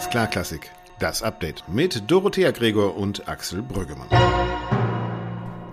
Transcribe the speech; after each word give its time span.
Alles 0.00 0.10
klar 0.10 0.28
Klassik. 0.28 0.70
Das 0.98 1.22
Update 1.22 1.68
mit 1.68 2.10
Dorothea 2.10 2.52
Gregor 2.52 2.96
und 2.96 3.28
Axel 3.28 3.60
Brüggemann. 3.60 4.08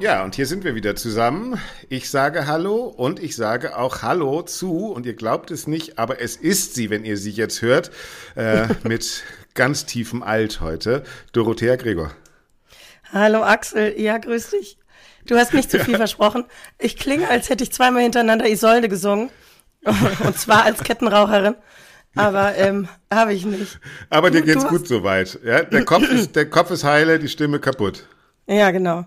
Ja, 0.02 0.26
und 0.26 0.36
hier 0.36 0.46
sind 0.46 0.66
wir 0.66 0.76
wieder 0.76 0.98
zusammen. 0.98 1.58
Ich 1.88 2.10
sage 2.10 2.46
Hallo 2.46 2.88
und 2.88 3.24
ich 3.24 3.38
sage 3.38 3.78
auch 3.78 4.02
Hallo 4.02 4.42
zu, 4.42 4.88
und 4.88 5.06
ihr 5.06 5.14
glaubt 5.14 5.50
es 5.50 5.66
nicht, 5.66 5.98
aber 5.98 6.20
es 6.20 6.36
ist 6.36 6.76
sie, 6.76 6.90
wenn 6.90 7.06
ihr 7.06 7.16
sie 7.16 7.32
jetzt 7.32 7.62
hört, 7.62 7.90
äh, 8.36 8.68
mit 8.84 9.24
ganz 9.54 9.86
tiefem 9.86 10.24
Alt 10.24 10.60
heute. 10.60 11.04
Dorothea 11.32 11.78
Gregor. 11.78 12.12
Hallo 13.14 13.44
Axel, 13.44 13.98
ja, 13.98 14.18
grüß 14.18 14.50
dich. 14.50 14.78
Du 15.26 15.38
hast 15.38 15.54
nicht 15.54 15.72
zu 15.72 15.80
viel 15.80 15.94
ja. 15.94 15.98
versprochen. 16.00 16.44
Ich 16.80 16.98
klinge, 16.98 17.30
als 17.30 17.50
hätte 17.50 17.64
ich 17.64 17.72
zweimal 17.72 18.02
hintereinander 18.04 18.50
Isolde 18.50 18.90
gesungen. 18.90 19.30
Und 19.86 20.38
zwar 20.38 20.66
als 20.66 20.84
Kettenraucherin. 20.84 21.56
Aber 22.18 22.56
ähm, 22.56 22.88
habe 23.14 23.34
ich 23.34 23.46
nicht. 23.46 23.80
Aber 24.10 24.32
dir 24.32 24.42
geht's 24.42 24.68
gut 24.68 24.88
soweit. 24.88 25.40
Ja? 25.44 25.64
Der, 25.64 25.86
Kopf 25.86 26.10
ist, 26.10 26.36
der 26.36 26.50
Kopf 26.50 26.72
ist 26.72 26.84
heile, 26.84 27.20
die 27.20 27.30
Stimme 27.30 27.60
kaputt. 27.60 28.06
Ja, 28.50 28.72
genau. 28.72 29.04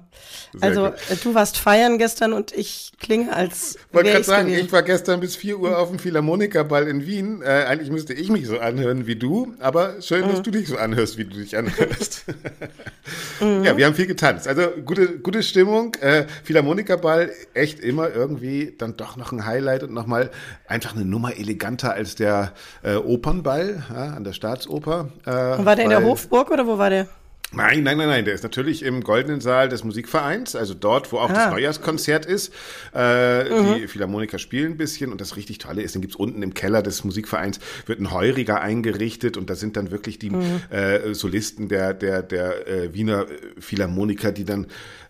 Sehr 0.52 0.62
also 0.62 0.84
gut. 0.90 0.94
Äh, 1.10 1.16
du 1.16 1.34
warst 1.34 1.56
feiern 1.56 1.96
gestern 1.96 2.34
und 2.34 2.52
ich 2.52 2.92
klinge 3.00 3.34
als. 3.34 3.76
Ich 3.76 3.94
wollte 3.94 4.10
gerade 4.10 4.24
sagen, 4.24 4.48
gewesen. 4.48 4.66
ich 4.66 4.72
war 4.72 4.82
gestern 4.82 5.20
bis 5.20 5.34
4 5.36 5.58
Uhr 5.58 5.78
auf 5.78 5.88
dem 5.88 5.98
Philharmonikerball 5.98 6.86
in 6.86 7.06
Wien. 7.06 7.40
Äh, 7.40 7.64
eigentlich 7.66 7.90
müsste 7.90 8.12
ich 8.12 8.28
mich 8.28 8.46
so 8.46 8.58
anhören 8.58 9.06
wie 9.06 9.16
du, 9.16 9.54
aber 9.58 10.02
schön, 10.02 10.26
mhm. 10.26 10.32
dass 10.32 10.42
du 10.42 10.50
dich 10.50 10.68
so 10.68 10.76
anhörst, 10.76 11.16
wie 11.16 11.24
du 11.24 11.38
dich 11.38 11.56
anhörst. 11.56 12.26
mhm. 13.40 13.64
Ja, 13.64 13.78
wir 13.78 13.86
haben 13.86 13.94
viel 13.94 14.06
getanzt. 14.06 14.46
Also 14.46 14.68
gute, 14.84 15.18
gute 15.20 15.42
Stimmung. 15.42 15.94
Äh, 16.02 16.26
Philharmonikerball 16.44 17.30
echt 17.54 17.80
immer 17.80 18.10
irgendwie 18.10 18.74
dann 18.76 18.98
doch 18.98 19.16
noch 19.16 19.32
ein 19.32 19.46
Highlight 19.46 19.84
und 19.84 19.94
nochmal 19.94 20.30
einfach 20.66 20.94
eine 20.94 21.06
Nummer 21.06 21.38
eleganter 21.38 21.94
als 21.94 22.14
der 22.14 22.52
äh, 22.82 22.96
Opernball 22.96 23.84
ja, 23.88 24.04
an 24.10 24.24
der 24.24 24.34
Staatsoper. 24.34 25.08
Äh, 25.24 25.56
und 25.56 25.64
war 25.64 25.76
der 25.76 25.86
in 25.86 25.90
der 25.90 26.04
Hofburg 26.04 26.50
oder 26.50 26.66
wo 26.66 26.76
war 26.76 26.90
der? 26.90 27.08
Nein, 27.52 27.82
nein, 27.82 27.98
nein, 27.98 28.08
nein. 28.08 28.24
Der 28.24 28.34
ist 28.34 28.44
natürlich 28.44 28.84
im 28.84 29.02
Goldenen 29.02 29.40
Saal 29.40 29.68
des 29.68 29.82
Musikvereins, 29.82 30.54
also 30.54 30.74
dort, 30.74 31.10
wo 31.12 31.18
auch 31.18 31.30
ah. 31.30 31.32
das 31.32 31.50
Neujahrskonzert 31.50 32.24
ist. 32.24 32.52
Äh, 32.94 33.44
mhm. 33.44 33.74
Die 33.76 33.88
Philharmoniker 33.88 34.38
spielen 34.38 34.72
ein 34.72 34.76
bisschen 34.76 35.10
und 35.10 35.20
das 35.20 35.36
richtig 35.36 35.58
Tolle 35.58 35.82
ist, 35.82 35.94
dann 35.94 36.02
gibt's 36.02 36.16
unten 36.16 36.42
im 36.42 36.54
Keller 36.54 36.82
des 36.82 37.02
Musikvereins 37.02 37.58
wird 37.86 38.00
ein 38.00 38.12
Heuriger 38.12 38.60
eingerichtet 38.60 39.36
und 39.36 39.50
da 39.50 39.56
sind 39.56 39.76
dann 39.76 39.90
wirklich 39.90 40.18
die 40.18 40.30
mhm. 40.30 40.60
äh, 40.70 41.12
Solisten 41.12 41.68
der, 41.68 41.92
der, 41.92 42.22
der 42.22 42.68
äh, 42.68 42.94
Wiener 42.94 43.26
Philharmoniker, 43.58 44.30
die 44.30 44.44
dann 44.44 44.66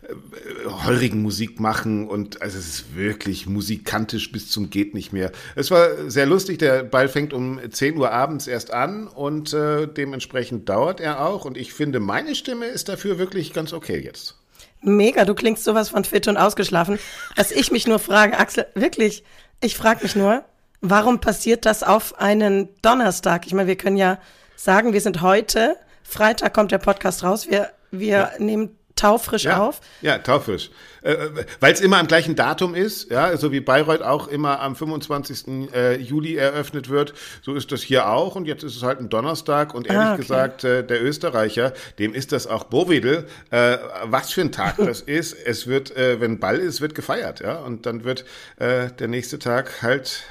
heurigen 0.85 1.21
Musik 1.21 1.59
machen 1.59 2.07
und 2.07 2.41
also 2.41 2.57
es 2.57 2.67
ist 2.67 2.95
wirklich 2.95 3.47
musikantisch 3.47 4.31
bis 4.31 4.49
zum 4.49 4.69
geht 4.69 4.93
nicht 4.93 5.13
mehr. 5.13 5.31
Es 5.55 5.71
war 5.71 6.09
sehr 6.09 6.25
lustig, 6.25 6.59
der 6.59 6.83
Ball 6.83 7.07
fängt 7.07 7.33
um 7.33 7.59
10 7.69 7.97
Uhr 7.97 8.11
abends 8.11 8.47
erst 8.47 8.71
an 8.71 9.07
und 9.07 9.53
äh, 9.53 9.87
dementsprechend 9.87 10.67
dauert 10.69 10.99
er 10.99 11.25
auch 11.25 11.45
und 11.45 11.57
ich 11.57 11.73
finde, 11.73 11.99
meine 11.99 12.35
Stimme 12.35 12.65
ist 12.65 12.89
dafür 12.89 13.17
wirklich 13.19 13.53
ganz 13.53 13.73
okay 13.73 13.99
jetzt. 13.99 14.37
Mega, 14.81 15.25
du 15.25 15.35
klingst 15.35 15.63
sowas 15.63 15.89
von 15.89 16.03
fit 16.03 16.27
und 16.27 16.37
ausgeschlafen, 16.37 16.97
dass 17.35 17.51
ich 17.51 17.71
mich 17.71 17.87
nur 17.87 17.99
frage, 17.99 18.39
Axel, 18.39 18.65
wirklich, 18.73 19.23
ich 19.61 19.77
frage 19.77 20.01
mich 20.03 20.15
nur, 20.15 20.43
warum 20.81 21.19
passiert 21.19 21.67
das 21.67 21.83
auf 21.83 22.19
einen 22.19 22.69
Donnerstag? 22.81 23.45
Ich 23.45 23.53
meine, 23.53 23.67
wir 23.67 23.77
können 23.77 23.97
ja 23.97 24.19
sagen, 24.55 24.93
wir 24.93 25.01
sind 25.01 25.21
heute, 25.21 25.75
Freitag 26.03 26.55
kommt 26.55 26.71
der 26.71 26.79
Podcast 26.79 27.23
raus, 27.23 27.47
wir, 27.49 27.69
wir 27.91 28.07
ja. 28.07 28.31
nehmen 28.39 28.75
taufrisch 28.95 29.43
ja, 29.43 29.59
auf? 29.59 29.81
Ja, 30.01 30.17
taufrisch. 30.19 30.69
Äh, 31.01 31.13
äh 31.13 31.45
Weil 31.59 31.73
es 31.73 31.81
immer 31.81 31.97
am 31.97 32.07
gleichen 32.07 32.35
Datum 32.35 32.75
ist, 32.75 33.09
ja, 33.11 33.35
so 33.37 33.51
wie 33.51 33.59
Bayreuth 33.59 34.01
auch 34.01 34.27
immer 34.27 34.59
am 34.59 34.75
25. 34.75 35.73
Äh, 35.73 35.97
Juli 35.97 36.35
eröffnet 36.35 36.89
wird, 36.89 37.13
so 37.41 37.55
ist 37.55 37.71
das 37.71 37.81
hier 37.81 38.09
auch. 38.09 38.35
Und 38.35 38.45
jetzt 38.45 38.63
ist 38.63 38.75
es 38.75 38.83
halt 38.83 38.99
ein 38.99 39.09
Donnerstag 39.09 39.73
und 39.73 39.87
ehrlich 39.87 40.01
ah, 40.01 40.13
okay. 40.13 40.21
gesagt, 40.21 40.63
äh, 40.63 40.83
der 40.83 41.03
Österreicher, 41.03 41.73
dem 41.99 42.13
ist 42.13 42.31
das 42.31 42.47
auch 42.47 42.65
Bowedel. 42.65 43.27
Äh, 43.49 43.77
was 44.05 44.31
für 44.31 44.41
ein 44.41 44.51
Tag 44.51 44.77
das 44.77 45.01
ist. 45.01 45.33
Es 45.33 45.67
wird, 45.67 45.95
äh, 45.95 46.19
wenn 46.19 46.39
Ball 46.39 46.57
ist, 46.57 46.81
wird 46.81 46.95
gefeiert, 46.95 47.39
ja. 47.39 47.57
Und 47.57 47.85
dann 47.85 48.03
wird 48.03 48.25
der 48.59 49.07
nächste 49.07 49.39
Tag 49.39 49.81
halt 49.81 50.23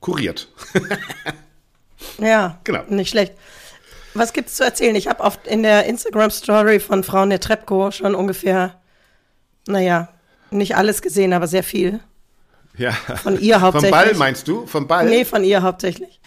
kuriert. 0.00 0.48
ja, 2.18 2.60
genau. 2.64 2.82
Nicht 2.88 3.10
schlecht. 3.10 3.34
Was 4.14 4.32
gibt's 4.32 4.54
zu 4.54 4.64
erzählen? 4.64 4.96
Ich 4.96 5.06
habe 5.06 5.22
oft 5.22 5.46
in 5.46 5.62
der 5.62 5.86
Instagram-Story 5.86 6.80
von 6.80 7.04
Frauen 7.04 7.30
der 7.30 7.40
Trepko 7.40 7.90
schon 7.90 8.14
ungefähr, 8.14 8.80
naja, 9.66 10.08
nicht 10.50 10.76
alles 10.76 11.02
gesehen, 11.02 11.32
aber 11.32 11.46
sehr 11.46 11.62
viel. 11.62 12.00
Ja. 12.76 12.92
Von 12.92 13.38
ihr 13.40 13.60
hauptsächlich. 13.60 13.90
Vom 13.90 14.06
Ball 14.06 14.14
meinst 14.14 14.48
du? 14.48 14.66
Vom 14.66 14.86
Ball? 14.86 15.06
Nee, 15.06 15.24
von 15.24 15.44
ihr 15.44 15.62
hauptsächlich. 15.62 16.20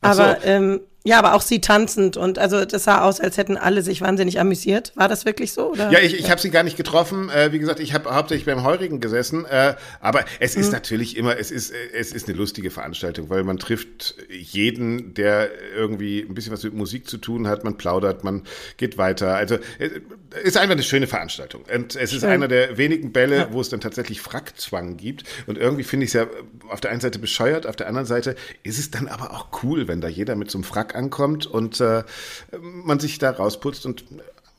Aber 0.00 0.38
so. 0.40 0.46
ähm, 0.46 0.80
ja, 1.08 1.18
aber 1.18 1.32
auch 1.32 1.40
sie 1.40 1.62
tanzend 1.62 2.18
und 2.18 2.38
also 2.38 2.66
das 2.66 2.84
sah 2.84 3.00
aus, 3.00 3.18
als 3.18 3.38
hätten 3.38 3.56
alle 3.56 3.80
sich 3.80 4.02
wahnsinnig 4.02 4.38
amüsiert. 4.38 4.92
War 4.94 5.08
das 5.08 5.24
wirklich 5.24 5.54
so? 5.54 5.72
Oder? 5.72 5.90
Ja, 5.90 6.00
ich, 6.00 6.18
ich 6.18 6.30
habe 6.30 6.38
sie 6.38 6.50
gar 6.50 6.62
nicht 6.64 6.76
getroffen. 6.76 7.30
Äh, 7.30 7.50
wie 7.50 7.58
gesagt, 7.58 7.80
ich 7.80 7.94
habe 7.94 8.14
hauptsächlich 8.14 8.44
beim 8.44 8.62
Heurigen 8.62 9.00
gesessen. 9.00 9.46
Äh, 9.46 9.76
aber 10.02 10.26
es 10.38 10.54
ist 10.54 10.66
mhm. 10.66 10.72
natürlich 10.72 11.16
immer, 11.16 11.38
es 11.38 11.50
ist, 11.50 11.72
es 11.94 12.12
ist 12.12 12.28
eine 12.28 12.36
lustige 12.36 12.70
Veranstaltung, 12.70 13.30
weil 13.30 13.42
man 13.42 13.56
trifft 13.56 14.16
jeden, 14.28 15.14
der 15.14 15.48
irgendwie 15.74 16.20
ein 16.20 16.34
bisschen 16.34 16.52
was 16.52 16.62
mit 16.62 16.74
Musik 16.74 17.08
zu 17.08 17.16
tun 17.16 17.48
hat. 17.48 17.64
Man 17.64 17.78
plaudert, 17.78 18.22
man 18.22 18.42
geht 18.76 18.98
weiter. 18.98 19.34
Also 19.34 19.56
es 19.78 19.90
äh, 19.90 20.00
ist 20.42 20.58
einfach 20.58 20.74
eine 20.74 20.82
schöne 20.82 21.06
Veranstaltung. 21.06 21.62
Und 21.74 21.96
es 21.96 22.10
Schön. 22.10 22.18
ist 22.18 22.24
einer 22.24 22.48
der 22.48 22.76
wenigen 22.76 23.12
Bälle, 23.12 23.36
ja. 23.36 23.48
wo 23.50 23.62
es 23.62 23.70
dann 23.70 23.80
tatsächlich 23.80 24.20
Frackzwang 24.20 24.98
gibt. 24.98 25.24
Und 25.46 25.56
irgendwie 25.56 25.84
finde 25.84 26.04
ich 26.04 26.10
es 26.10 26.14
ja 26.14 26.26
auf 26.68 26.82
der 26.82 26.90
einen 26.90 27.00
Seite 27.00 27.18
bescheuert, 27.18 27.66
auf 27.66 27.76
der 27.76 27.86
anderen 27.86 28.06
Seite 28.06 28.36
ist 28.62 28.78
es 28.78 28.90
dann 28.90 29.08
aber 29.08 29.32
auch 29.32 29.62
cool, 29.62 29.88
wenn 29.88 30.02
da 30.02 30.08
jeder 30.08 30.36
mit 30.36 30.50
so 30.50 30.58
einem 30.58 30.64
Frack 30.64 30.97
ankommt 30.98 31.46
und 31.46 31.80
äh, 31.80 32.02
man 32.60 33.00
sich 33.00 33.18
da 33.18 33.30
rausputzt 33.30 33.86
und 33.86 34.04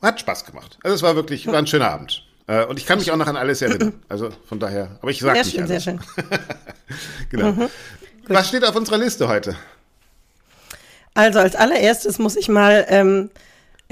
hat 0.02 0.18
Spaß 0.18 0.44
gemacht. 0.46 0.78
Also 0.82 0.96
es 0.96 1.02
war 1.02 1.14
wirklich, 1.14 1.46
war 1.46 1.58
ein 1.58 1.66
schöner 1.66 1.90
Abend. 1.90 2.24
Äh, 2.46 2.64
und 2.64 2.78
ich 2.78 2.86
kann 2.86 2.98
mich 2.98 3.12
auch 3.12 3.16
noch 3.16 3.28
an 3.28 3.36
alles 3.36 3.62
erinnern. 3.62 4.02
Also 4.08 4.30
von 4.48 4.58
daher, 4.58 4.98
aber 5.00 5.10
ich 5.10 5.20
sage 5.20 5.38
nicht 5.38 5.52
schön, 5.52 5.64
alles. 5.64 5.84
Sehr 5.84 5.92
schön. 5.92 6.00
genau. 7.30 7.52
Mhm, 7.52 7.68
Was 8.26 8.48
steht 8.48 8.64
auf 8.64 8.74
unserer 8.74 8.98
Liste 8.98 9.28
heute? 9.28 9.54
Also 11.14 11.38
als 11.38 11.54
allererstes 11.54 12.18
muss 12.18 12.36
ich 12.36 12.48
mal 12.48 12.86
ähm, 12.88 13.30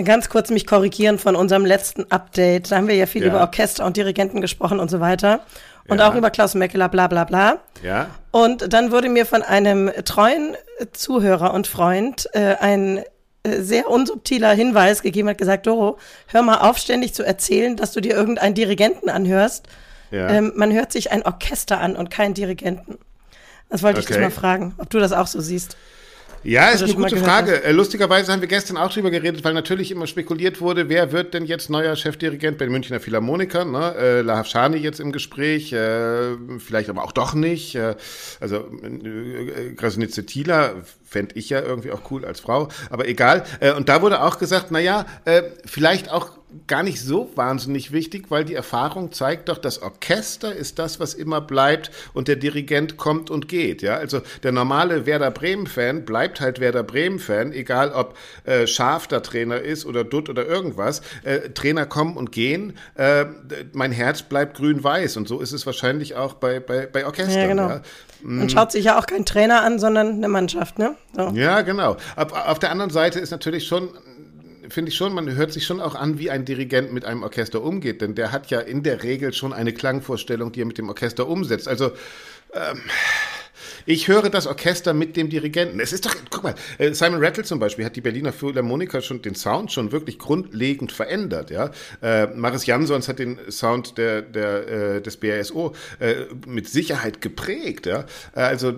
ganz 0.04 0.28
kurz 0.28 0.50
mich 0.50 0.66
korrigieren 0.66 1.18
von 1.18 1.36
unserem 1.36 1.64
letzten 1.64 2.10
Update. 2.10 2.70
Da 2.70 2.76
haben 2.76 2.88
wir 2.88 2.94
ja 2.94 3.06
viel 3.06 3.22
ja. 3.22 3.28
über 3.28 3.40
Orchester 3.40 3.84
und 3.84 3.96
Dirigenten 3.96 4.40
gesprochen 4.40 4.80
und 4.80 4.90
so 4.90 5.00
weiter 5.00 5.40
und 5.88 5.98
ja. 5.98 6.08
auch 6.08 6.14
über 6.14 6.30
Klaus 6.30 6.54
Meckeler, 6.54 6.88
bla 6.88 7.08
bla 7.08 7.24
bla. 7.24 7.58
Ja. 7.82 8.10
Und 8.30 8.72
dann 8.72 8.92
wurde 8.92 9.08
mir 9.08 9.26
von 9.26 9.42
einem 9.42 9.90
treuen 10.04 10.56
Zuhörer 10.92 11.54
und 11.54 11.66
Freund 11.66 12.28
äh, 12.34 12.56
ein 12.60 12.98
äh, 13.42 13.60
sehr 13.60 13.88
unsubtiler 13.88 14.52
Hinweis 14.52 15.02
gegeben, 15.02 15.28
hat 15.28 15.38
gesagt, 15.38 15.66
Doro, 15.66 15.98
hör 16.26 16.42
mal 16.42 16.58
auf, 16.58 16.78
ständig 16.78 17.14
zu 17.14 17.24
erzählen, 17.24 17.76
dass 17.76 17.92
du 17.92 18.00
dir 18.00 18.14
irgendeinen 18.14 18.54
Dirigenten 18.54 19.08
anhörst. 19.08 19.66
Ja. 20.10 20.28
Ähm, 20.28 20.52
man 20.54 20.72
hört 20.72 20.92
sich 20.92 21.10
ein 21.10 21.22
Orchester 21.22 21.80
an 21.80 21.96
und 21.96 22.10
keinen 22.10 22.34
Dirigenten. 22.34 22.98
Das 23.70 23.82
wollte 23.82 24.00
okay. 24.00 24.08
ich 24.08 24.16
dich 24.16 24.22
mal 24.22 24.30
fragen, 24.30 24.74
ob 24.78 24.90
du 24.90 24.98
das 24.98 25.12
auch 25.12 25.26
so 25.26 25.40
siehst. 25.40 25.76
Ja, 26.44 26.68
ist 26.68 26.82
eine 26.82 26.94
gute 26.94 27.16
Frage. 27.16 27.52
Hast. 27.52 27.64
Äh, 27.64 27.72
lustigerweise 27.72 28.32
haben 28.32 28.40
wir 28.40 28.48
gestern 28.48 28.76
auch 28.76 28.92
drüber 28.92 29.10
geredet, 29.10 29.44
weil 29.44 29.54
natürlich 29.54 29.90
immer 29.90 30.06
spekuliert 30.06 30.60
wurde, 30.60 30.88
wer 30.88 31.12
wird 31.12 31.34
denn 31.34 31.44
jetzt 31.44 31.70
neuer 31.70 31.96
Chefdirigent 31.96 32.58
bei 32.58 32.66
den 32.66 32.72
Münchner 32.72 33.00
Philharmonikern? 33.00 33.70
Ne? 33.70 33.94
Äh, 33.96 34.20
Lahav 34.22 34.46
Shani 34.46 34.78
jetzt 34.78 35.00
im 35.00 35.12
Gespräch, 35.12 35.72
äh, 35.72 36.36
vielleicht 36.58 36.90
aber 36.90 37.04
auch 37.04 37.12
doch 37.12 37.34
nicht. 37.34 37.74
Äh, 37.74 37.96
also 38.40 38.56
äh, 38.82 39.74
Krasnitze 39.76 40.26
Thieler 40.26 40.76
fände 41.04 41.34
ich 41.34 41.50
ja 41.50 41.60
irgendwie 41.60 41.90
auch 41.90 42.10
cool 42.10 42.24
als 42.24 42.40
Frau, 42.40 42.68
aber 42.90 43.08
egal. 43.08 43.44
Äh, 43.60 43.72
und 43.72 43.88
da 43.88 44.02
wurde 44.02 44.22
auch 44.22 44.38
gesagt, 44.38 44.66
na 44.70 44.78
ja, 44.78 45.06
äh, 45.24 45.42
vielleicht 45.64 46.10
auch 46.10 46.37
gar 46.66 46.82
nicht 46.82 47.00
so 47.00 47.30
wahnsinnig 47.34 47.92
wichtig, 47.92 48.30
weil 48.30 48.44
die 48.44 48.54
Erfahrung 48.54 49.12
zeigt 49.12 49.48
doch, 49.48 49.58
das 49.58 49.82
Orchester 49.82 50.54
ist 50.54 50.78
das, 50.78 50.98
was 50.98 51.12
immer 51.12 51.40
bleibt 51.40 51.90
und 52.14 52.26
der 52.26 52.36
Dirigent 52.36 52.96
kommt 52.96 53.30
und 53.30 53.48
geht. 53.48 53.82
Ja, 53.82 53.96
also 53.96 54.22
der 54.42 54.52
normale 54.52 55.04
Werder 55.04 55.30
Bremen-Fan 55.30 56.04
bleibt 56.04 56.40
halt 56.40 56.58
Werder 56.58 56.82
Bremen-Fan, 56.82 57.52
egal 57.52 57.92
ob 57.92 58.16
äh, 58.44 58.66
Schaf 58.66 59.06
der 59.06 59.22
Trainer 59.22 59.60
ist 59.60 59.84
oder 59.84 60.04
Dutt 60.04 60.30
oder 60.30 60.46
irgendwas. 60.46 61.02
Äh, 61.22 61.50
Trainer 61.50 61.84
kommen 61.84 62.16
und 62.16 62.32
gehen. 62.32 62.78
Äh, 62.94 63.26
mein 63.72 63.92
Herz 63.92 64.22
bleibt 64.22 64.56
grün-weiß 64.56 65.18
und 65.18 65.28
so 65.28 65.40
ist 65.40 65.52
es 65.52 65.66
wahrscheinlich 65.66 66.16
auch 66.16 66.34
bei 66.34 66.60
bei, 66.60 66.86
bei 66.86 67.04
Orchestern. 67.04 67.40
Ja, 67.40 67.46
genau. 67.46 67.68
Ja. 67.68 67.82
Man 68.22 68.46
mm. 68.46 68.48
schaut 68.48 68.72
sich 68.72 68.84
ja 68.84 68.98
auch 68.98 69.06
kein 69.06 69.24
Trainer 69.24 69.62
an, 69.62 69.78
sondern 69.78 70.14
eine 70.14 70.28
Mannschaft, 70.28 70.78
ne? 70.78 70.96
So. 71.14 71.28
Ja, 71.34 71.60
genau. 71.62 71.96
Auf, 72.16 72.32
auf 72.32 72.58
der 72.58 72.70
anderen 72.70 72.90
Seite 72.90 73.20
ist 73.20 73.30
natürlich 73.30 73.66
schon 73.66 73.90
finde 74.70 74.90
ich 74.90 74.96
schon, 74.96 75.12
man 75.12 75.34
hört 75.34 75.52
sich 75.52 75.66
schon 75.66 75.80
auch 75.80 75.94
an, 75.94 76.18
wie 76.18 76.30
ein 76.30 76.44
Dirigent 76.44 76.92
mit 76.92 77.04
einem 77.04 77.22
Orchester 77.22 77.62
umgeht, 77.62 78.00
denn 78.00 78.14
der 78.14 78.32
hat 78.32 78.50
ja 78.50 78.60
in 78.60 78.82
der 78.82 79.02
Regel 79.02 79.32
schon 79.32 79.52
eine 79.52 79.72
Klangvorstellung, 79.72 80.52
die 80.52 80.62
er 80.62 80.66
mit 80.66 80.78
dem 80.78 80.88
Orchester 80.88 81.28
umsetzt. 81.28 81.68
Also 81.68 81.92
ähm, 82.52 82.80
ich 83.86 84.08
höre 84.08 84.28
das 84.30 84.46
Orchester 84.46 84.92
mit 84.92 85.16
dem 85.16 85.30
Dirigenten. 85.30 85.80
Es 85.80 85.92
ist 85.92 86.06
doch, 86.06 86.14
guck 86.30 86.42
mal, 86.42 86.54
äh, 86.78 86.92
Simon 86.92 87.24
Rattle 87.24 87.44
zum 87.44 87.58
Beispiel 87.58 87.84
hat 87.84 87.96
die 87.96 88.00
Berliner 88.00 88.32
Philharmoniker 88.32 89.00
schon 89.00 89.22
den 89.22 89.34
Sound 89.34 89.72
schon 89.72 89.92
wirklich 89.92 90.18
grundlegend 90.18 90.92
verändert. 90.92 91.50
Ja, 91.50 91.70
äh, 92.02 92.26
Maris 92.26 92.66
Jansons 92.66 93.08
hat 93.08 93.18
den 93.18 93.38
Sound 93.50 93.98
der, 93.98 94.22
der 94.22 94.68
äh, 94.68 95.00
des 95.02 95.16
BASO 95.16 95.74
äh, 96.00 96.26
mit 96.46 96.68
Sicherheit 96.68 97.20
geprägt. 97.20 97.86
Ja, 97.86 98.04
also 98.34 98.74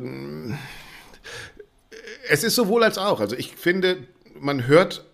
es 2.29 2.45
ist 2.45 2.55
sowohl 2.55 2.85
als 2.85 2.99
auch. 2.99 3.21
Also 3.21 3.37
ich 3.37 3.57
finde 3.57 3.99
man 4.41 4.67
hört, 4.67 5.05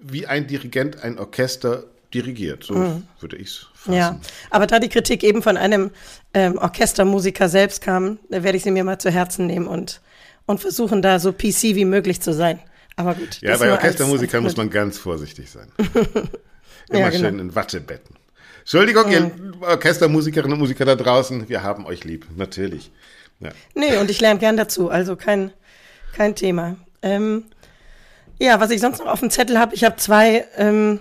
wie 0.00 0.26
ein 0.26 0.46
Dirigent 0.46 1.02
ein 1.02 1.18
Orchester 1.18 1.84
dirigiert. 2.12 2.64
So 2.64 2.74
mhm. 2.74 3.06
würde 3.20 3.36
ich 3.36 3.48
es 3.48 3.66
fassen. 3.74 3.94
Ja, 3.94 4.20
aber 4.50 4.66
da 4.66 4.78
die 4.78 4.88
Kritik 4.88 5.22
eben 5.22 5.42
von 5.42 5.56
einem 5.56 5.90
ähm, 6.34 6.58
Orchestermusiker 6.58 7.48
selbst 7.48 7.82
kam, 7.82 8.18
werde 8.28 8.56
ich 8.56 8.64
sie 8.64 8.70
mir 8.70 8.84
mal 8.84 8.98
zu 8.98 9.10
Herzen 9.10 9.46
nehmen 9.46 9.66
und, 9.66 10.00
und 10.46 10.60
versuchen, 10.60 11.02
da 11.02 11.18
so 11.18 11.32
PC 11.32 11.74
wie 11.74 11.84
möglich 11.84 12.20
zu 12.20 12.32
sein. 12.32 12.58
Aber 12.96 13.14
gut. 13.14 13.40
Ja, 13.40 13.56
bei 13.56 13.70
Orchestermusikern 13.70 14.42
muss 14.42 14.56
man 14.56 14.70
ganz 14.70 14.98
vorsichtig 14.98 15.50
sein. 15.50 15.68
Immer 16.88 16.98
ja, 16.98 17.10
genau. 17.10 17.28
schön 17.28 17.38
in 17.38 17.54
Wattebetten. 17.54 18.16
Entschuldigung, 18.60 19.06
mhm. 19.06 19.12
ihr 19.12 19.68
Orchestermusikerinnen 19.68 20.52
und 20.52 20.58
Musiker 20.58 20.84
da 20.84 20.96
draußen, 20.96 21.48
wir 21.48 21.62
haben 21.62 21.86
euch 21.86 22.04
lieb, 22.04 22.26
natürlich. 22.36 22.90
Ja. 23.40 23.50
Nee, 23.74 23.96
und 23.96 24.10
ich 24.10 24.20
lerne 24.20 24.38
gern 24.38 24.56
dazu, 24.56 24.90
also 24.90 25.16
kein, 25.16 25.52
kein 26.14 26.34
Thema. 26.34 26.76
Ähm, 27.02 27.44
ja, 28.40 28.58
was 28.58 28.70
ich 28.70 28.80
sonst 28.80 28.98
noch 28.98 29.06
auf 29.06 29.20
dem 29.20 29.30
Zettel 29.30 29.58
habe, 29.58 29.74
ich 29.74 29.84
habe 29.84 29.96
zwei 29.96 30.46
ähm, 30.56 31.00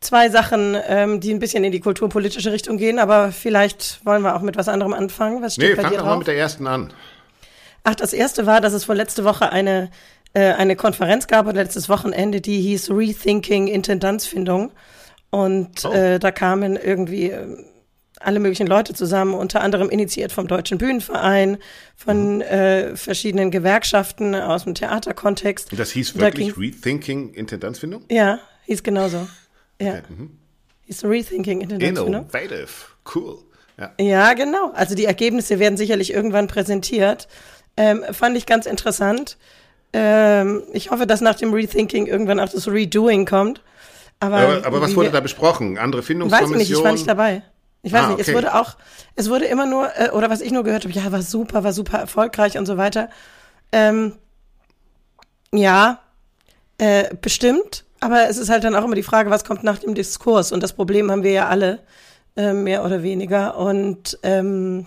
zwei 0.00 0.28
Sachen, 0.28 0.76
ähm, 0.86 1.20
die 1.20 1.32
ein 1.32 1.38
bisschen 1.38 1.64
in 1.64 1.72
die 1.72 1.80
kulturpolitische 1.80 2.52
Richtung 2.52 2.76
gehen, 2.76 2.98
aber 2.98 3.32
vielleicht 3.32 4.04
wollen 4.04 4.22
wir 4.22 4.36
auch 4.36 4.42
mit 4.42 4.56
was 4.56 4.68
anderem 4.68 4.94
anfangen. 4.94 5.42
Was 5.42 5.54
steht 5.54 5.70
nee, 5.70 5.74
bei 5.74 5.82
fang 5.82 5.92
dir 5.92 5.98
doch 5.98 6.06
mal 6.06 6.18
mit 6.18 6.26
der 6.26 6.36
ersten 6.36 6.66
an. 6.66 6.92
Ach, 7.84 7.94
das 7.94 8.12
erste 8.12 8.46
war, 8.46 8.60
dass 8.60 8.72
es 8.72 8.84
vor 8.84 8.94
letzte 8.94 9.24
Woche 9.24 9.50
eine, 9.50 9.90
äh, 10.34 10.52
eine 10.52 10.76
Konferenz 10.76 11.26
gab 11.26 11.52
letztes 11.52 11.88
Wochenende, 11.88 12.40
die 12.40 12.60
hieß 12.60 12.90
Rethinking 12.90 13.66
Intendanzfindung. 13.66 14.70
Und 15.30 15.84
oh. 15.84 15.92
äh, 15.92 16.18
da 16.18 16.30
kamen 16.30 16.76
irgendwie 16.76 17.30
äh, 17.30 17.64
alle 18.20 18.40
möglichen 18.40 18.66
Leute 18.66 18.94
zusammen, 18.94 19.34
unter 19.34 19.60
anderem 19.60 19.90
initiiert 19.90 20.32
vom 20.32 20.46
Deutschen 20.46 20.78
Bühnenverein, 20.78 21.58
von 21.96 22.36
mhm. 22.36 22.40
äh, 22.42 22.96
verschiedenen 22.96 23.50
Gewerkschaften 23.50 24.34
aus 24.34 24.64
dem 24.64 24.74
Theaterkontext. 24.74 25.72
Und 25.72 25.78
das 25.78 25.90
hieß 25.90 26.18
wirklich 26.18 26.54
da 26.54 26.60
Rethinking 26.60 27.34
Intendanzfindung? 27.34 28.04
Ja, 28.10 28.40
hieß 28.66 28.82
genauso. 28.82 29.28
Ja. 29.80 29.92
Okay. 29.92 30.02
Mhm. 30.08 30.30
Ist 30.86 31.04
Rethinking 31.04 31.60
International. 31.60 32.06
Innovative. 32.06 32.68
Cool. 33.14 33.38
Ja. 33.78 33.92
ja, 34.00 34.32
genau. 34.34 34.72
Also 34.74 34.94
die 34.94 35.04
Ergebnisse 35.04 35.58
werden 35.58 35.76
sicherlich 35.76 36.12
irgendwann 36.12 36.48
präsentiert. 36.48 37.28
Ähm, 37.76 38.04
fand 38.10 38.36
ich 38.36 38.46
ganz 38.46 38.66
interessant. 38.66 39.36
Ähm, 39.92 40.62
ich 40.72 40.90
hoffe, 40.90 41.06
dass 41.06 41.20
nach 41.20 41.36
dem 41.36 41.52
Rethinking 41.52 42.06
irgendwann 42.06 42.40
auch 42.40 42.48
das 42.48 42.66
Redoing 42.66 43.24
kommt. 43.24 43.62
Aber, 44.20 44.38
aber, 44.38 44.66
aber 44.66 44.80
was 44.80 44.96
wurde 44.96 45.10
da 45.10 45.20
besprochen? 45.20 45.78
Andere 45.78 46.02
Findungskommission? 46.02 46.54
Weiß 46.54 46.62
ich 46.62 46.68
nicht, 46.68 46.78
ich 46.78 46.84
war 46.84 46.92
nicht 46.92 47.06
dabei. 47.06 47.42
Ich 47.82 47.92
weiß 47.92 48.04
ah, 48.04 48.08
nicht, 48.08 48.20
okay. 48.20 48.30
es 48.30 48.34
wurde 48.34 48.54
auch, 48.54 48.76
es 49.14 49.30
wurde 49.30 49.44
immer 49.46 49.66
nur, 49.66 49.90
äh, 49.96 50.10
oder 50.10 50.30
was 50.30 50.40
ich 50.40 50.50
nur 50.50 50.64
gehört 50.64 50.84
habe, 50.84 50.94
ja, 50.94 51.10
war 51.12 51.22
super, 51.22 51.64
war 51.64 51.72
super 51.72 51.98
erfolgreich 51.98 52.58
und 52.58 52.66
so 52.66 52.76
weiter. 52.76 53.08
Ähm, 53.72 54.14
ja, 55.52 56.00
äh, 56.78 57.14
bestimmt. 57.20 57.84
Aber 58.00 58.28
es 58.28 58.36
ist 58.36 58.48
halt 58.48 58.64
dann 58.64 58.76
auch 58.76 58.84
immer 58.84 58.94
die 58.94 59.02
Frage, 59.02 59.30
was 59.30 59.44
kommt 59.44 59.64
nach 59.64 59.78
dem 59.78 59.94
Diskurs? 59.94 60.52
Und 60.52 60.62
das 60.62 60.72
Problem 60.72 61.10
haben 61.10 61.22
wir 61.22 61.32
ja 61.32 61.48
alle, 61.48 61.80
äh, 62.36 62.52
mehr 62.52 62.84
oder 62.84 63.02
weniger. 63.02 63.56
Und 63.56 64.18
ähm, 64.22 64.86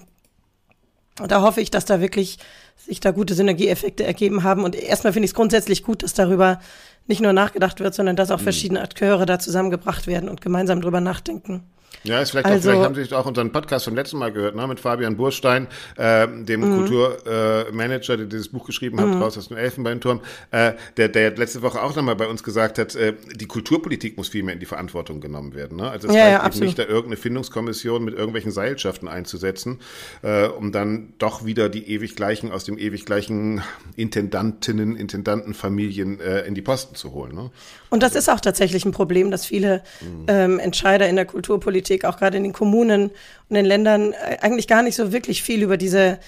da 1.15 1.41
hoffe 1.41 1.61
ich, 1.61 1.71
dass 1.71 1.85
da 1.85 1.99
wirklich 1.99 2.39
sich 2.77 2.99
da 2.99 3.11
gute 3.11 3.33
Synergieeffekte 3.33 4.05
ergeben 4.05 4.43
haben. 4.43 4.63
Und 4.63 4.75
erstmal 4.75 5.13
finde 5.13 5.25
ich 5.25 5.31
es 5.31 5.35
grundsätzlich 5.35 5.83
gut, 5.83 6.03
dass 6.03 6.13
darüber 6.13 6.59
nicht 7.07 7.21
nur 7.21 7.33
nachgedacht 7.33 7.79
wird, 7.79 7.93
sondern 7.93 8.15
dass 8.15 8.31
auch 8.31 8.39
mhm. 8.39 8.43
verschiedene 8.43 8.81
Akteure 8.81 9.25
da 9.25 9.39
zusammengebracht 9.39 10.07
werden 10.07 10.29
und 10.29 10.41
gemeinsam 10.41 10.81
drüber 10.81 11.01
nachdenken. 11.01 11.63
Ja, 12.03 12.19
ist 12.19 12.31
vielleicht, 12.31 12.47
also, 12.47 12.69
auch, 12.69 12.73
vielleicht 12.73 12.85
haben 12.85 12.95
Sie 12.95 13.15
auch 13.15 13.25
unseren 13.25 13.51
Podcast 13.51 13.85
vom 13.85 13.95
letzten 13.95 14.17
Mal 14.17 14.31
gehört, 14.31 14.55
ne, 14.55 14.65
mit 14.65 14.79
Fabian 14.79 15.17
Burstein, 15.17 15.67
äh, 15.97 16.27
dem 16.27 16.61
mhm. 16.61 16.77
Kulturmanager, 16.77 18.13
äh, 18.13 18.17
der 18.17 18.25
dieses 18.25 18.49
Buch 18.49 18.65
geschrieben 18.65 18.99
hat, 18.99 19.07
mhm. 19.07 19.21
raus 19.21 19.37
aus 19.37 19.49
dem 19.49 19.57
Elfenbeinturm, 19.57 20.21
äh, 20.49 20.73
der, 20.97 21.09
der 21.09 21.35
letzte 21.35 21.61
Woche 21.61 21.81
auch 21.81 21.95
nochmal 21.95 22.15
bei 22.15 22.27
uns 22.27 22.41
gesagt 22.41 22.79
hat, 22.79 22.95
äh, 22.95 23.13
die 23.35 23.45
Kulturpolitik 23.45 24.17
muss 24.17 24.29
viel 24.29 24.41
mehr 24.41 24.55
in 24.55 24.59
die 24.59 24.65
Verantwortung 24.65 25.21
genommen 25.21 25.53
werden. 25.53 25.77
Ne? 25.77 25.91
Also 25.91 26.07
es 26.07 26.15
ja, 26.15 26.23
reicht 26.23 26.41
ja, 26.41 26.47
eben 26.47 26.65
nicht, 26.65 26.79
da 26.79 26.83
irgendeine 26.83 27.17
Findungskommission 27.17 28.03
mit 28.03 28.15
irgendwelchen 28.15 28.51
Seilschaften 28.51 29.07
einzusetzen, 29.07 29.79
äh, 30.23 30.47
um 30.47 30.71
dann 30.71 31.13
doch 31.19 31.45
wieder 31.45 31.69
die 31.69 31.87
ewig 31.91 32.15
gleichen 32.15 32.51
aus 32.51 32.63
dem 32.63 32.79
ewig 32.79 33.05
gleichen 33.05 33.61
Intendantinnen, 33.95 34.95
Intendantenfamilien 34.95 36.19
äh, 36.19 36.41
in 36.41 36.55
die 36.55 36.63
Posten 36.63 36.95
zu 36.95 37.11
holen. 37.11 37.35
Ne? 37.35 37.51
Und 37.91 38.01
das 38.01 38.15
ist 38.15 38.29
auch 38.29 38.39
tatsächlich 38.39 38.85
ein 38.85 38.91
Problem, 38.91 39.29
dass 39.29 39.45
viele 39.45 39.83
mhm. 40.01 40.25
ähm, 40.27 40.59
Entscheider 40.59 41.07
in 41.07 41.15
der 41.15 41.25
Kulturpolitik 41.25 41.80
Politik, 41.81 42.05
auch 42.05 42.17
gerade 42.17 42.37
in 42.37 42.43
den 42.43 42.53
Kommunen 42.53 43.09
und 43.49 43.55
den 43.55 43.65
Ländern, 43.65 44.13
äh, 44.13 44.37
eigentlich 44.41 44.67
gar 44.67 44.83
nicht 44.83 44.95
so 44.95 45.11
wirklich 45.11 45.41
viel 45.41 45.63
über 45.63 45.77
diese, 45.77 46.19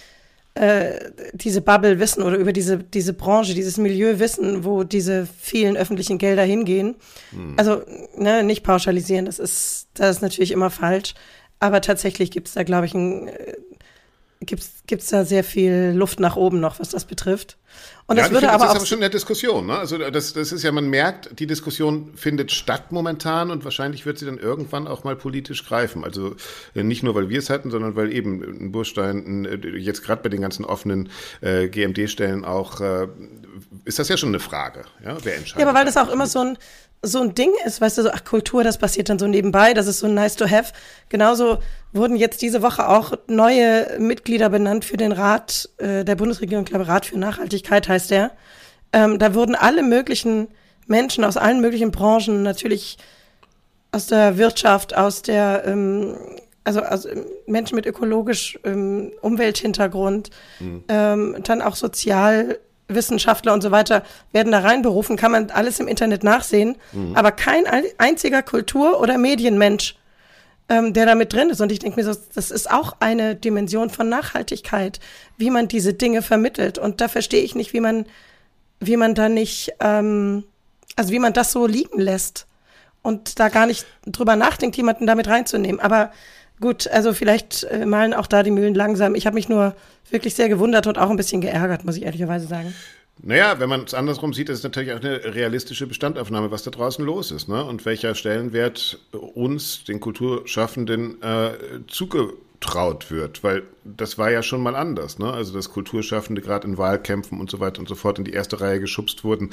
äh, 0.55 1.11
diese 1.33 1.61
Bubble 1.61 1.99
wissen 1.99 2.23
oder 2.23 2.37
über 2.37 2.53
diese, 2.53 2.77
diese 2.77 3.13
Branche, 3.13 3.53
dieses 3.53 3.77
Milieu 3.77 4.19
wissen, 4.19 4.65
wo 4.65 4.83
diese 4.83 5.27
vielen 5.39 5.77
öffentlichen 5.77 6.17
Gelder 6.17 6.43
hingehen. 6.43 6.95
Hm. 7.31 7.53
Also 7.57 7.83
ne, 8.17 8.43
nicht 8.43 8.63
pauschalisieren, 8.63 9.25
das 9.25 9.37
ist, 9.39 9.87
das 9.93 10.17
ist 10.17 10.21
natürlich 10.21 10.51
immer 10.51 10.69
falsch. 10.69 11.13
Aber 11.59 11.79
tatsächlich 11.81 12.31
gibt 12.31 12.47
es 12.47 12.55
da, 12.55 12.63
glaube 12.63 12.87
ich, 12.87 12.93
ein, 12.93 13.29
äh, 14.51 14.55
gibt's 14.87 15.07
da 15.07 15.25
sehr 15.25 15.43
viel 15.43 15.93
Luft 15.95 16.19
nach 16.19 16.35
oben 16.35 16.59
noch, 16.59 16.79
was 16.79 16.89
das 16.89 17.05
betrifft. 17.05 17.57
Und 18.05 18.17
ja, 18.17 18.23
das 18.23 18.31
würde 18.31 18.47
finde, 18.47 18.53
aber 18.53 18.65
das 18.65 18.73
ist 18.73 18.79
aber 18.79 18.85
schon 18.85 18.97
eine 18.99 19.09
Diskussion. 19.09 19.65
Ne? 19.67 19.77
Also 19.77 19.97
das, 19.97 20.33
das 20.33 20.51
ist 20.51 20.63
ja, 20.63 20.71
man 20.71 20.89
merkt, 20.89 21.39
die 21.39 21.47
Diskussion 21.47 22.11
findet 22.15 22.51
statt 22.51 22.91
momentan 22.91 23.49
und 23.49 23.63
wahrscheinlich 23.63 24.05
wird 24.05 24.19
sie 24.19 24.25
dann 24.25 24.37
irgendwann 24.37 24.87
auch 24.87 25.03
mal 25.03 25.15
politisch 25.15 25.65
greifen. 25.65 26.03
Also 26.03 26.35
äh, 26.75 26.83
nicht 26.83 27.03
nur, 27.03 27.15
weil 27.15 27.29
wir 27.29 27.39
es 27.39 27.49
hatten, 27.49 27.71
sondern 27.71 27.95
weil 27.95 28.11
eben 28.11 28.43
ein 28.43 28.71
Burstein 28.71 29.45
äh, 29.45 29.77
jetzt 29.77 30.03
gerade 30.03 30.21
bei 30.21 30.29
den 30.29 30.41
ganzen 30.41 30.65
offenen 30.65 31.09
äh, 31.41 31.69
GMD-Stellen 31.69 32.43
auch 32.43 32.81
äh, 32.81 33.07
ist 33.85 33.99
das 33.99 34.09
ja 34.09 34.17
schon 34.17 34.29
eine 34.29 34.39
Frage, 34.39 34.85
ja? 35.03 35.17
Wer 35.23 35.37
entscheidet? 35.37 35.61
Ja, 35.61 35.69
aber 35.69 35.77
weil 35.77 35.85
das 35.85 35.97
auch 35.97 36.09
immer 36.09 36.27
so 36.27 36.39
ein 36.39 36.57
so 37.05 37.19
ein 37.19 37.35
Ding 37.35 37.51
ist, 37.65 37.81
weißt 37.81 37.97
du, 37.97 38.03
so, 38.03 38.11
ach, 38.11 38.23
Kultur, 38.23 38.63
das 38.63 38.77
passiert 38.77 39.09
dann 39.09 39.19
so 39.19 39.27
nebenbei, 39.27 39.73
das 39.73 39.87
ist 39.87 39.99
so 39.99 40.07
nice 40.07 40.37
to 40.37 40.49
have. 40.49 40.71
Genauso 41.09 41.59
wurden 41.91 42.15
jetzt 42.15 42.41
diese 42.41 42.61
Woche 42.61 42.87
auch 42.87 43.13
neue 43.27 43.99
Mitglieder 43.99 44.49
benannt 44.49 44.85
für 44.85 44.95
den 44.95 45.11
Rat 45.11 45.69
äh, 45.77 46.05
der 46.05 46.15
Bundesregierung, 46.15 46.63
ich 46.63 46.69
glaube, 46.69 46.87
Rat 46.87 47.05
für 47.05 47.19
Nachhaltigkeit 47.19 47.89
heißt 47.89 48.09
der. 48.09 48.31
Ähm, 48.93 49.19
da 49.19 49.35
wurden 49.35 49.55
alle 49.55 49.83
möglichen 49.83 50.47
Menschen 50.87 51.25
aus 51.25 51.35
allen 51.35 51.59
möglichen 51.59 51.91
Branchen, 51.91 52.41
natürlich 52.41 52.97
aus 53.91 54.07
der 54.07 54.37
Wirtschaft, 54.37 54.95
aus 54.95 55.21
der, 55.21 55.63
ähm, 55.65 56.15
also 56.63 56.81
aus, 56.81 57.05
Menschen 57.47 57.75
mit 57.75 57.85
ökologisch 57.85 58.57
ähm, 58.63 59.11
Umwelthintergrund, 59.21 60.29
mhm. 60.59 60.83
ähm, 60.87 61.37
dann 61.43 61.61
auch 61.61 61.75
sozial 61.75 62.59
Wissenschaftler 62.95 63.53
und 63.53 63.61
so 63.61 63.71
weiter 63.71 64.03
werden 64.31 64.51
da 64.51 64.59
reinberufen, 64.59 65.15
kann 65.15 65.31
man 65.31 65.49
alles 65.51 65.79
im 65.79 65.87
Internet 65.87 66.23
nachsehen, 66.23 66.77
mhm. 66.91 67.15
aber 67.15 67.31
kein 67.31 67.63
einziger 67.97 68.41
Kultur- 68.41 68.99
oder 68.99 69.17
Medienmensch, 69.17 69.95
ähm, 70.69 70.93
der 70.93 71.05
da 71.05 71.15
mit 71.15 71.33
drin 71.33 71.49
ist. 71.49 71.61
Und 71.61 71.71
ich 71.71 71.79
denke 71.79 71.99
mir 71.99 72.13
so, 72.13 72.19
das 72.33 72.51
ist 72.51 72.71
auch 72.71 72.95
eine 72.99 73.35
Dimension 73.35 73.89
von 73.89 74.09
Nachhaltigkeit, 74.09 74.99
wie 75.37 75.49
man 75.49 75.67
diese 75.67 75.93
Dinge 75.93 76.21
vermittelt. 76.21 76.77
Und 76.77 77.01
da 77.01 77.07
verstehe 77.07 77.43
ich 77.43 77.55
nicht, 77.55 77.73
wie 77.73 77.81
man, 77.81 78.05
wie 78.79 78.97
man 78.97 79.15
da 79.15 79.29
nicht, 79.29 79.73
ähm, 79.79 80.43
also 80.95 81.11
wie 81.11 81.19
man 81.19 81.33
das 81.33 81.51
so 81.51 81.67
liegen 81.67 81.99
lässt 81.99 82.47
und 83.01 83.39
da 83.39 83.49
gar 83.49 83.67
nicht 83.67 83.85
drüber 84.05 84.35
nachdenkt, 84.35 84.77
jemanden 84.77 85.05
damit 85.05 85.27
reinzunehmen. 85.27 85.79
Aber 85.79 86.11
gut, 86.63 86.87
also 86.87 87.13
vielleicht 87.13 87.65
äh, 87.65 87.85
malen 87.85 88.13
auch 88.13 88.25
da 88.25 88.41
die 88.41 88.49
Mühlen 88.49 88.73
langsam. 88.73 89.13
Ich 89.15 89.25
habe 89.27 89.35
mich 89.35 89.49
nur 89.49 89.75
wirklich 90.09 90.33
sehr 90.33 90.49
gewundert 90.49 90.87
und 90.87 90.97
auch 90.97 91.09
ein 91.09 91.17
bisschen 91.17 91.41
geärgert, 91.41 91.83
muss 91.83 91.97
ich 91.97 92.03
ehrlicherweise 92.03 92.47
sagen. 92.47 92.73
Naja, 93.21 93.59
wenn 93.59 93.69
man 93.69 93.83
es 93.83 93.93
andersrum 93.93 94.33
sieht, 94.33 94.49
ist 94.49 94.59
es 94.59 94.63
natürlich 94.63 94.93
auch 94.93 95.01
eine 95.01 95.35
realistische 95.35 95.85
Bestandaufnahme, 95.85 96.51
was 96.51 96.63
da 96.63 96.71
draußen 96.71 97.05
los 97.05 97.31
ist, 97.31 97.47
ne? 97.47 97.63
Und 97.63 97.85
welcher 97.85 98.15
Stellenwert 98.15 98.97
uns, 99.11 99.83
den 99.83 99.99
Kulturschaffenden, 99.99 101.21
äh, 101.21 101.51
zugetraut 102.63 103.11
wird. 103.11 103.43
Weil 103.43 103.63
das 103.83 104.17
war 104.17 104.31
ja 104.31 104.43
schon 104.43 104.61
mal 104.61 104.75
anders, 104.75 105.19
ne? 105.19 105.31
Also 105.31 105.53
dass 105.53 105.69
Kulturschaffende 105.69 106.41
gerade 106.41 106.67
in 106.67 106.77
Wahlkämpfen 106.77 107.39
und 107.39 107.49
so 107.49 107.59
weiter 107.59 107.79
und 107.79 107.89
so 107.89 107.95
fort 107.95 108.19
in 108.19 108.25
die 108.25 108.33
erste 108.33 108.61
Reihe 108.61 108.79
geschubst 108.79 109.23
wurden, 109.23 109.51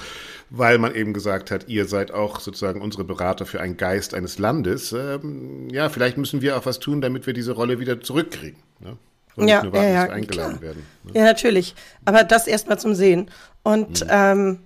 weil 0.51 0.79
man 0.79 0.95
eben 0.95 1.13
gesagt 1.13 1.51
hat, 1.51 1.69
ihr 1.69 1.87
seid 1.87 2.13
auch 2.13 2.41
sozusagen 2.41 2.81
unsere 2.81 3.05
Berater 3.05 3.47
für 3.47 3.61
einen 3.61 3.77
Geist 3.77 4.15
eines 4.15 4.39
Landes. 4.39 4.93
Ähm, 4.93 5.69
ja, 5.71 5.89
vielleicht 5.89 6.17
müssen 6.17 6.43
wir 6.43 6.57
auch 6.57 6.67
was 6.67 6.79
tun, 6.79 7.01
damit 7.01 7.27
wir 7.27 7.35
diese 7.35 7.53
Rolle 7.53 7.81
wieder 7.81 8.01
zurückkriegen. 8.01 8.63
Ne? 8.81 8.97
Und 9.37 9.49
ja, 9.49 9.57
nicht 9.57 9.65
nur 9.65 9.73
warten, 9.73 9.89
ja, 9.89 10.07
ja, 10.07 10.13
eingeladen 10.13 10.53
klar. 10.59 10.63
werden. 10.63 10.87
Ne? 11.05 11.13
Ja, 11.15 11.25
natürlich. 11.25 11.75
Aber 12.05 12.25
das 12.25 12.47
erstmal 12.47 12.79
zum 12.79 12.95
Sehen. 12.95 13.31
Und 13.63 14.05
mhm. 14.05 14.11
ähm, 14.11 14.59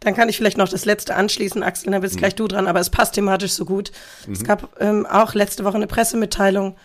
dann 0.00 0.14
kann 0.14 0.28
ich 0.28 0.36
vielleicht 0.36 0.58
noch 0.58 0.68
das 0.68 0.84
letzte 0.84 1.16
anschließen, 1.16 1.62
Axel, 1.62 1.90
dann 1.90 2.00
bist 2.00 2.14
mhm. 2.14 2.18
gleich 2.20 2.34
du 2.36 2.46
dran, 2.46 2.68
aber 2.68 2.78
es 2.78 2.90
passt 2.90 3.14
thematisch 3.14 3.52
so 3.52 3.64
gut. 3.64 3.90
Mhm. 4.26 4.32
Es 4.32 4.44
gab 4.44 4.80
ähm, 4.80 5.06
auch 5.06 5.34
letzte 5.34 5.64
Woche 5.64 5.76
eine 5.76 5.88
Pressemitteilung 5.88 6.76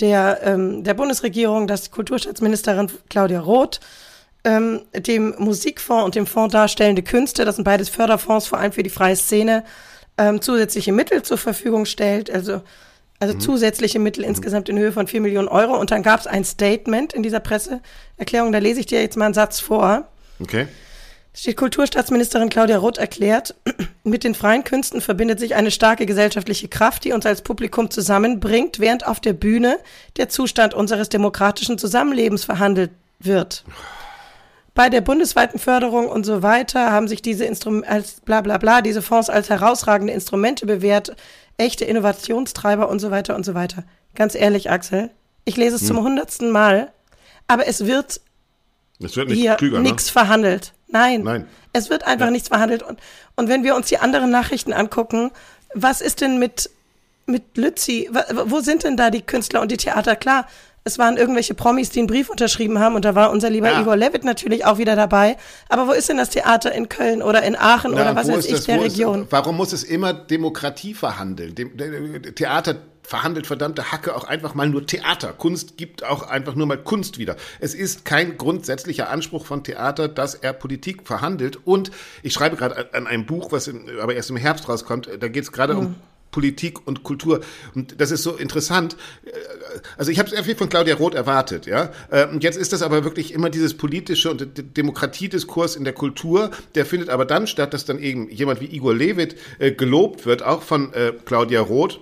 der, 0.00 0.40
ähm, 0.44 0.84
der 0.84 0.94
Bundesregierung, 0.94 1.66
dass 1.66 1.90
Kulturstaatsministerin 1.90 2.90
Claudia 3.08 3.40
Roth 3.40 3.80
ähm, 4.44 4.82
dem 4.94 5.34
Musikfonds 5.38 6.04
und 6.04 6.14
dem 6.14 6.26
Fonds 6.26 6.52
Darstellende 6.52 7.02
Künste, 7.02 7.44
das 7.44 7.56
sind 7.56 7.64
beides 7.64 7.88
Förderfonds, 7.88 8.46
vor 8.46 8.58
allem 8.58 8.72
für 8.72 8.82
die 8.82 8.90
freie 8.90 9.16
Szene, 9.16 9.64
ähm, 10.16 10.40
zusätzliche 10.40 10.92
Mittel 10.92 11.22
zur 11.22 11.38
Verfügung 11.38 11.84
stellt. 11.84 12.30
Also 12.30 12.62
also 13.20 13.34
mhm. 13.34 13.40
zusätzliche 13.40 13.98
Mittel 13.98 14.22
mhm. 14.22 14.30
insgesamt 14.30 14.68
in 14.68 14.78
Höhe 14.78 14.92
von 14.92 15.06
4 15.06 15.20
Millionen 15.20 15.48
Euro. 15.48 15.78
Und 15.78 15.90
dann 15.90 16.02
gab 16.02 16.20
es 16.20 16.26
ein 16.26 16.44
Statement 16.44 17.12
in 17.12 17.22
dieser 17.22 17.40
Presseerklärung, 17.40 18.52
da 18.52 18.58
lese 18.58 18.80
ich 18.80 18.86
dir 18.86 19.00
jetzt 19.00 19.16
mal 19.16 19.26
einen 19.26 19.34
Satz 19.34 19.60
vor. 19.60 20.06
Okay. 20.40 20.68
Steht 21.34 21.56
Kulturstaatsministerin 21.56 22.48
Claudia 22.48 22.78
Roth 22.78 22.98
erklärt, 22.98 23.54
mit 24.10 24.24
den 24.24 24.34
freien 24.34 24.64
Künsten 24.64 25.00
verbindet 25.00 25.38
sich 25.38 25.54
eine 25.54 25.70
starke 25.70 26.06
gesellschaftliche 26.06 26.68
Kraft, 26.68 27.04
die 27.04 27.12
uns 27.12 27.26
als 27.26 27.42
Publikum 27.42 27.90
zusammenbringt, 27.90 28.78
während 28.80 29.06
auf 29.06 29.20
der 29.20 29.32
Bühne 29.32 29.78
der 30.16 30.28
Zustand 30.28 30.74
unseres 30.74 31.08
demokratischen 31.08 31.78
Zusammenlebens 31.78 32.44
verhandelt 32.44 32.90
wird. 33.18 33.64
Bei 34.74 34.88
der 34.88 35.00
bundesweiten 35.00 35.58
Förderung 35.58 36.08
und 36.08 36.24
so 36.24 36.42
weiter 36.42 36.92
haben 36.92 37.08
sich 37.08 37.20
diese 37.20 37.44
Instrumente 37.44 37.88
als 37.88 38.20
bla 38.20 38.42
bla 38.42 38.58
bla, 38.58 38.80
diese 38.80 39.02
Fonds 39.02 39.28
als 39.28 39.50
herausragende 39.50 40.12
Instrumente 40.12 40.66
bewährt, 40.66 41.16
echte 41.56 41.84
Innovationstreiber 41.84 42.88
und 42.88 43.00
so 43.00 43.10
weiter 43.10 43.34
und 43.34 43.44
so 43.44 43.54
weiter. 43.54 43.82
Ganz 44.14 44.36
ehrlich, 44.36 44.70
Axel, 44.70 45.10
ich 45.44 45.56
lese 45.56 45.76
es 45.76 45.80
hm. 45.80 45.88
zum 45.88 46.02
hundertsten 46.04 46.50
Mal, 46.50 46.92
aber 47.48 47.66
es 47.66 47.86
wird, 47.86 48.20
es 49.00 49.16
wird 49.16 49.30
nicht 49.30 49.38
hier 49.40 49.56
nichts 49.80 50.06
ne? 50.06 50.12
verhandelt. 50.12 50.72
Nein. 50.88 51.22
Nein. 51.22 51.48
Es 51.72 51.90
wird 51.90 52.06
einfach 52.06 52.26
ja. 52.26 52.30
nichts 52.30 52.48
verhandelt. 52.48 52.82
Und, 52.82 52.98
und 53.36 53.48
wenn 53.48 53.62
wir 53.62 53.74
uns 53.76 53.88
die 53.88 53.98
anderen 53.98 54.30
Nachrichten 54.30 54.72
angucken, 54.72 55.30
was 55.74 56.00
ist 56.00 56.20
denn 56.20 56.38
mit, 56.38 56.70
mit 57.26 57.56
Lützi? 57.56 58.10
Wo 58.46 58.60
sind 58.60 58.84
denn 58.84 58.96
da 58.96 59.10
die 59.10 59.22
Künstler 59.22 59.60
und 59.60 59.70
die 59.70 59.76
Theater? 59.76 60.16
Klar, 60.16 60.46
es 60.84 60.98
waren 60.98 61.18
irgendwelche 61.18 61.54
Promis, 61.54 61.90
die 61.90 61.98
einen 61.98 62.08
Brief 62.08 62.30
unterschrieben 62.30 62.78
haben 62.78 62.94
und 62.94 63.04
da 63.04 63.14
war 63.14 63.30
unser 63.30 63.50
lieber 63.50 63.70
ja. 63.70 63.82
Igor 63.82 63.96
Levitt 63.96 64.24
natürlich 64.24 64.64
auch 64.64 64.78
wieder 64.78 64.96
dabei. 64.96 65.36
Aber 65.68 65.86
wo 65.86 65.92
ist 65.92 66.08
denn 66.08 66.16
das 66.16 66.30
Theater 66.30 66.72
in 66.72 66.88
Köln 66.88 67.22
oder 67.22 67.42
in 67.42 67.56
Aachen 67.56 67.92
Na, 67.94 68.00
oder 68.00 68.16
was 68.16 68.28
weiß 68.28 68.46
ich, 68.46 68.52
das, 68.52 68.64
der 68.64 68.82
Region? 68.82 69.24
Ist, 69.24 69.32
warum 69.32 69.56
muss 69.56 69.72
es 69.72 69.84
immer 69.84 70.14
Demokratie 70.14 70.94
verhandeln? 70.94 71.54
Dem, 71.54 71.76
Theater 72.34 72.76
verhandelt 73.08 73.46
verdammte 73.46 73.90
Hacke 73.90 74.14
auch 74.14 74.24
einfach 74.24 74.54
mal 74.54 74.68
nur 74.68 74.84
Theater. 74.84 75.32
Kunst 75.32 75.78
gibt 75.78 76.04
auch 76.04 76.24
einfach 76.24 76.54
nur 76.54 76.66
mal 76.66 76.76
Kunst 76.76 77.16
wieder. 77.16 77.36
Es 77.58 77.74
ist 77.74 78.04
kein 78.04 78.36
grundsätzlicher 78.36 79.08
Anspruch 79.08 79.46
von 79.46 79.64
Theater, 79.64 80.08
dass 80.08 80.34
er 80.34 80.52
Politik 80.52 81.06
verhandelt. 81.06 81.58
Und 81.64 81.90
ich 82.22 82.34
schreibe 82.34 82.56
gerade 82.56 82.92
an 82.92 83.06
einem 83.06 83.24
Buch, 83.24 83.50
was 83.50 83.66
im, 83.66 83.86
aber 84.02 84.14
erst 84.14 84.28
im 84.28 84.36
Herbst 84.36 84.68
rauskommt. 84.68 85.08
Da 85.20 85.28
geht 85.28 85.42
es 85.42 85.52
gerade 85.52 85.72
mhm. 85.72 85.80
um 85.80 85.94
Politik 86.30 86.86
und 86.86 87.02
Kultur. 87.02 87.40
Und 87.74 87.98
das 87.98 88.10
ist 88.10 88.22
so 88.22 88.36
interessant. 88.36 88.98
Also 89.96 90.12
ich 90.12 90.18
habe 90.18 90.28
sehr 90.28 90.44
viel 90.44 90.54
von 90.54 90.68
Claudia 90.68 90.94
Roth 90.94 91.14
erwartet, 91.14 91.64
ja. 91.64 91.90
Und 92.30 92.44
jetzt 92.44 92.58
ist 92.58 92.74
das 92.74 92.82
aber 92.82 93.04
wirklich 93.04 93.32
immer 93.32 93.48
dieses 93.48 93.74
politische 93.74 94.30
und 94.30 94.76
Demokratiediskurs 94.76 95.76
in 95.76 95.84
der 95.84 95.94
Kultur. 95.94 96.50
Der 96.74 96.84
findet 96.84 97.08
aber 97.08 97.24
dann 97.24 97.46
statt, 97.46 97.72
dass 97.72 97.86
dann 97.86 97.98
eben 97.98 98.28
jemand 98.28 98.60
wie 98.60 98.66
Igor 98.66 98.94
Levit 98.94 99.36
äh, 99.58 99.72
gelobt 99.72 100.26
wird, 100.26 100.42
auch 100.42 100.60
von 100.60 100.92
äh, 100.92 101.14
Claudia 101.24 101.62
Roth 101.62 102.00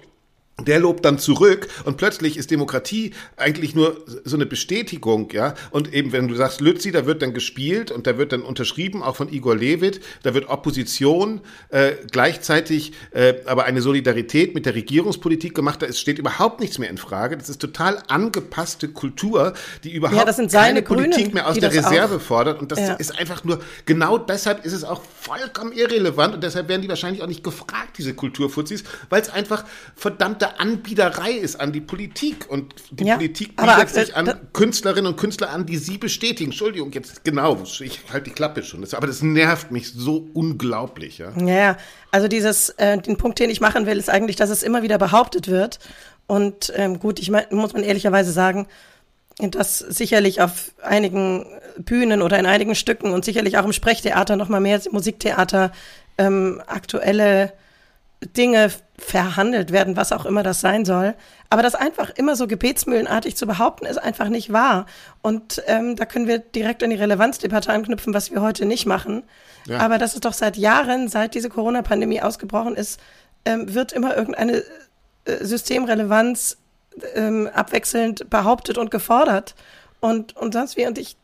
der 0.65 0.81
lobt 0.81 1.05
dann 1.05 1.19
zurück 1.19 1.69
und 1.85 1.99
plötzlich 1.99 2.39
ist 2.39 2.51
Demokratie 2.51 3.13
eigentlich 3.37 3.75
nur 3.75 4.03
so 4.25 4.37
eine 4.37 4.47
Bestätigung, 4.47 5.29
ja. 5.33 5.55
Und 5.71 5.93
eben, 5.93 6.13
wenn 6.13 6.29
du 6.29 6.35
sagst, 6.35 6.63
Lützi, 6.63 6.93
da 6.93 7.05
wird 7.05 7.21
dann 7.21 7.35
gespielt 7.35 7.91
und 7.91 8.07
da 8.07 8.17
wird 8.17 8.33
dann 8.33 8.41
unterschrieben, 8.41 9.03
auch 9.03 9.17
von 9.17 9.31
Igor 9.31 9.55
Levit, 9.55 10.01
da 10.23 10.33
wird 10.33 10.49
Opposition, 10.49 11.43
äh, 11.69 11.93
gleichzeitig 12.11 12.93
äh, 13.11 13.35
aber 13.45 13.65
eine 13.65 13.83
Solidarität 13.83 14.55
mit 14.55 14.65
der 14.65 14.75
Regierungspolitik 14.75 15.55
gemacht, 15.55 15.83
da 15.83 15.93
steht 15.93 16.19
überhaupt 16.19 16.61
nichts 16.61 16.79
mehr 16.79 16.89
in 16.89 16.97
Frage. 16.97 17.37
Das 17.37 17.51
ist 17.51 17.61
total 17.61 18.03
angepasste 18.09 18.89
Kultur, 18.89 19.53
die 19.85 19.93
überhaupt 19.93 20.39
ja, 20.39 20.47
keine 20.49 20.83
Grünen, 20.83 21.11
Politik 21.11 21.35
mehr 21.35 21.49
aus 21.49 21.59
der 21.59 21.71
Reserve 21.71 22.17
auch. 22.17 22.21
fordert. 22.21 22.63
Und 22.63 22.73
das 22.73 22.79
ja. 22.79 22.95
ist 22.95 23.19
einfach 23.19 23.45
nur, 23.45 23.61
genau 23.85 24.17
deshalb 24.17 24.65
ist 24.65 24.73
es 24.73 24.85
auch 24.85 25.03
vollkommen 25.21 25.73
irrelevant 25.73 26.35
und 26.35 26.43
deshalb 26.43 26.69
werden 26.69 26.81
die 26.81 26.89
wahrscheinlich 26.89 27.23
auch 27.23 27.27
nicht 27.27 27.45
gefragt, 27.45 27.99
diese 27.99 28.15
Kulturfuzis, 28.15 28.85
weil 29.11 29.21
es 29.21 29.29
einfach 29.29 29.67
verdammte 29.97 30.46
verdammte 30.47 30.61
Anbiederei 30.61 31.33
ist 31.33 31.61
an 31.61 31.73
die 31.73 31.81
Politik. 31.81 32.47
Und 32.49 32.75
die 32.91 33.05
ja, 33.05 33.17
Politik 33.17 33.57
bietet 33.57 33.89
sich 33.91 34.17
an 34.17 34.33
Künstlerinnen 34.53 35.13
und 35.13 35.17
Künstler 35.19 35.51
an, 35.51 35.67
die 35.67 35.77
sie 35.77 35.99
bestätigen. 35.99 36.51
Entschuldigung, 36.51 36.93
jetzt 36.93 37.25
genau, 37.25 37.63
ich 37.81 38.01
halte 38.13 38.31
die 38.31 38.35
Klappe 38.35 38.63
schon. 38.63 38.81
Das, 38.81 38.95
aber 38.95 39.07
das 39.07 39.23
nervt 39.23 39.71
mich 39.71 39.93
so 39.93 40.29
unglaublich. 40.35 41.19
Ja, 41.19 41.33
ja 41.39 41.77
also 42.11 42.29
dieses, 42.29 42.71
äh, 42.71 42.99
den 42.99 43.17
Punkt, 43.17 43.39
den 43.39 43.51
ich 43.51 43.61
machen 43.61 43.87
will, 43.87 43.99
ist 43.99 44.11
eigentlich, 44.11 44.37
dass 44.37 44.51
es 44.51 44.63
immer 44.63 44.83
wieder 44.83 44.99
behauptet 44.99 45.49
wird. 45.49 45.79
Und 46.27 46.73
ähm, 46.77 46.99
gut, 46.99 47.19
ich 47.19 47.31
mein, 47.31 47.45
muss 47.51 47.73
man 47.73 47.83
ehrlicherweise 47.83 48.33
sagen, 48.33 48.67
dass 49.39 49.79
sicherlich 49.79 50.41
auf 50.41 50.73
einigen 50.83 51.47
Bühnen 51.79 52.23
oder 52.23 52.39
in 52.39 52.47
einigen 52.47 52.75
Stücken 52.75 53.11
und 53.11 53.25
sicherlich 53.25 53.59
auch 53.59 53.65
im 53.65 53.73
Sprechtheater 53.73 54.37
noch 54.37 54.49
mal 54.49 54.61
mehr 54.61 54.81
Musiktheater 54.91 55.73
ähm, 56.19 56.63
aktuelle 56.67 57.53
Dinge 58.25 58.71
verhandelt 58.99 59.73
werden, 59.73 59.97
was 59.97 60.13
auch 60.13 60.25
immer 60.25 60.43
das 60.43 60.61
sein 60.61 60.85
soll. 60.85 61.15
Aber 61.51 61.63
das 61.63 61.75
einfach 61.75 62.11
immer 62.11 62.35
so 62.35 62.47
gebetsmühlenartig 62.47 63.37
zu 63.37 63.47
behaupten, 63.47 63.85
ist 63.87 63.99
einfach 63.99 64.29
nicht 64.29 64.53
wahr. 64.53 64.87
Und 65.23 65.63
ähm, 65.67 65.97
da 65.97 66.07
können 66.07 66.27
wir 66.27 66.39
direkt 66.39 66.83
an 66.83 66.91
die 66.91 66.97
Relevanzdebatte 66.97 67.73
anknüpfen, 67.73 68.15
was 68.15 68.31
wir 68.31 68.41
heute 68.41 68.65
nicht 68.65 68.87
machen. 68.87 69.23
Ja. 69.67 69.79
Aber 69.81 69.99
das 69.99 70.15
ist 70.15 70.25
doch 70.25 70.33
seit 70.33 70.57
Jahren, 70.57 71.09
seit 71.09 71.35
diese 71.35 71.51
Corona-Pandemie 71.51 72.23
ausgebrochen 72.23 72.75
ist, 72.75 72.99
ähm, 73.45 73.75
wird 73.75 73.93
immer 73.93 74.17
irgendeine 74.17 74.63
äh, 75.27 75.45
Systemrelevanz 75.45 76.57
ähm, 77.15 77.49
abwechselnd 77.53 78.31
behauptet 78.31 78.79
und 78.79 78.91
gefordert. 78.91 79.55
Und, 80.01 80.37
und 80.37 80.55
sonst 80.55 80.77
wie. 80.77 80.87
Und 80.87 80.99
ich, 80.99 81.17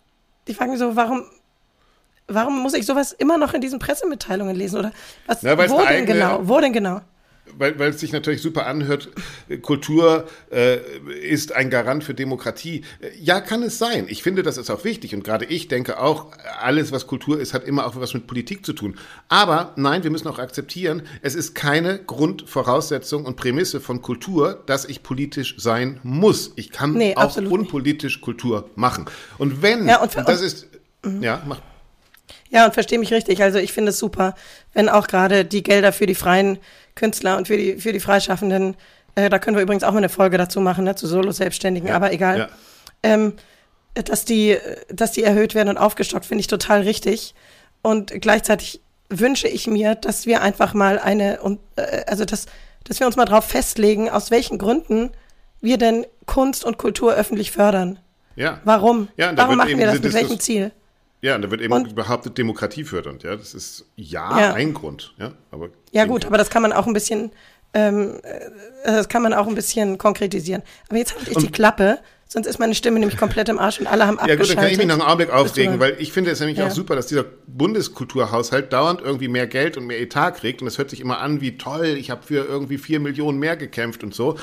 ich 0.47 0.57
frage 0.57 0.71
mich 0.71 0.79
so, 0.79 0.95
warum 0.95 1.25
warum 2.29 2.61
muss 2.61 2.75
ich 2.75 2.87
sowas 2.87 3.13
immer 3.13 3.39
noch 3.39 3.55
in 3.55 3.61
diesen 3.61 3.79
Pressemitteilungen 3.79 4.57
lesen? 4.57 4.79
Oder 4.79 4.93
was, 5.27 5.43
ja, 5.43 5.57
wo 5.57 5.79
denn 5.79 5.87
eigene, 5.87 6.07
genau? 6.07 6.41
Wo 6.43 6.61
denn 6.61 6.73
genau? 6.73 7.01
Weil, 7.59 7.79
weil 7.79 7.91
es 7.91 8.01
sich 8.01 8.13
natürlich 8.13 8.41
super 8.41 8.67
anhört, 8.67 9.11
Kultur 9.63 10.27
äh, 10.51 10.79
ist 11.21 11.53
ein 11.53 11.71
Garant 11.71 12.05
für 12.05 12.15
Demokratie. 12.15 12.85
Ja, 13.21 13.41
kann 13.41 13.63
es 13.63 13.79
sein. 13.79 14.07
Ich 14.09 14.23
finde, 14.23 14.43
das 14.43 14.57
ist 14.57 14.71
auch 14.71 14.85
wichtig. 14.85 15.15
Und 15.15 15.25
gerade 15.25 15.45
ich 15.45 15.69
denke 15.69 16.01
auch, 16.01 16.29
alles, 16.61 16.93
was 16.93 17.07
Kultur 17.07 17.41
ist, 17.41 17.53
hat 17.53 17.65
immer 17.65 17.87
auch 17.87 17.97
was 17.97 18.15
mit 18.15 18.27
Politik 18.27 18.65
zu 18.65 18.73
tun. 18.73 18.97
Aber 19.29 19.73
nein, 19.77 20.05
wir 20.05 20.11
müssen 20.11 20.29
auch 20.29 20.39
akzeptieren, 20.39 21.03
es 21.21 21.35
ist 21.35 21.55
keine 21.55 21.99
Grundvoraussetzung 21.99 23.27
und 23.27 23.37
Prämisse 23.37 23.81
von 23.81 24.03
Kultur, 24.03 24.63
dass 24.67 24.85
ich 24.85 25.03
politisch 25.03 25.57
sein 25.59 25.99
muss. 26.05 26.53
Ich 26.55 26.71
kann 26.71 26.93
nee, 26.93 27.17
auch 27.17 27.37
unpolitisch 27.37 28.17
nicht. 28.17 28.25
Kultur 28.25 28.71
machen. 28.77 29.07
Und 29.37 29.63
wenn, 29.63 29.89
ja, 29.89 30.01
und, 30.01 30.17
und 30.17 30.29
das 30.29 30.41
ist, 30.41 30.69
mhm. 31.05 31.23
ja, 31.23 31.43
mach 31.45 31.61
ja, 32.53 32.67
und 32.67 32.75
verstehe 32.75 32.99
mich 32.99 33.13
richtig. 33.13 33.43
Also 33.43 33.59
ich 33.59 33.73
finde 33.73 33.91
es 33.91 33.99
super, 33.99 34.35
wenn 34.75 34.91
auch 34.91 35.09
gerade 35.09 35.45
die 35.47 35.63
Gelder 35.63 35.91
für 35.93 36.05
die 36.05 36.15
freien 36.15 36.59
Künstler 36.95 37.39
und 37.39 37.49
für 37.49 37.57
die, 37.57 37.79
für 37.79 37.95
die 37.95 38.01
Freischaffenden, 38.01 38.77
äh, 39.15 39.31
da 39.31 39.39
können 39.39 39.57
wir 39.57 39.63
übrigens 39.63 39.85
auch 39.85 39.93
mal 39.93 39.99
eine 39.99 40.11
Folge 40.11 40.37
dazu 40.37 40.61
machen, 40.61 40.85
ne, 40.85 40.95
zu 40.95 41.07
Solo-Selbstständigen, 41.07 41.89
ja, 41.89 41.97
aber 41.97 42.13
egal. 42.13 42.39
Ja. 42.39 42.49
Ähm, 43.03 43.33
dass 43.95 44.27
die, 44.27 44.59
dass 44.91 45.13
die 45.13 45.23
erhöht 45.23 45.55
werden 45.55 45.71
und 45.71 45.79
aufgestockt, 45.79 46.27
finde 46.27 46.41
ich 46.41 46.47
total 46.47 46.83
richtig. 46.83 47.35
Und 47.81 48.13
gleichzeitig 48.21 48.83
wünsche 49.09 49.49
ich 49.49 49.67
mir, 49.67 49.95
dass 49.95 50.27
wir 50.27 50.43
einfach 50.43 50.75
mal 50.75 50.99
eine, 50.99 51.39
äh, 51.77 52.05
also 52.07 52.27
dass, 52.27 52.47
dass 52.85 53.01
wir 53.01 53.07
uns 53.07 53.17
mal 53.17 53.25
drauf 53.25 53.47
festlegen, 53.47 54.11
aus 54.11 54.31
welchen 54.31 54.59
Gründen 54.59 55.11
wir 55.63 55.79
denn 55.79 56.07
Kunst 56.27 56.65
und 56.65 56.77
Kultur 56.77 57.15
öffentlich 57.15 57.51
fördern. 57.51 57.99
Ja. 58.37 58.61
Warum? 58.65 59.09
Ja, 59.17 59.35
Warum 59.37 59.57
machen 59.57 59.79
wir 59.79 59.87
das? 59.87 60.01
Mit 60.01 60.13
welchem 60.13 60.39
Ziel? 60.39 60.73
Ja, 61.23 61.37
und 61.37 61.43
da 61.43 61.51
wird 61.51 61.61
eben 61.61 61.73
und, 61.73 61.95
behauptet, 61.95 62.37
Demokratie 62.37 62.83
fördernd. 62.83 63.23
Ja, 63.23 63.37
das 63.37 63.55
ist 63.55 63.87
ja, 63.95 64.39
ja. 64.39 64.55
ein 64.55 64.75
Grund. 64.75 65.15
Ja, 65.19 65.33
aber 65.53 65.69
ja 65.93 66.05
gut, 66.05 66.27
aber 66.27 66.37
das 66.37 66.51
kann 66.51 66.63
man 66.63 66.73
auch 66.73 66.89
ein 66.89 66.93
bisschen, 66.93 67.31
ähm, 67.75 68.19
äh, 68.25 68.51
das 68.85 69.09
kann 69.09 69.23
man 69.23 69.33
auch 69.33 69.47
ein 69.47 69.55
bisschen 69.55 69.99
konkretisieren. 69.99 70.63
Aber 70.89 70.99
jetzt 70.99 71.15
halte 71.15 71.31
ich 71.31 71.37
und, 71.37 71.47
die 71.47 71.53
Klappe, 71.53 72.01
sonst 72.27 72.49
ist 72.49 72.59
meine 72.59 72.75
Stimme 72.75 72.99
nämlich 72.99 73.17
komplett 73.17 73.49
im 73.49 73.61
Arsch 73.61 73.79
und 73.79 73.87
alle 73.87 74.09
haben 74.09 74.19
abgeschaltet. 74.19 74.49
Ja 74.49 74.55
gut, 74.55 74.57
dann 74.57 74.65
kann 74.65 74.73
ich 74.73 74.79
mich 74.79 74.87
noch 74.89 74.95
einen 74.95 75.03
Augenblick 75.03 75.31
aufregen, 75.31 75.79
weil 75.79 75.95
ich 76.01 76.13
finde 76.13 76.33
es 76.33 76.41
nämlich 76.41 76.59
ja. 76.59 76.67
auch 76.67 76.73
super, 76.73 76.97
dass 76.97 77.07
dieser 77.07 77.25
Bundeskulturhaushalt 77.47 78.73
dauernd 78.73 79.01
irgendwie 79.01 79.29
mehr 79.29 79.47
Geld 79.47 79.77
und 79.77 79.87
mehr 79.87 80.01
Etat 80.01 80.33
kriegt 80.33 80.61
und 80.61 80.65
das 80.65 80.77
hört 80.79 80.91
sich 80.91 81.01
immer 81.01 81.21
an 81.21 81.41
wie 81.41 81.57
toll, 81.57 81.87
ich 81.87 82.11
habe 82.11 82.25
für 82.25 82.45
irgendwie 82.45 82.79
vier 82.79 82.99
Millionen 82.99 83.39
mehr 83.39 83.57
gekämpft 83.57 84.03
und 84.03 84.13
so. 84.13 84.37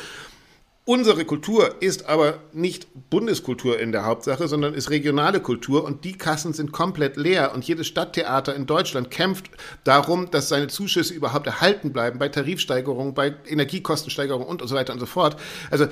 Unsere 0.85 1.23
Kultur 1.23 1.75
ist 1.81 2.07
aber 2.07 2.39
nicht 2.51 2.87
Bundeskultur 3.11 3.79
in 3.79 3.91
der 3.91 4.05
Hauptsache, 4.05 4.47
sondern 4.47 4.73
ist 4.73 4.89
regionale 4.89 5.39
Kultur 5.39 5.83
und 5.83 6.03
die 6.03 6.17
Kassen 6.17 6.51
sind 6.53 6.71
komplett 6.71 7.15
leer 7.15 7.53
und 7.53 7.63
jedes 7.63 7.85
Stadttheater 7.85 8.55
in 8.55 8.65
Deutschland 8.65 9.11
kämpft 9.11 9.51
darum, 9.83 10.31
dass 10.31 10.49
seine 10.49 10.67
Zuschüsse 10.67 11.13
überhaupt 11.13 11.45
erhalten 11.45 11.93
bleiben 11.93 12.17
bei 12.17 12.29
Tarifsteigerungen, 12.29 13.13
bei 13.13 13.35
Energiekostensteigerungen 13.47 14.47
und 14.47 14.67
so 14.67 14.73
weiter 14.73 14.93
und 14.93 14.99
so 14.99 15.05
fort. 15.05 15.39
Also 15.69 15.85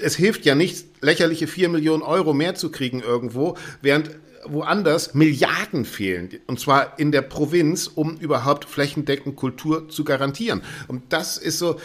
es 0.00 0.14
hilft 0.14 0.44
ja 0.44 0.54
nicht, 0.54 0.86
lächerliche 1.00 1.48
vier 1.48 1.68
Millionen 1.68 2.02
Euro 2.02 2.32
mehr 2.32 2.54
zu 2.54 2.70
kriegen 2.70 3.00
irgendwo, 3.00 3.56
während 3.82 4.10
woanders 4.44 5.14
Milliarden 5.14 5.84
fehlen, 5.84 6.30
und 6.46 6.60
zwar 6.60 6.98
in 6.98 7.12
der 7.12 7.22
Provinz, 7.22 7.86
um 7.86 8.16
überhaupt 8.16 8.64
flächendeckend 8.64 9.36
Kultur 9.36 9.88
zu 9.88 10.04
garantieren. 10.04 10.62
Und 10.86 11.12
das 11.12 11.38
ist 11.38 11.58
so, 11.58 11.78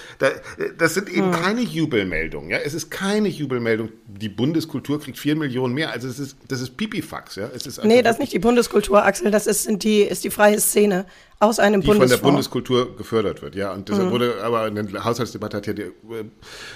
das 0.78 0.94
sind 0.94 1.10
eben 1.10 1.34
hm. 1.34 1.42
keine 1.42 1.62
Jubelmeldungen. 1.62 2.50
Ja? 2.50 2.58
Es 2.58 2.74
ist 2.74 2.90
keine 2.90 3.28
Jubelmeldung. 3.28 3.90
Die 4.08 4.30
Bundeskultur 4.30 5.00
kriegt 5.00 5.18
vier 5.18 5.36
Millionen 5.36 5.74
mehr. 5.74 5.92
Also 5.92 6.08
es 6.08 6.20
ist, 6.20 6.38
das 6.48 6.62
ist 6.62 6.78
Pipifax. 6.78 7.36
Ja? 7.36 7.50
Es 7.54 7.66
ist 7.66 7.84
nee, 7.84 8.02
das 8.02 8.16
ist 8.16 8.20
nicht 8.20 8.34
die 8.34 8.40
Bundeskultur, 8.40 9.04
Axel. 9.04 9.32
Das 9.32 9.48
ist, 9.48 9.68
die, 9.84 10.02
ist 10.02 10.24
die 10.24 10.30
freie 10.30 10.60
Szene 10.60 11.06
aus 11.40 11.60
einem 11.60 11.82
die 11.82 11.88
Bundesfonds. 11.88 12.14
von 12.14 12.26
der 12.26 12.32
Bundeskultur 12.32 12.98
gefördert 12.98 13.42
wird. 13.42 13.56
Ja, 13.56 13.74
und 13.74 13.90
deshalb 13.90 14.08
mhm. 14.08 14.12
wurde 14.12 14.44
aber 14.44 14.68
in 14.68 14.76
der 14.76 15.04
Haushaltsdebatte 15.04 15.58
hat 15.58 15.68
ja 15.68 15.74
die, 15.74 15.92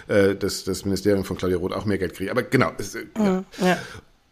äh, 0.08 0.36
das, 0.36 0.66
das 0.66 0.84
Ministerium 0.84 1.24
von 1.24 1.38
Claudia 1.38 1.58
Roth 1.58 1.74
auch 1.74 1.86
mehr 1.86 1.98
Geld 1.98 2.12
gekriegt. 2.12 2.32
Aber 2.32 2.44
genau. 2.44 2.72
Es, 2.78 2.94
mhm. 2.94 3.06
ja. 3.18 3.44
ja. 3.62 3.78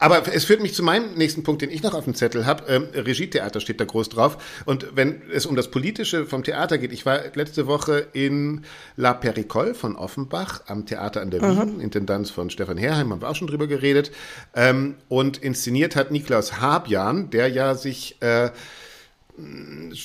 Aber 0.06 0.22
es 0.32 0.46
führt 0.46 0.62
mich 0.62 0.76
zu 0.76 0.84
meinem 0.84 1.16
nächsten 1.16 1.42
Punkt, 1.42 1.64
den 1.64 1.72
ich 1.72 1.82
noch 1.82 1.96
auf 1.96 2.04
dem 2.04 2.14
Zettel 2.14 2.46
habe. 2.46 2.66
Ähm, 2.68 2.88
Regietheater 2.94 3.60
steht 3.60 3.80
da 3.80 3.86
groß 3.86 4.10
drauf. 4.10 4.38
Und 4.66 4.96
wenn 4.96 5.24
es 5.34 5.48
um 5.48 5.56
das 5.56 5.72
Politische 5.72 6.28
vom 6.28 6.44
Theater 6.44 6.78
geht, 6.78 6.94
ich 6.94 7.08
war 7.08 7.22
letzte 7.34 7.66
Woche 7.66 8.06
in 8.14 8.66
La 8.98 9.16
Pericole 9.16 9.74
von 9.74 9.96
Offenbach 9.96 10.62
am 10.68 10.86
Theater 10.86 11.24
an 11.24 11.32
der 11.32 11.42
Wien, 11.42 11.78
mhm. 11.78 11.82
Intendanz 11.82 12.30
von 12.30 12.52
Stefan 12.52 12.78
Herheim, 12.78 13.12
haben 13.12 13.22
wir 13.24 13.30
auch 13.32 13.36
schon 13.36 13.48
drüber 13.48 13.66
geredet. 13.66 14.12
Ähm, 14.54 14.94
und 15.10 15.38
inszeniert 15.38 15.96
hat 15.96 16.12
Niklaus 16.12 16.62
Habjan, 16.62 17.32
der 17.32 17.48
ja 17.48 17.74
sich 17.74 18.22
äh, 18.22 18.52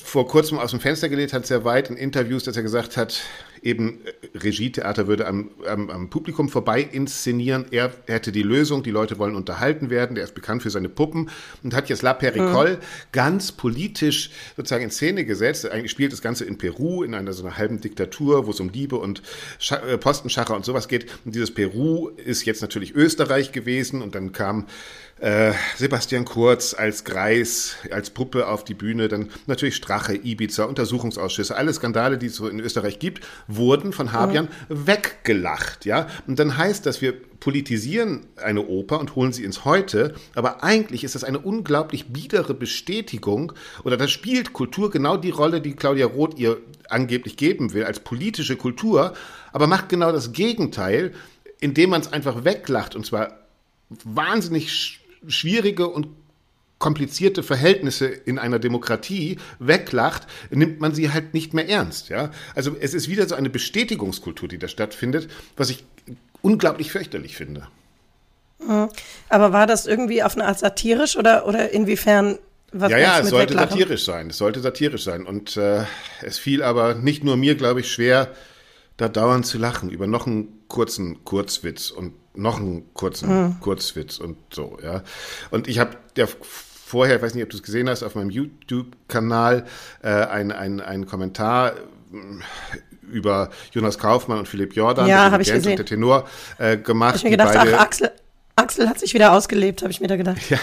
vor 0.05 0.27
kurzem 0.27 0.59
aus 0.59 0.73
dem 0.73 0.81
Fenster 0.81 1.09
gelegt 1.09 1.33
hat, 1.33 1.47
sehr 1.47 1.65
weit 1.65 1.89
in 1.89 1.97
Interviews, 1.97 2.45
dass 2.45 2.57
er 2.57 2.63
gesagt 2.63 2.97
hat, 2.97 3.23
eben 3.63 4.01
äh, 4.05 4.39
Regietheater 4.39 5.07
würde 5.07 5.27
am, 5.27 5.51
am, 5.67 5.91
am, 5.91 6.11
Publikum 6.11 6.49
vorbei 6.49 6.81
inszenieren. 6.81 7.67
Er 7.71 7.93
hätte 8.07 8.33
die 8.33 8.43
Lösung, 8.43 8.83
die 8.83 8.91
Leute 8.91 9.19
wollen 9.19 9.37
unterhalten 9.37 9.91
werden. 9.91 10.15
Der 10.15 10.25
ist 10.25 10.35
bekannt 10.35 10.63
für 10.63 10.71
seine 10.71 10.89
Puppen 10.89 11.31
und 11.63 11.75
hat 11.75 11.89
jetzt 11.89 12.03
La 12.03 12.15
Pericole 12.15 12.77
mhm. 12.77 12.81
ganz 13.13 13.53
politisch 13.53 14.31
sozusagen 14.57 14.85
in 14.85 14.91
Szene 14.91 15.25
gesetzt. 15.25 15.71
Eigentlich 15.71 15.91
spielt 15.91 16.13
das 16.13 16.23
Ganze 16.23 16.45
in 16.45 16.59
Peru, 16.59 17.03
in 17.03 17.15
einer 17.15 17.33
so 17.33 17.45
einer 17.45 17.57
halben 17.57 17.81
Diktatur, 17.81 18.47
wo 18.47 18.51
es 18.51 18.61
um 18.61 18.71
Liebe 18.71 18.97
und 18.97 19.23
Sch 19.59 19.73
äh, 19.73 19.99
Postenschacher 19.99 20.57
und 20.57 20.65
sowas 20.65 20.89
geht. 20.89 21.07
Und 21.25 21.35
dieses 21.35 21.53
Peru 21.53 22.09
ist 22.09 22.45
jetzt 22.45 22.63
natürlich 22.63 22.95
Österreich 22.95 23.53
gewesen 23.53 24.03
und 24.03 24.15
dann 24.15 24.33
kam 24.33 24.67
äh, 25.21 25.53
Sebastian 25.77 26.25
Kurz 26.25 26.75
als 26.75 27.05
Greis, 27.05 27.77
als 27.91 28.11
Puppe 28.11 28.49
auf 28.49 28.65
die 28.65 28.75
Bühne, 28.75 29.09
dann 29.09 29.31
natürlich 29.47 29.77
Strache, 29.77 30.15
Ibiza, 30.15 30.65
Untersuchungsausschüsse, 30.65 31.57
alle 31.57 31.73
Skandale, 31.73 32.19
die 32.19 32.27
es 32.27 32.37
so 32.37 32.49
in 32.49 32.59
Österreich 32.59 32.99
gibt, 32.99 33.27
wurden 33.47 33.93
von 33.93 34.13
Habian 34.13 34.49
mhm. 34.69 34.87
weggelacht, 34.87 35.85
ja. 35.85 36.09
Und 36.27 36.39
dann 36.39 36.57
heißt 36.57 36.87
das, 36.87 37.03
wir 37.03 37.15
politisieren 37.41 38.27
eine 38.37 38.67
Oper 38.67 38.99
und 38.99 39.15
holen 39.15 39.33
sie 39.33 39.45
ins 39.45 39.65
Heute, 39.65 40.15
aber 40.35 40.63
eigentlich 40.63 41.05
ist 41.05 41.15
das 41.15 41.25
eine 41.25 41.39
unglaublich 41.39 42.09
biedere 42.09 42.55
Bestätigung 42.55 43.53
oder 43.85 43.97
da 43.97 44.09
spielt 44.09 44.53
Kultur 44.53 44.91
genau 44.91 45.17
die 45.17 45.31
Rolle, 45.31 45.61
die 45.61 45.75
Claudia 45.75 46.07
Roth 46.07 46.39
ihr 46.39 46.59
angeblich 46.89 47.37
geben 47.37 47.73
will, 47.73 47.85
als 47.85 48.01
politische 48.01 48.57
Kultur, 48.57 49.15
aber 49.53 49.67
macht 49.67 49.89
genau 49.89 50.13
das 50.13 50.33
Gegenteil, 50.33 51.13
indem 51.61 51.91
man 51.91 52.01
es 52.01 52.13
einfach 52.13 52.45
weglacht 52.45 52.95
und 52.95 53.05
zwar 53.05 53.39
wahnsinnig 54.05 55.00
schwierige 55.27 55.89
und 55.89 56.09
komplizierte 56.79 57.43
Verhältnisse 57.43 58.07
in 58.07 58.39
einer 58.39 58.59
Demokratie 58.59 59.37
weglacht, 59.59 60.27
nimmt 60.51 60.81
man 60.81 60.95
sie 60.95 61.13
halt 61.13 61.35
nicht 61.35 61.53
mehr 61.53 61.69
ernst. 61.69 62.09
Ja? 62.09 62.31
Also 62.55 62.75
es 62.81 62.95
ist 62.95 63.09
wieder 63.09 63.29
so 63.29 63.35
eine 63.35 63.51
Bestätigungskultur, 63.51 64.49
die 64.49 64.59
da 64.59 64.67
stattfindet, 64.67 65.29
was 65.57 65.71
ich 65.71 65.85
unglaublich 66.41 66.91
fürchterlich 66.91 67.37
finde. 67.37 67.69
Mhm. 68.67 68.89
Aber 69.29 69.53
war 69.53 69.67
das 69.67 69.87
irgendwie 69.87 70.23
auf 70.23 70.35
eine 70.35 70.47
Art 70.47 70.59
satirisch 70.59 71.17
oder, 71.17 71.47
oder 71.47 71.71
inwiefern? 71.71 72.39
Was 72.73 72.91
ja, 72.91 72.99
ja, 72.99 73.21
es 73.21 73.29
sollte 73.29 73.55
weglachen? 73.55 73.71
satirisch 73.71 74.05
sein. 74.05 74.31
Es 74.31 74.39
sollte 74.39 74.61
satirisch 74.61 75.05
sein. 75.05 75.27
Und 75.27 75.57
äh, 75.59 75.85
es 76.23 76.39
fiel 76.39 76.63
aber 76.63 76.95
nicht 76.95 77.25
nur 77.25 77.37
mir, 77.37 77.57
glaube 77.57 77.81
ich, 77.81 77.93
schwer, 77.93 78.33
da 78.97 79.09
dauernd 79.09 79.45
zu 79.45 79.59
lachen 79.59 79.91
über 79.91 80.07
noch 80.07 80.27
einen 80.27 80.60
kurzen 80.71 81.23
Kurzwitz 81.25 81.91
und 81.91 82.15
noch 82.35 82.59
einen 82.59 82.95
kurzen 82.95 83.29
mhm. 83.29 83.61
Kurzwitz 83.61 84.19
und 84.19 84.39
so, 84.51 84.79
ja. 84.83 85.03
Und 85.51 85.69
ich 85.69 85.79
habe 85.79 85.97
ja 86.17 86.27
vorher, 86.27 87.17
ich 87.17 87.23
weiß 87.23 87.35
nicht, 87.35 87.45
ob 87.45 87.51
du 87.51 87.57
es 87.57 87.63
gesehen 87.63 87.89
hast, 87.91 88.03
auf 88.03 88.15
meinem 88.15 88.31
YouTube-Kanal 88.31 89.67
äh, 90.03 90.09
einen 90.09 90.81
ein 90.81 91.07
Kommentar 91.07 91.73
äh, 91.73 91.77
über 93.11 93.51
Jonas 93.73 93.99
Kaufmann 93.99 94.39
und 94.39 94.49
Philipp 94.49 94.75
Jordan, 94.75 95.07
ja, 95.07 95.29
der, 95.29 95.41
ich 95.41 95.53
gesehen. 95.53 95.77
der 95.77 95.85
Tenor, 95.85 96.27
äh, 96.59 96.77
gemacht. 96.79 97.17
Ich 97.17 97.25
mir 97.25 97.31
gedacht, 97.31 97.55
beide, 97.55 97.77
ach, 97.77 97.83
Axel, 97.83 98.11
Axel 98.57 98.89
hat 98.89 98.99
sich 98.99 99.13
wieder 99.13 99.33
ausgelebt, 99.33 99.83
habe 99.83 99.91
ich 99.91 100.01
mir 100.01 100.07
da 100.07 100.17
gedacht. 100.17 100.39
Ja, 100.49 100.59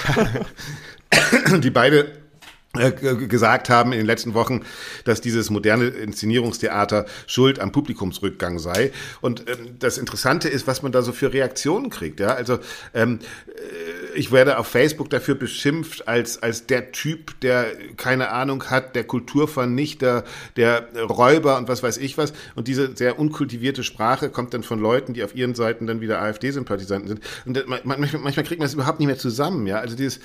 die 1.60 1.70
beide 1.70 2.27
gesagt 2.74 3.70
haben 3.70 3.92
in 3.92 4.00
den 4.00 4.06
letzten 4.06 4.34
Wochen, 4.34 4.62
dass 5.04 5.22
dieses 5.22 5.50
moderne 5.50 5.86
Inszenierungstheater 5.86 7.06
schuld 7.26 7.60
am 7.60 7.72
Publikumsrückgang 7.72 8.60
sei. 8.60 8.92
Und 9.22 9.50
ähm, 9.50 9.76
das 9.80 9.98
Interessante 9.98 10.50
ist, 10.50 10.68
was 10.68 10.84
man 10.84 10.92
da 10.92 11.02
so 11.02 11.12
für 11.12 11.34
Reaktionen 11.34 11.90
kriegt. 11.90 12.20
Ja, 12.20 12.36
also 12.36 12.60
ähm, 12.94 13.20
äh, 13.48 14.18
ich 14.18 14.32
werde 14.32 14.58
auf 14.58 14.68
Facebook 14.68 15.10
dafür 15.10 15.36
beschimpft 15.36 16.08
als 16.08 16.44
als 16.44 16.68
der 16.68 16.92
Typ, 16.92 17.40
der 17.42 17.66
keine 17.96 18.30
Ahnung 18.30 18.64
hat, 18.66 18.96
der 18.96 19.06
Kulturvernichter, 19.06 20.24
der 20.56 20.88
Räuber 21.10 21.58
und 21.58 21.68
was 21.68 21.84
weiß 21.84 21.98
ich 21.98 22.18
was. 22.18 22.34
Und 22.56 22.68
diese 22.68 22.96
sehr 22.96 23.18
unkultivierte 23.18 23.84
Sprache 23.84 24.30
kommt 24.30 24.54
dann 24.54 24.64
von 24.64 24.80
Leuten, 24.80 25.14
die 25.14 25.24
auf 25.24 25.36
ihren 25.36 25.56
Seiten 25.56 25.88
dann 25.88 26.02
wieder 26.02 26.22
AfD-Sympathisanten 26.22 27.08
sind. 27.08 27.22
Und 27.46 27.68
manchmal, 27.68 28.22
manchmal 28.22 28.46
kriegt 28.46 28.60
man 28.60 28.66
das 28.66 28.74
überhaupt 28.74 29.00
nicht 29.00 29.08
mehr 29.08 29.18
zusammen. 29.18 29.66
Ja, 29.68 29.80
also 29.80 29.96
dieses 29.96 30.20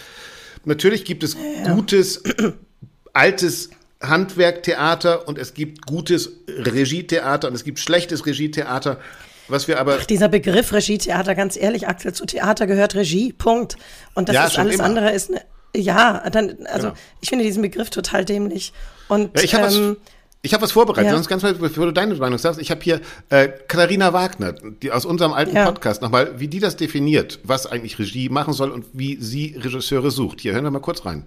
Natürlich 0.64 1.04
gibt 1.04 1.22
es 1.22 1.34
ja. 1.34 1.74
gutes, 1.74 2.22
altes 3.12 3.70
Handwerktheater 4.02 5.28
und 5.28 5.38
es 5.38 5.54
gibt 5.54 5.86
gutes 5.86 6.32
Regietheater 6.48 7.48
und 7.48 7.54
es 7.54 7.64
gibt 7.64 7.78
schlechtes 7.78 8.26
Regietheater. 8.26 8.98
Was 9.48 9.68
wir 9.68 9.80
aber. 9.80 9.98
Ach, 10.00 10.06
dieser 10.06 10.28
Begriff 10.28 10.72
Regietheater, 10.72 11.34
ganz 11.34 11.56
ehrlich, 11.56 11.88
Axel, 11.88 12.12
zu 12.12 12.24
Theater 12.26 12.66
gehört 12.66 12.94
Regie, 12.94 13.32
Punkt. 13.32 13.76
Und 14.14 14.28
das 14.28 14.36
ja, 14.36 14.46
ist 14.46 14.58
alles 14.58 14.76
immer. 14.76 14.84
andere 14.84 15.10
ist 15.10 15.30
eine, 15.30 15.42
ja, 15.74 16.28
dann, 16.30 16.66
also 16.66 16.88
genau. 16.88 16.98
ich 17.20 17.28
finde 17.28 17.44
diesen 17.44 17.62
Begriff 17.62 17.90
total 17.90 18.24
dämlich. 18.24 18.72
Und 19.08 19.36
ja, 19.36 19.44
ich 19.44 19.54
habe 19.54 19.74
ähm, 19.74 19.96
ich 20.44 20.52
habe 20.52 20.62
was 20.64 20.72
vorbereitet, 20.72 21.06
ja. 21.06 21.14
sonst 21.14 21.28
ganz 21.28 21.44
mal, 21.44 21.54
bevor 21.54 21.86
du 21.86 21.92
deine 21.92 22.16
Meinung 22.16 22.36
sagst. 22.36 22.60
Ich 22.60 22.72
habe 22.72 22.80
hier 22.82 23.00
äh, 23.30 23.48
Katharina 23.68 24.12
Wagner, 24.12 24.52
die 24.82 24.90
aus 24.90 25.04
unserem 25.04 25.32
alten 25.32 25.54
ja. 25.54 25.66
Podcast 25.66 26.02
nochmal, 26.02 26.40
wie 26.40 26.48
die 26.48 26.58
das 26.58 26.76
definiert, 26.76 27.38
was 27.44 27.66
eigentlich 27.66 27.98
Regie 28.00 28.28
machen 28.28 28.52
soll 28.52 28.72
und 28.72 28.86
wie 28.92 29.16
sie 29.20 29.54
Regisseure 29.56 30.10
sucht. 30.10 30.40
Hier 30.40 30.52
hören 30.52 30.64
wir 30.64 30.72
mal 30.72 30.80
kurz 30.80 31.06
rein. 31.06 31.24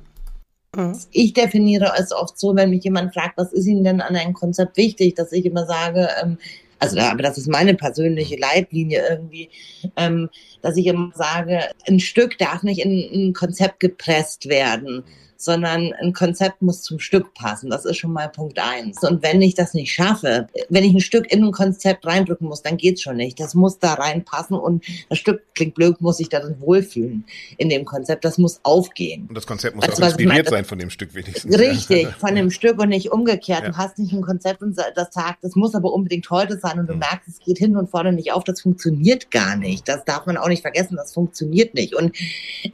Mhm. 0.76 1.00
Ich 1.12 1.32
definiere 1.32 1.94
es 1.98 2.12
oft 2.12 2.38
so, 2.38 2.54
wenn 2.58 2.70
mich 2.70 2.84
jemand 2.84 3.14
fragt, 3.14 3.38
was 3.38 3.54
ist 3.54 3.66
Ihnen 3.66 3.86
denn 3.86 4.02
an 4.02 4.18
einem 4.18 4.34
Konzept 4.34 4.76
wichtig, 4.76 5.16
dass 5.16 5.32
ich 5.32 5.46
immer 5.46 5.66
sage, 5.66 6.10
ähm, 6.22 6.38
also 6.80 7.00
aber 7.00 7.24
das 7.24 7.38
ist 7.38 7.48
meine 7.48 7.74
persönliche 7.74 8.36
Leitlinie 8.36 9.02
irgendwie, 9.10 9.50
ähm, 9.96 10.30
dass 10.62 10.76
ich 10.76 10.88
immer 10.88 11.12
sage, 11.16 11.62
ein 11.88 12.02
Stück 12.02 12.38
darf 12.38 12.64
nicht 12.64 12.80
in 12.80 13.30
ein 13.30 13.34
Konzept 13.34 13.80
gepresst 13.80 14.50
werden 14.50 15.06
sondern 15.46 15.94
ein 16.02 16.14
Konzept 16.14 16.62
muss 16.62 16.82
zum 16.82 17.00
Stück 17.00 17.34
passen. 17.34 17.70
Das 17.70 17.86
ist 17.86 17.98
schon 17.98 18.12
mal 18.12 18.28
Punkt 18.28 18.60
eins. 18.60 19.02
Und 19.04 19.24
wenn 19.24 19.42
ich 19.42 19.54
das 19.54 19.74
nicht 19.74 19.94
schaffe, 19.94 20.48
wenn 20.70 20.84
ich 20.84 20.94
ein 20.94 21.00
Stück 21.00 21.32
in 21.32 21.44
ein 21.44 21.52
Konzept 21.52 22.06
reindrücken 22.06 22.48
muss, 22.48 22.64
dann 22.64 22.78
geht's 22.78 23.02
schon 23.02 23.18
nicht. 23.18 23.40
Das 23.40 23.54
muss 23.54 23.80
da 23.80 23.94
reinpassen 23.94 24.58
und 24.58 24.84
das 25.10 25.20
Stück 25.20 25.44
klingt 25.54 25.76
blöd, 25.76 26.02
muss 26.02 26.20
ich 26.20 26.30
darin 26.30 26.60
wohlfühlen 26.60 27.26
in 27.58 27.70
dem 27.70 27.86
Konzept. 27.86 28.26
Das 28.26 28.38
muss 28.38 28.60
aufgehen. 28.64 29.28
Und 29.30 29.36
das 29.36 29.46
Konzept 29.46 29.76
muss 29.76 29.88
also, 29.88 30.02
auch 30.02 30.08
inspiriert 30.08 30.50
sein 30.50 30.66
von 30.66 30.80
dem 30.80 30.90
Stück 30.90 31.14
wenigstens. 31.14 31.58
Richtig, 31.58 32.08
von 32.16 32.36
dem 32.36 32.50
Stück 32.50 32.80
und 32.80 32.90
nicht 32.90 33.12
umgekehrt. 33.12 33.64
Ja. 33.64 33.70
Du 33.70 33.78
hast 33.78 34.00
nicht 34.00 34.14
ein 34.14 34.22
Konzept 34.22 34.62
und 34.62 34.76
das 34.78 35.14
sagt, 35.14 35.44
das 35.44 35.56
muss 35.56 35.76
aber 35.76 35.94
unbedingt 35.94 36.30
heute 36.32 36.58
sein 36.58 36.80
und 36.80 36.88
du 36.88 36.94
mhm. 36.94 37.00
merkst, 37.00 37.28
es 37.28 37.40
geht 37.40 37.60
hin 37.60 37.78
und 37.78 37.90
vorne 37.90 38.12
nicht 38.12 38.34
auf. 38.34 38.44
Das 38.44 38.62
funktioniert 38.62 39.30
gar 39.30 39.56
nicht. 39.56 39.88
Das 39.88 40.04
darf 40.06 40.26
man 40.26 40.38
auch 40.38 40.48
nicht 40.48 40.64
vergessen. 40.64 40.96
Das 40.96 41.14
funktioniert 41.14 41.76
nicht. 41.76 41.94
Und 41.94 42.16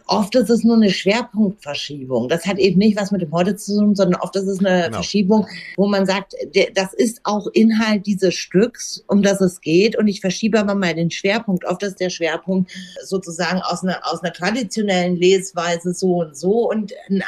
oft 0.08 0.34
ist 0.36 0.50
es 0.50 0.64
nur 0.64 0.78
eine 0.78 0.90
Schwerpunktverschiebung. 0.90 2.30
Das 2.30 2.46
hat 2.46 2.60
eben 2.62 2.80
nicht 2.80 3.00
was 3.00 3.12
mit 3.12 3.22
dem 3.22 3.32
Heute 3.32 3.56
zu 3.56 3.80
tun, 3.80 3.96
sondern 3.96 4.20
oft 4.22 4.36
ist 4.36 4.48
es 4.48 4.60
eine 4.60 4.86
genau. 4.86 4.98
Verschiebung, 4.98 5.48
wo 5.78 5.88
man 5.88 6.06
sagt, 6.06 6.34
das 6.74 6.94
ist 6.94 7.22
auch 7.24 7.48
Inhalt 7.54 8.06
dieses 8.06 8.34
Stücks, 8.34 9.04
um 9.08 9.22
das 9.22 9.40
es 9.42 9.62
geht. 9.62 9.98
Und 9.98 10.08
ich 10.08 10.22
verschiebe 10.22 10.60
aber 10.60 10.76
mal 10.76 10.96
den 10.96 11.12
Schwerpunkt. 11.12 11.66
Oft 11.66 11.84
ist 11.84 12.00
der 12.00 12.10
Schwerpunkt 12.10 12.72
sozusagen 13.04 13.62
aus 13.62 13.84
einer, 13.84 14.00
aus 14.04 14.24
einer 14.24 14.34
traditionellen 14.34 15.16
Lesweise 15.16 15.94
so 15.94 16.22
und 16.22 16.36
so. 16.36 16.70
Und 16.70 16.94
ein, 17.10 17.24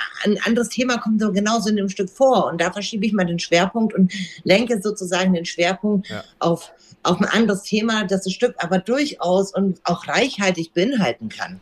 anderes 0.45 0.69
Thema 0.69 0.97
kommt 0.97 1.21
so 1.21 1.31
genauso 1.31 1.69
in 1.69 1.75
dem 1.75 1.89
Stück 1.89 2.09
vor. 2.09 2.47
Und 2.47 2.59
da 2.59 2.71
verschiebe 2.71 3.05
ich 3.05 3.13
mal 3.13 3.25
den 3.25 3.39
Schwerpunkt 3.39 3.93
und 3.93 4.11
lenke 4.43 4.81
sozusagen 4.81 5.33
den 5.33 5.45
Schwerpunkt 5.45 6.09
ja. 6.09 6.23
auf, 6.39 6.71
auf 7.03 7.19
ein 7.19 7.25
anderes 7.25 7.63
Thema, 7.63 8.05
das 8.05 8.23
das 8.23 8.33
Stück 8.33 8.55
aber 8.57 8.79
durchaus 8.79 9.53
und 9.53 9.79
auch 9.83 10.07
reichhaltig 10.07 10.73
beinhalten 10.73 11.29
kann. 11.29 11.59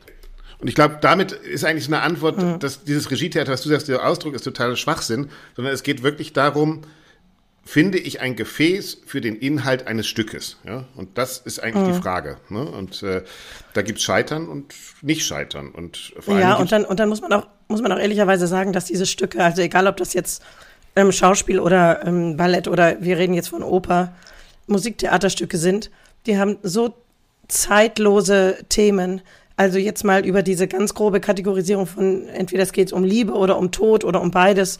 Und 0.61 0.67
ich 0.67 0.75
glaube, 0.75 0.99
damit 1.01 1.31
ist 1.31 1.65
eigentlich 1.65 1.85
so 1.85 1.91
eine 1.91 2.03
Antwort, 2.03 2.37
mhm. 2.37 2.59
dass 2.59 2.83
dieses 2.83 3.09
Regietheater, 3.09 3.51
was 3.51 3.63
du 3.63 3.69
sagst, 3.69 3.87
der 3.87 4.07
Ausdruck 4.07 4.35
ist 4.35 4.43
total 4.43 4.77
Schwachsinn, 4.77 5.29
sondern 5.55 5.73
es 5.73 5.81
geht 5.81 6.03
wirklich 6.03 6.33
darum, 6.33 6.81
finde 7.63 7.97
ich 7.97 8.21
ein 8.21 8.35
Gefäß 8.35 8.99
für 9.05 9.21
den 9.21 9.35
Inhalt 9.35 9.87
eines 9.87 10.07
Stückes. 10.07 10.57
Ja? 10.63 10.85
Und 10.95 11.17
das 11.17 11.39
ist 11.39 11.61
eigentlich 11.61 11.87
mhm. 11.87 11.93
die 11.93 12.01
Frage. 12.01 12.37
Ne? 12.49 12.63
Und 12.63 13.01
äh, 13.03 13.23
da 13.73 13.81
gibt's 13.81 14.03
Scheitern 14.03 14.47
und 14.47 14.73
nicht 15.01 15.25
Scheitern. 15.25 15.69
Und 15.69 16.13
vor 16.19 16.35
allem 16.35 16.43
ja, 16.43 16.55
und 16.55 16.71
dann, 16.71 16.85
und 16.85 16.99
dann 16.99 17.09
muss 17.09 17.21
man 17.21 17.33
auch, 17.33 17.47
muss 17.67 17.81
man 17.81 17.91
auch 17.91 17.99
ehrlicherweise 17.99 18.47
sagen, 18.47 18.73
dass 18.73 18.85
diese 18.85 19.05
Stücke, 19.05 19.43
also 19.43 19.61
egal 19.61 19.87
ob 19.87 19.97
das 19.97 20.13
jetzt 20.13 20.43
ähm, 20.95 21.11
Schauspiel 21.11 21.59
oder 21.59 22.05
ähm, 22.05 22.37
Ballett 22.37 22.67
oder 22.67 23.01
wir 23.01 23.17
reden 23.17 23.33
jetzt 23.33 23.49
von 23.49 23.63
Oper, 23.63 24.13
Musiktheaterstücke 24.67 25.57
sind, 25.57 25.89
die 26.25 26.37
haben 26.37 26.57
so 26.63 26.93
zeitlose 27.47 28.57
Themen, 28.69 29.21
also 29.55 29.77
jetzt 29.77 30.03
mal 30.03 30.25
über 30.25 30.43
diese 30.43 30.67
ganz 30.67 30.93
grobe 30.93 31.19
Kategorisierung 31.19 31.85
von 31.87 32.27
entweder 32.29 32.63
es 32.63 32.71
geht 32.71 32.93
um 32.93 33.03
Liebe 33.03 33.33
oder 33.33 33.57
um 33.57 33.71
Tod 33.71 34.03
oder 34.03 34.21
um 34.21 34.31
beides. 34.31 34.79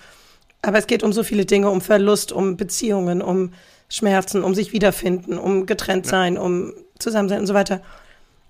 Aber 0.62 0.78
es 0.78 0.88
geht 0.88 1.04
um 1.04 1.14
so 1.14 1.24
viele 1.24 1.46
Dinge, 1.46 1.70
um 1.70 1.82
Verlust, 1.82 2.32
um 2.32 2.58
Beziehungen, 2.58 3.22
um 3.22 3.54
Schmerzen, 3.90 4.44
um 4.44 4.56
sich 4.56 4.74
wiederfinden, 4.74 5.38
um 5.38 5.66
getrennt 5.66 6.06
sein, 6.06 6.38
um 6.38 6.74
zusammen 6.98 7.30
sein 7.30 7.42
und 7.42 7.48
so 7.48 7.54
weiter. 7.54 7.82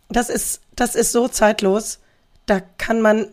Das 0.10 0.30
ist, 0.30 0.62
das 0.76 0.96
ist 0.96 1.12
so 1.12 1.28
zeitlos, 1.28 2.00
da 2.46 2.62
kann 2.78 3.02
man 3.02 3.28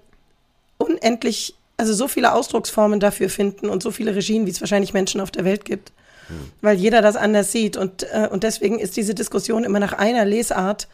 unendlich, 0.79 1.55
also 1.77 1.93
so 1.93 2.09
viele 2.09 2.33
Ausdrucksformen 2.33 3.01
dafür 3.01 3.29
finden 3.29 3.69
und 3.69 3.83
so 3.83 3.91
viele 3.91 4.15
Regien, 4.15 4.47
wie 4.47 4.51
es 4.51 4.61
wahrscheinlich 4.61 4.95
Menschen 4.95 5.21
auf 5.21 5.31
der 5.31 5.45
Welt 5.45 5.65
gibt, 5.65 5.93
hm. 6.29 6.37
weil 6.63 6.77
jeder 6.77 7.03
das 7.03 7.17
anders 7.17 7.53
sieht. 7.53 7.77
Und, 7.77 8.05
äh, 8.05 8.29
und 8.31 8.45
deswegen 8.45 8.79
ist 8.79 8.97
diese 8.97 9.15
Diskussion 9.15 9.65
immer 9.65 9.81
nach 9.81 9.93
einer 9.93 10.25
Lesart, 10.25 10.89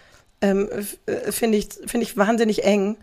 ähm, 0.44 0.68
äh, 1.06 1.32
finde 1.32 1.58
ich, 1.58 1.68
finde 1.86 2.04
ich 2.04 2.16
wahnsinnig 2.16 2.64
eng 2.64 2.96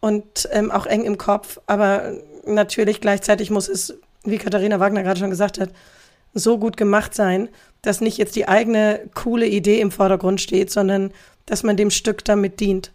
und 0.00 0.48
ähm, 0.52 0.70
auch 0.70 0.86
eng 0.86 1.04
im 1.04 1.18
Kopf. 1.18 1.58
Aber 1.66 2.12
natürlich 2.46 3.00
gleichzeitig 3.00 3.50
muss 3.50 3.68
es, 3.68 3.94
wie 4.22 4.38
Katharina 4.38 4.78
Wagner 4.78 5.02
gerade 5.02 5.18
schon 5.18 5.30
gesagt 5.30 5.58
hat, 5.58 5.70
so 6.34 6.58
gut 6.58 6.76
gemacht 6.76 7.14
sein, 7.14 7.48
dass 7.82 8.00
nicht 8.00 8.18
jetzt 8.18 8.36
die 8.36 8.48
eigene 8.48 9.00
coole 9.14 9.46
Idee 9.46 9.80
im 9.80 9.90
Vordergrund 9.90 10.40
steht, 10.40 10.70
sondern 10.70 11.12
dass 11.46 11.62
man 11.62 11.76
dem 11.76 11.90
Stück 11.90 12.24
damit 12.24 12.60
dient. 12.60 12.92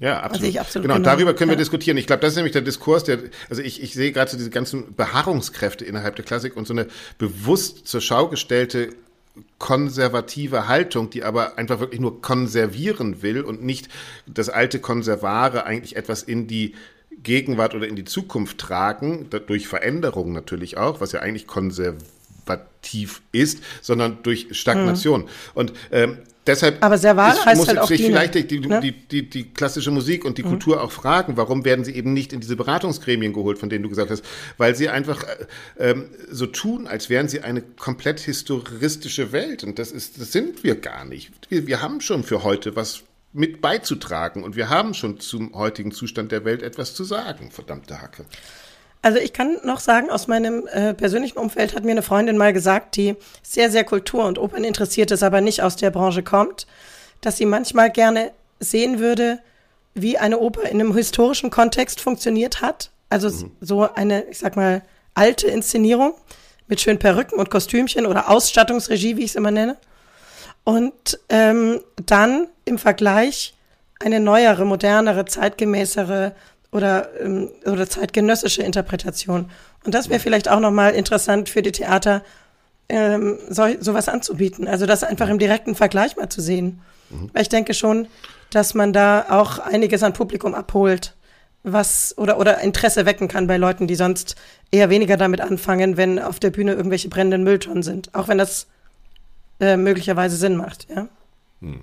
Ja, 0.00 0.20
absolut. 0.20 0.46
Also 0.48 0.58
absolut 0.58 0.82
genau, 0.84 0.94
genau, 0.96 1.08
darüber 1.08 1.34
können 1.34 1.50
wir 1.50 1.56
diskutieren. 1.56 1.96
Ich 1.98 2.06
glaube, 2.06 2.20
das 2.20 2.30
ist 2.30 2.36
nämlich 2.36 2.52
der 2.52 2.62
Diskurs, 2.62 3.04
der, 3.04 3.18
also 3.48 3.62
ich, 3.62 3.80
ich 3.80 3.94
sehe 3.94 4.10
gerade 4.10 4.30
so 4.30 4.36
diese 4.36 4.50
ganzen 4.50 4.94
Beharrungskräfte 4.96 5.84
innerhalb 5.84 6.16
der 6.16 6.24
Klassik 6.24 6.56
und 6.56 6.66
so 6.66 6.74
eine 6.74 6.88
bewusst 7.18 7.86
zur 7.86 8.00
Schau 8.00 8.28
gestellte 8.28 8.90
konservative 9.58 10.68
Haltung, 10.68 11.10
die 11.10 11.24
aber 11.24 11.58
einfach 11.58 11.80
wirklich 11.80 12.00
nur 12.00 12.22
konservieren 12.22 13.22
will 13.22 13.42
und 13.42 13.64
nicht 13.64 13.88
das 14.26 14.48
alte 14.48 14.78
Konservare 14.78 15.66
eigentlich 15.66 15.96
etwas 15.96 16.22
in 16.22 16.46
die 16.46 16.74
Gegenwart 17.22 17.74
oder 17.74 17.88
in 17.88 17.96
die 17.96 18.04
Zukunft 18.04 18.58
tragen, 18.58 19.28
durch 19.46 19.66
Veränderungen 19.66 20.32
natürlich 20.32 20.76
auch, 20.76 21.00
was 21.00 21.12
ja 21.12 21.20
eigentlich 21.20 21.46
konservativ 21.46 23.22
ist, 23.32 23.62
sondern 23.80 24.18
durch 24.22 24.48
Stagnation. 24.52 25.22
Mhm. 25.22 25.28
Und 25.54 25.72
ähm, 25.90 26.18
deshalb 26.46 26.82
aber 26.82 26.98
Serval 26.98 27.32
ist, 27.32 27.46
heißt 27.46 27.58
muss 27.58 27.68
halt 27.68 27.78
auch 27.78 27.88
sich 27.88 28.00
Diener, 28.00 28.20
vielleicht 28.20 28.50
die, 28.50 28.60
ne? 28.60 28.80
die, 28.80 28.92
die, 28.92 29.28
die, 29.28 29.44
klassische 29.44 29.90
Musik 29.90 30.24
und 30.24 30.38
die 30.38 30.42
mhm. 30.42 30.48
Kultur 30.48 30.82
auch 30.82 30.92
fragen, 30.92 31.36
warum 31.36 31.64
werden 31.64 31.84
sie 31.84 31.94
eben 31.94 32.12
nicht 32.12 32.32
in 32.32 32.40
diese 32.40 32.56
Beratungsgremien 32.56 33.32
geholt, 33.32 33.58
von 33.58 33.70
denen 33.70 33.82
du 33.82 33.88
gesagt 33.88 34.10
hast, 34.10 34.24
weil 34.58 34.74
sie 34.74 34.88
einfach 34.88 35.24
äh, 35.24 35.90
ähm, 35.90 36.06
so 36.30 36.46
tun, 36.46 36.86
als 36.86 37.08
wären 37.10 37.28
sie 37.28 37.40
eine 37.40 37.62
komplett 37.62 38.20
historistische 38.20 39.32
Welt 39.32 39.64
und 39.64 39.78
das 39.78 39.92
ist, 39.92 40.20
das 40.20 40.32
sind 40.32 40.64
wir 40.64 40.76
gar 40.76 41.04
nicht. 41.04 41.32
Wir, 41.48 41.66
wir 41.66 41.82
haben 41.82 42.00
schon 42.00 42.22
für 42.22 42.42
heute 42.42 42.76
was 42.76 43.02
mit 43.34 43.60
beizutragen 43.60 44.44
und 44.44 44.54
wir 44.56 44.68
haben 44.68 44.94
schon 44.94 45.18
zum 45.18 45.54
heutigen 45.54 45.90
Zustand 45.90 46.30
der 46.30 46.44
Welt 46.44 46.62
etwas 46.62 46.94
zu 46.94 47.02
sagen, 47.04 47.50
verdammte 47.50 48.00
Hacke. 48.00 48.24
Also 49.04 49.18
ich 49.18 49.34
kann 49.34 49.58
noch 49.64 49.80
sagen, 49.80 50.08
aus 50.08 50.28
meinem 50.28 50.66
äh, 50.66 50.94
persönlichen 50.94 51.36
Umfeld 51.36 51.76
hat 51.76 51.84
mir 51.84 51.90
eine 51.90 52.00
Freundin 52.00 52.38
mal 52.38 52.54
gesagt, 52.54 52.96
die 52.96 53.16
sehr, 53.42 53.70
sehr 53.70 53.84
Kultur- 53.84 54.24
und 54.24 54.38
Opern 54.38 54.64
interessiert 54.64 55.10
ist, 55.10 55.22
aber 55.22 55.42
nicht 55.42 55.62
aus 55.62 55.76
der 55.76 55.90
Branche 55.90 56.22
kommt, 56.22 56.66
dass 57.20 57.36
sie 57.36 57.44
manchmal 57.44 57.90
gerne 57.90 58.30
sehen 58.60 59.00
würde, 59.00 59.40
wie 59.92 60.16
eine 60.16 60.38
Oper 60.38 60.62
in 60.62 60.80
einem 60.80 60.96
historischen 60.96 61.50
Kontext 61.50 62.00
funktioniert 62.00 62.62
hat. 62.62 62.92
Also 63.10 63.28
mhm. 63.28 63.50
so 63.60 63.82
eine, 63.94 64.22
ich 64.22 64.38
sag 64.38 64.56
mal, 64.56 64.80
alte 65.12 65.48
Inszenierung 65.48 66.14
mit 66.66 66.80
schönen 66.80 66.98
Perücken 66.98 67.38
und 67.38 67.50
Kostümchen 67.50 68.06
oder 68.06 68.30
Ausstattungsregie, 68.30 69.18
wie 69.18 69.24
ich 69.24 69.32
es 69.32 69.36
immer 69.36 69.50
nenne. 69.50 69.76
Und 70.64 71.20
ähm, 71.28 71.82
dann 72.06 72.48
im 72.64 72.78
Vergleich 72.78 73.52
eine 74.00 74.18
neuere, 74.18 74.64
modernere, 74.64 75.26
zeitgemäßere 75.26 76.34
oder, 76.74 77.08
ähm, 77.20 77.50
oder 77.66 77.88
zeitgenössische 77.88 78.62
Interpretation. 78.62 79.48
Und 79.84 79.94
das 79.94 80.08
wäre 80.08 80.18
vielleicht 80.18 80.50
auch 80.50 80.58
nochmal 80.58 80.92
interessant 80.94 81.48
für 81.48 81.62
die 81.62 81.70
Theater, 81.70 82.22
ähm, 82.88 83.38
so, 83.48 83.62
sowas 83.78 84.08
anzubieten. 84.08 84.66
Also 84.66 84.84
das 84.84 85.04
einfach 85.04 85.28
im 85.28 85.38
direkten 85.38 85.76
Vergleich 85.76 86.16
mal 86.16 86.28
zu 86.28 86.40
sehen. 86.40 86.80
Mhm. 87.10 87.30
Weil 87.32 87.42
ich 87.42 87.48
denke 87.48 87.74
schon, 87.74 88.08
dass 88.50 88.74
man 88.74 88.92
da 88.92 89.26
auch 89.30 89.60
einiges 89.60 90.02
an 90.02 90.14
Publikum 90.14 90.52
abholt, 90.52 91.14
was 91.62 92.18
oder, 92.18 92.40
oder 92.40 92.60
Interesse 92.60 93.06
wecken 93.06 93.28
kann 93.28 93.46
bei 93.46 93.56
Leuten, 93.56 93.86
die 93.86 93.94
sonst 93.94 94.34
eher 94.72 94.90
weniger 94.90 95.16
damit 95.16 95.40
anfangen, 95.40 95.96
wenn 95.96 96.18
auf 96.18 96.40
der 96.40 96.50
Bühne 96.50 96.74
irgendwelche 96.74 97.08
brennenden 97.08 97.44
Mülltonnen 97.44 97.84
sind. 97.84 98.12
Auch 98.16 98.26
wenn 98.26 98.38
das 98.38 98.66
äh, 99.60 99.76
möglicherweise 99.76 100.36
Sinn 100.36 100.56
macht, 100.56 100.88
ja. 100.90 101.06
Hm. 101.60 101.82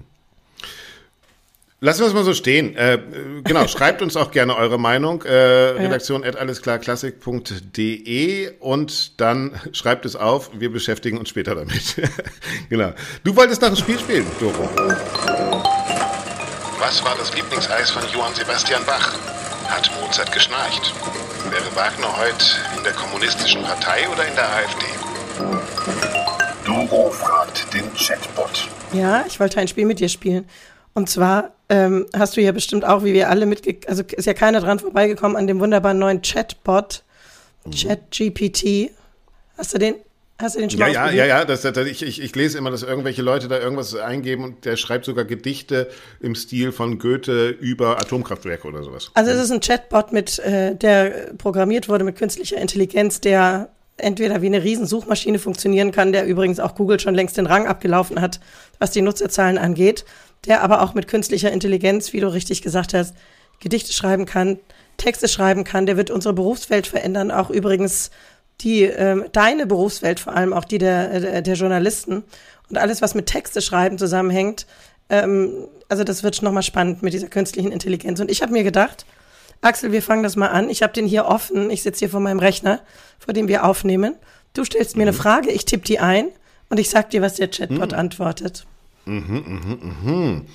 Lassen 1.84 2.02
wir 2.02 2.08
es 2.10 2.14
mal 2.14 2.24
so 2.24 2.36
stehen. 2.36 2.76
Äh, 2.76 3.00
genau, 3.44 3.66
schreibt 3.68 4.04
uns 4.04 4.16
auch 4.16 4.30
gerne 4.30 4.56
eure 4.56 4.78
Meinung. 4.78 5.24
Äh, 5.24 5.34
Redaktion 5.34 6.24
at 6.24 6.36
allesklarklassik.de 6.36 8.52
und 8.60 9.20
dann 9.20 9.60
schreibt 9.74 10.06
es 10.06 10.16
auf. 10.16 10.52
Wir 10.54 10.72
beschäftigen 10.72 11.18
uns 11.18 11.30
später 11.30 11.56
damit. 11.56 12.00
genau. 12.70 12.92
Du 13.24 13.36
wolltest 13.36 13.64
nach 13.64 13.70
dem 13.70 13.78
Spiel 13.78 13.98
spielen, 13.98 14.28
Doro. 14.40 14.70
Was 16.78 17.04
war 17.04 17.16
das 17.18 17.34
Lieblingseis 17.34 17.90
von 17.90 18.04
Johann 18.14 18.36
Sebastian 18.36 18.86
Bach? 18.86 19.16
Hat 19.68 19.90
Mozart 20.00 20.32
geschnarcht? 20.32 20.94
Wäre 21.50 21.76
Wagner 21.76 22.16
heute 22.16 22.46
in 22.78 22.84
der 22.84 22.94
kommunistischen 22.94 23.64
Partei 23.64 24.08
oder 24.08 24.28
in 24.28 24.36
der 24.36 24.48
AfD? 24.48 24.86
Doro 26.64 27.10
fragt 27.10 27.74
den 27.74 27.92
Chatbot. 27.96 28.68
Ja, 28.94 29.26
ich 29.26 29.40
wollte 29.40 29.60
ein 29.60 29.68
Spiel 29.68 29.88
mit 29.88 30.00
dir 30.00 30.10
spielen. 30.10 30.48
Und 30.94 31.10
zwar 31.10 31.54
ähm, 31.72 32.06
hast 32.14 32.36
du 32.36 32.42
ja 32.42 32.52
bestimmt 32.52 32.84
auch, 32.84 33.04
wie 33.06 33.14
wir 33.14 33.30
alle 33.30 33.46
mitge... 33.46 33.78
Also 33.88 34.04
ist 34.04 34.26
ja 34.26 34.34
keiner 34.34 34.60
dran 34.60 34.78
vorbeigekommen 34.78 35.38
an 35.38 35.48
dem 35.48 35.62
wunderbaren 35.62 35.98
neuen 35.98 36.22
Chatbot, 36.22 37.04
mhm. 37.66 37.72
ChatGPT. 37.72 38.92
Hast 39.58 39.74
du 39.74 39.78
den? 39.78 39.96
Hast 40.38 40.56
du 40.56 40.60
den 40.60 40.70
schon 40.70 40.82
ja, 40.82 40.88
ja, 40.88 41.12
ja, 41.12 41.26
ja, 41.26 41.46
das, 41.46 41.62
das, 41.62 41.78
ich, 41.78 42.02
ich, 42.02 42.22
ich 42.22 42.36
lese 42.36 42.58
immer, 42.58 42.72
dass 42.72 42.84
irgendwelche 42.84 43.22
Leute 43.22 43.48
da 43.48 43.58
irgendwas 43.58 43.96
eingeben 43.96 44.44
und 44.44 44.66
der 44.66 44.76
schreibt 44.76 45.06
sogar 45.06 45.24
Gedichte 45.24 45.90
im 46.20 46.36
Stil 46.36 46.74
von 46.74 47.00
Goethe 47.00 47.50
über 47.50 48.02
Atomkraftwerke 48.02 48.68
oder 48.68 48.84
sowas. 48.84 49.12
Also 49.14 49.32
es 49.32 49.40
ist 49.40 49.52
ein 49.52 49.62
Chatbot, 49.62 50.12
mit, 50.12 50.40
äh, 50.40 50.76
der 50.76 51.32
programmiert 51.38 51.88
wurde 51.88 52.04
mit 52.04 52.18
künstlicher 52.18 52.58
Intelligenz, 52.58 53.22
der 53.22 53.70
entweder 53.96 54.42
wie 54.42 54.48
eine 54.48 54.64
Riesensuchmaschine 54.64 55.40
funktionieren 55.40 55.92
kann, 55.92 56.12
der 56.12 56.26
übrigens 56.26 56.60
auch 56.60 56.76
Google 56.76 57.00
schon 57.00 57.16
längst 57.16 57.38
den 57.38 57.46
Rang 57.46 57.68
abgelaufen 57.68 58.20
hat, 58.20 58.42
was 58.80 58.92
die 58.92 59.04
Nutzerzahlen 59.04 59.58
angeht, 59.58 60.06
der 60.46 60.62
aber 60.62 60.82
auch 60.82 60.94
mit 60.94 61.08
künstlicher 61.08 61.52
Intelligenz, 61.52 62.14
wie 62.14 62.20
du 62.20 62.32
richtig 62.32 62.62
gesagt 62.62 62.94
hast, 62.94 63.16
Gedichte 63.60 63.94
schreiben 63.94 64.26
kann, 64.26 64.60
Texte 64.98 65.28
schreiben 65.28 65.64
kann. 65.64 65.86
Der 65.86 65.98
wird 65.98 66.12
unsere 66.12 66.34
Berufswelt 66.34 66.88
verändern, 66.88 67.32
auch 67.32 67.50
übrigens 67.50 68.12
die 68.62 68.84
ähm, 68.84 69.26
deine 69.32 69.66
Berufswelt, 69.66 70.20
vor 70.20 70.36
allem 70.36 70.54
auch 70.54 70.66
die 70.66 70.78
der, 70.78 71.20
der, 71.20 71.42
der 71.42 71.54
Journalisten 71.56 72.24
und 72.70 72.78
alles, 72.78 73.02
was 73.02 73.16
mit 73.16 73.26
Texte 73.26 73.62
schreiben 73.62 73.98
zusammenhängt. 73.98 74.68
Ähm, 75.10 75.68
also 75.90 76.04
das 76.04 76.24
wird 76.24 76.42
nochmal 76.42 76.64
spannend 76.64 77.04
mit 77.04 77.14
dieser 77.14 77.28
künstlichen 77.28 77.72
Intelligenz. 77.72 78.20
Und 78.20 78.32
ich 78.32 78.42
habe 78.42 78.52
mir 78.52 78.64
gedacht, 78.64 79.06
Axel, 79.62 79.92
wir 79.92 80.02
fangen 80.02 80.24
das 80.24 80.36
mal 80.36 80.48
an. 80.48 80.70
Ich 80.70 80.82
habe 80.82 80.94
den 80.94 81.06
hier 81.06 81.26
offen. 81.26 81.70
Ich 81.70 81.84
sitze 81.84 82.00
hier 82.00 82.10
vor 82.10 82.20
meinem 82.20 82.40
Rechner, 82.40 82.82
vor 83.20 83.34
dem 83.34 83.48
wir 83.48 83.66
aufnehmen. 83.66 84.16
Du 84.54 84.64
stellst 84.66 84.96
mir 84.96 85.04
mhm. 85.04 85.10
eine 85.10 85.18
Frage, 85.18 85.52
ich 85.52 85.66
tippe 85.66 85.84
die 85.84 86.00
ein 86.00 86.28
und 86.70 86.80
ich 86.80 86.90
sag 86.90 87.10
dir, 87.10 87.22
was 87.22 87.36
der 87.36 87.50
Chatbot 87.50 87.92
mhm. 87.92 87.98
antwortet. 87.98 88.66
Mhm, 89.12 89.44
mhm, 89.46 89.96
mhm. 90.04 90.46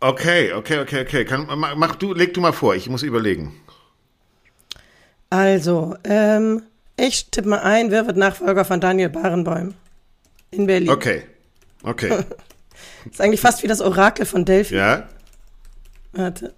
Okay, 0.00 0.52
okay, 0.52 0.80
okay, 0.80 1.02
okay. 1.02 1.24
Kann, 1.24 1.46
mach 1.76 1.94
du, 1.94 2.12
leg 2.12 2.34
du 2.34 2.40
mal 2.40 2.52
vor, 2.52 2.74
ich 2.74 2.88
muss 2.88 3.04
überlegen. 3.04 3.54
Also, 5.30 5.94
ähm, 6.02 6.64
ich 6.96 7.30
tippe 7.30 7.48
mal 7.48 7.60
ein, 7.60 7.92
wer 7.92 8.06
wird 8.08 8.16
Nachfolger 8.16 8.64
von 8.64 8.80
Daniel 8.80 9.10
Barenboim 9.10 9.74
in 10.50 10.66
Berlin? 10.66 10.90
Okay, 10.90 11.22
okay. 11.84 12.08
das 12.08 12.24
ist 13.12 13.20
eigentlich 13.20 13.40
fast 13.40 13.62
wie 13.62 13.68
das 13.68 13.80
Orakel 13.80 14.26
von 14.26 14.44
Delphi. 14.44 14.74
Ja. 14.74 15.08
Warte. 16.10 16.52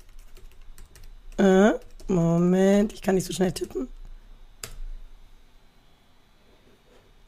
Äh, 1.36 1.72
Moment, 2.08 2.94
ich 2.94 3.02
kann 3.02 3.14
nicht 3.14 3.26
so 3.26 3.34
schnell 3.34 3.52
tippen. 3.52 3.88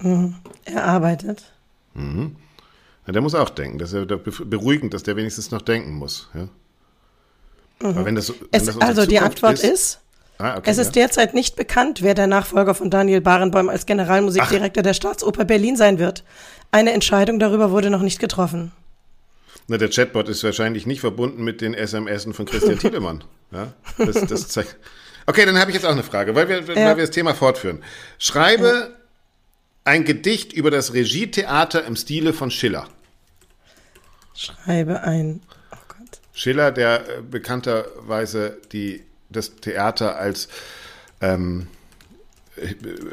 Mhm. 0.01 0.37
Er 0.65 0.85
arbeitet. 0.85 1.53
Mhm. 1.93 2.37
Ja, 3.07 3.13
der 3.13 3.23
muss 3.23 3.35
auch 3.35 3.51
denken. 3.51 3.79
Das 3.79 3.93
ist 3.93 4.11
ja 4.11 4.19
beruhigend, 4.45 4.93
dass 4.95 5.03
der 5.03 5.17
wenigstens 5.17 5.51
noch 5.51 5.63
denken 5.63 5.93
muss. 5.93 6.29
Ja? 6.35 6.49
Mhm. 7.83 8.05
Wenn 8.05 8.15
das, 8.15 8.31
wenn 8.31 8.69
es, 8.69 8.81
also 8.81 9.07
die 9.07 9.19
Antwort 9.19 9.55
ist, 9.55 9.65
ist 9.65 10.01
ah, 10.39 10.57
okay, 10.57 10.71
es 10.71 10.79
ist 10.79 10.97
ja. 10.97 11.03
derzeit 11.03 11.35
nicht 11.35 11.57
bekannt, 11.57 12.03
wer 12.03 12.15
der 12.15 12.27
Nachfolger 12.27 12.75
von 12.75 12.91
Daniel 12.91 13.21
Barenboim 13.21 13.69
als 13.69 13.87
Generalmusikdirektor 13.87 14.81
Ach. 14.81 14.87
der 14.87 14.95
Staatsoper 14.95 15.45
Berlin 15.45 15.77
sein 15.77 15.99
wird. 15.99 16.25
Eine 16.73 16.93
Entscheidung 16.93 17.39
darüber 17.39 17.71
wurde 17.71 17.91
noch 17.91 18.03
nicht 18.03 18.19
getroffen. 18.19 18.73
Na, 19.69 19.79
der 19.79 19.91
Chatbot 19.91 20.29
ist 20.29 20.45
wahrscheinlich 20.45 20.87
nicht 20.87 21.01
verbunden 21.01 21.43
mit 21.43 21.61
den 21.61 21.75
SMSen 21.75 22.35
von 22.35 22.47
Christian 22.47 22.79
Tiedemann. 22.81 23.25
Ja, 23.51 23.73
das, 23.99 24.27
das 24.27 24.49
zeigt. 24.49 24.77
Okay, 25.27 25.45
dann 25.45 25.59
habe 25.59 25.71
ich 25.71 25.75
jetzt 25.75 25.85
auch 25.85 25.91
eine 25.91 26.05
Frage, 26.05 26.35
weil 26.35 26.49
wir, 26.49 26.61
ja. 26.61 26.89
weil 26.89 26.97
wir 26.97 27.05
das 27.05 27.11
Thema 27.11 27.35
fortführen. 27.35 27.83
Schreibe 28.19 28.67
ja. 28.67 28.89
ein 29.85 30.05
Gedicht 30.05 30.53
über 30.53 30.71
das 30.71 30.95
Regietheater 30.95 31.85
im 31.85 31.97
Stile 31.97 32.33
von 32.33 32.51
Schiller. 32.51 32.89
Schreibe 34.37 35.03
ein. 35.03 35.41
Oh 35.73 35.77
Gott. 35.89 36.21
Schiller, 36.33 36.71
der 36.71 37.19
äh, 37.19 37.23
bekannterweise 37.23 38.59
die, 38.73 39.03
das 39.31 39.57
Theater 39.57 40.17
als 40.17 40.49
ähm, 41.21 41.69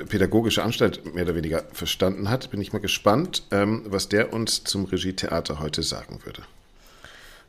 pädagogische 0.10 0.64
Anstalt 0.64 1.14
mehr 1.14 1.24
oder 1.26 1.36
weniger 1.36 1.64
verstanden 1.74 2.30
hat, 2.30 2.50
bin 2.52 2.62
ich 2.62 2.74
mal 2.74 2.80
gespannt, 2.80 3.44
ähm, 3.52 3.84
was 3.88 4.10
der 4.10 4.34
uns 4.34 4.64
zum 4.64 4.86
Regietheater 4.86 5.60
heute 5.60 5.84
sagen 5.84 6.20
würde. 6.24 6.44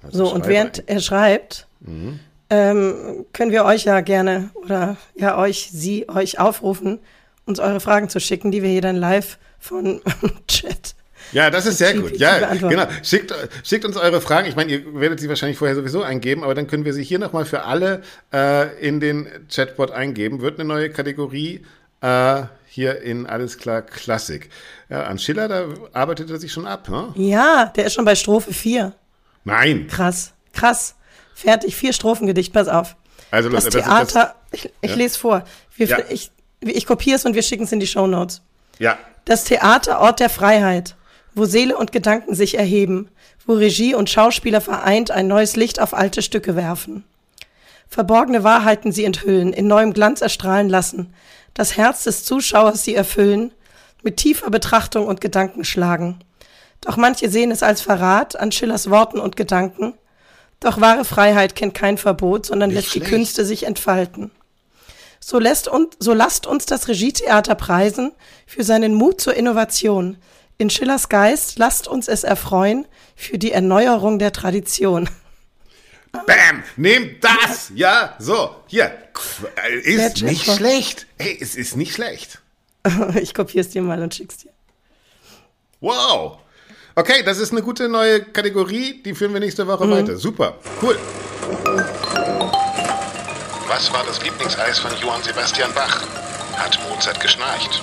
Also 0.03 0.27
so, 0.27 0.35
und 0.35 0.47
während 0.47 0.81
ein. 0.81 0.85
er 0.89 1.01
schreibt, 1.01 1.67
mhm. 1.81 2.21
ähm, 2.51 3.27
können 3.33 3.53
wir 3.53 3.65
euch 3.65 3.85
ja 3.85 4.01
gerne 4.01 4.51
oder 4.55 4.97
ja 5.15 5.39
euch, 5.39 5.71
sie, 5.73 6.09
euch 6.09 6.39
aufrufen, 6.39 6.99
uns 7.47 7.59
eure 7.61 7.81
Fragen 7.81 8.09
zu 8.09 8.21
schicken, 8.21 8.51
die 8.51 8.63
wir 8.63 8.71
hier 8.71 8.83
dann 8.83 8.97
live 8.97 9.39
von 9.59 10.01
Chat 10.49 10.95
ja, 11.33 11.51
das 11.51 11.67
ist 11.67 11.79
sehr 11.79 11.95
gut. 11.95 12.17
Ja, 12.17 12.55
genau. 12.55 12.87
Schickt, 13.03 13.35
schickt 13.63 13.85
uns 13.85 13.97
eure 13.97 14.21
Fragen. 14.21 14.49
Ich 14.49 14.57
meine, 14.57 14.73
ihr 14.73 15.01
werdet 15.01 15.21
sie 15.21 15.29
wahrscheinlich 15.29 15.59
vorher 15.59 15.75
sowieso 15.75 16.03
eingeben, 16.03 16.45
aber 16.45 16.55
dann 16.55 16.67
können 16.67 16.85
wir 16.85 16.93
sie 16.93 17.05
hier 17.05 17.19
nochmal 17.19 17.45
für 17.45 17.65
alle 17.65 18.03
äh, 18.33 18.79
in 18.87 19.01
den 19.01 19.29
Chatbot 19.49 19.91
eingeben. 19.91 20.41
Wird 20.41 20.59
eine 20.59 20.69
neue 20.69 20.91
Kategorie 20.91 21.65
äh, 22.01 22.43
hier 22.67 23.01
in 23.03 23.27
Alles 23.27 23.59
klar 23.59 23.83
Klassik. 23.83 24.51
Ja, 24.89 25.05
an 25.05 25.19
Schiller, 25.19 25.49
da 25.49 25.67
arbeitet 25.93 26.31
er 26.31 26.39
sich 26.39 26.53
schon 26.53 26.67
ab. 26.67 26.89
Ne? 26.89 27.13
Ja, 27.17 27.73
der 27.75 27.87
ist 27.87 27.95
schon 27.95 28.05
bei 28.05 28.15
Strophe 28.15 28.53
4. 28.53 28.93
Nein. 29.45 29.87
Krass, 29.89 30.33
krass. 30.53 30.97
Fertig, 31.35 31.75
vier 31.75 31.93
Strophengedicht, 31.93 32.53
pass 32.53 32.69
auf. 32.69 32.97
Also, 33.31 33.49
das, 33.49 33.65
das 33.65 33.75
Theater, 33.75 34.35
das, 34.51 34.61
ich, 34.65 34.73
ich 34.81 34.91
ja. 34.91 34.97
lese 34.97 35.19
vor. 35.19 35.45
Wir, 35.77 35.87
ja. 35.87 35.99
Ich, 36.09 36.31
ich 36.61 36.87
kopiere 36.87 37.17
es 37.17 37.25
und 37.25 37.35
wir 37.35 37.43
schicken 37.43 37.65
es 37.65 37.73
in 37.73 37.81
die 37.81 37.87
Show 37.87 38.07
Notes. 38.07 38.43
Ja. 38.79 38.99
Das 39.25 39.45
Theater 39.45 40.01
Ort 40.01 40.21
der 40.21 40.31
Freiheit 40.31 40.95
wo 41.35 41.45
Seele 41.45 41.77
und 41.77 41.93
Gedanken 41.93 42.35
sich 42.35 42.57
erheben, 42.59 43.09
wo 43.47 43.55
Regie 43.55 43.95
und 43.95 44.11
Schauspieler 44.11 44.61
vereint 44.61 45.11
ein 45.11 45.27
neues 45.27 45.57
Licht 45.57 45.81
auf 45.81 45.95
alte 45.95 46.23
Stücke 46.23 46.57
werfen. 46.57 47.05
Verborgene 47.89 48.45
Wahrheiten 48.45 48.93
sie 48.93 49.05
enthüllen, 49.05 49.53
in 49.53 49.67
neuem 49.67 49.93
Glanz 49.93 50.21
erstrahlen 50.21 50.69
lassen, 50.69 51.13
das 51.53 51.77
Herz 51.77 52.05
des 52.05 52.25
Zuschauers 52.25 52.85
sie 52.85 52.95
erfüllen, 52.95 53.53
mit 54.03 54.17
tiefer 54.17 54.51
Betrachtung 54.51 55.07
und 55.07 55.21
Gedanken 55.21 55.65
schlagen. 55.65 56.19
Doch 56.81 56.97
manche 56.97 57.31
sehen 57.31 57.51
es 57.51 57.63
als 57.63 57.81
Verrat 57.81 58.39
an 58.39 58.53
Schillers 58.53 58.91
Worten 58.91 59.19
und 59.19 59.37
Gedanken. 59.37 59.95
Doch 60.61 60.81
wahre 60.81 61.05
Freiheit 61.05 61.55
kennt 61.55 61.75
kein 61.75 61.97
Verbot, 61.99 62.47
sondern 62.47 62.71
Nicht 62.71 62.77
lässt 62.77 62.91
schlecht. 62.91 63.07
die 63.07 63.11
Künste 63.11 63.45
sich 63.45 63.65
entfalten. 63.65 64.31
So 65.21 65.39
lässt 65.39 65.69
und, 65.69 65.97
so 66.01 66.13
lasst 66.13 66.47
uns 66.47 66.67
das 66.67 66.89
Regietheater 66.89 67.55
preisen 67.55 68.13
für 68.47 68.63
seinen 68.63 68.95
Mut 68.95 69.21
zur 69.23 69.35
Innovation, 69.35 70.19
in 70.59 70.71
Schillers 70.71 71.09
Geist 71.09 71.59
lasst 71.59 71.89
uns 71.89 72.09
es 72.09 72.25
erfreuen 72.25 72.87
für 73.17 73.39
die 73.39 73.53
Erneuerung 73.53 74.19
der 74.19 74.33
Tradition. 74.33 75.09
Bam! 76.13 76.63
Nehmt 76.77 77.25
das! 77.25 77.73
Ja, 77.75 78.15
so, 78.19 78.55
hier. 78.67 78.97
Ist 79.83 80.23
nicht 80.23 80.45
schlecht. 80.45 81.07
Ey, 81.19 81.37
es 81.41 81.57
ist 81.57 81.77
nicht 81.77 81.95
schlecht. 81.95 82.41
ich 83.21 83.35
kopiere 83.35 83.65
es 83.65 83.71
dir 83.71 83.83
mal 83.83 84.01
und 84.01 84.15
schick's 84.15 84.37
dir. 84.39 84.51
Wow! 85.81 86.39
Okay, 86.95 87.25
das 87.25 87.39
ist 87.39 87.51
eine 87.51 87.63
gute 87.63 87.89
neue 87.89 88.25
Kategorie. 88.25 89.03
Die 89.03 89.15
führen 89.15 89.33
wir 89.33 89.41
nächste 89.41 89.67
Woche 89.67 89.85
mhm. 89.85 89.91
weiter. 89.91 90.17
Super, 90.17 90.59
cool. 90.81 90.97
Was 93.67 93.93
war 93.93 94.05
das 94.07 94.23
Lieblingseis 94.23 94.79
von 94.79 94.93
Johann 95.03 95.23
Sebastian 95.23 95.73
Bach? 95.75 96.03
Hat 96.57 96.79
Mozart 96.89 97.19
geschnarcht? 97.19 97.83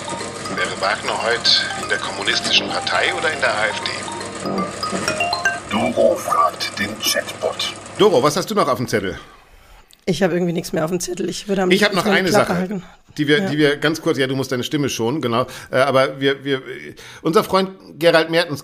Wäre 0.61 0.79
Wagner 0.79 1.23
heute 1.23 1.49
in 1.81 1.89
der 1.89 1.97
kommunistischen 1.97 2.69
Partei 2.69 3.11
oder 3.17 3.33
in 3.33 3.39
der 3.39 3.49
AfD? 3.49 3.89
Doro 5.71 6.15
fragt 6.15 6.77
den 6.77 6.95
Chatbot. 6.99 7.73
Doro, 7.97 8.21
was 8.21 8.37
hast 8.37 8.51
du 8.51 8.53
noch 8.53 8.67
auf 8.67 8.77
dem 8.77 8.87
Zettel? 8.87 9.17
Ich 10.11 10.23
habe 10.23 10.33
irgendwie 10.33 10.53
nichts 10.53 10.73
mehr 10.73 10.83
auf 10.83 10.91
dem 10.91 10.99
Zettel. 10.99 11.29
Ich 11.29 11.47
würde 11.47 11.63
am 11.63 11.71
Ich 11.71 11.83
habe 11.83 11.95
noch 11.95 12.05
eine 12.05 12.29
Klappe 12.29 12.31
Sache. 12.31 12.55
Halten 12.55 12.83
die 13.17 13.27
wir, 13.27 13.39
ja. 13.39 13.49
die 13.49 13.57
wir 13.57 13.77
ganz 13.77 13.99
kurz, 14.01 14.17
ja, 14.17 14.27
du 14.27 14.35
musst 14.35 14.51
deine 14.51 14.63
Stimme 14.63 14.89
schonen, 14.89 15.21
genau. 15.21 15.47
Äh, 15.71 15.77
aber 15.77 16.19
wir, 16.19 16.43
wir, 16.43 16.61
unser 17.21 17.43
Freund 17.43 17.69
Gerald 17.97 18.29
Mertens 18.29 18.63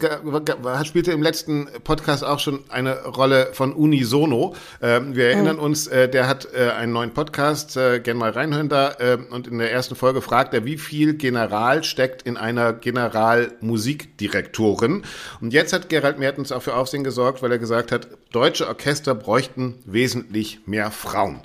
spielte 0.83 1.11
im 1.11 1.21
letzten 1.21 1.67
Podcast 1.83 2.23
auch 2.23 2.39
schon 2.39 2.61
eine 2.69 3.03
Rolle 3.03 3.49
von 3.53 3.73
Unisono. 3.73 4.55
Äh, 4.79 5.01
wir 5.03 5.29
erinnern 5.29 5.57
mhm. 5.57 5.63
uns, 5.63 5.85
äh, 5.87 6.07
der 6.09 6.27
hat 6.27 6.47
äh, 6.53 6.71
einen 6.71 6.93
neuen 6.93 7.13
Podcast, 7.13 7.77
äh, 7.77 7.99
gern 7.99 8.17
mal 8.17 8.31
reinhören 8.31 8.69
da. 8.69 8.95
Äh, 8.99 9.19
und 9.29 9.47
in 9.47 9.59
der 9.59 9.71
ersten 9.71 9.95
Folge 9.95 10.21
fragt 10.21 10.53
er, 10.53 10.65
wie 10.65 10.77
viel 10.77 11.13
General 11.15 11.83
steckt 11.83 12.21
in 12.23 12.37
einer 12.37 12.73
Generalmusikdirektorin. 12.73 15.03
Und 15.41 15.53
jetzt 15.53 15.73
hat 15.73 15.89
Gerald 15.89 16.19
Mertens 16.19 16.51
auch 16.51 16.63
für 16.63 16.75
Aufsehen 16.75 17.03
gesorgt, 17.03 17.41
weil 17.41 17.51
er 17.51 17.59
gesagt 17.59 17.91
hat, 17.91 18.07
deutsche 18.31 18.67
Orchester 18.67 19.15
bräuchten 19.15 19.75
wesentlich 19.85 20.59
mehr 20.65 20.91
Frauen. 20.91 21.36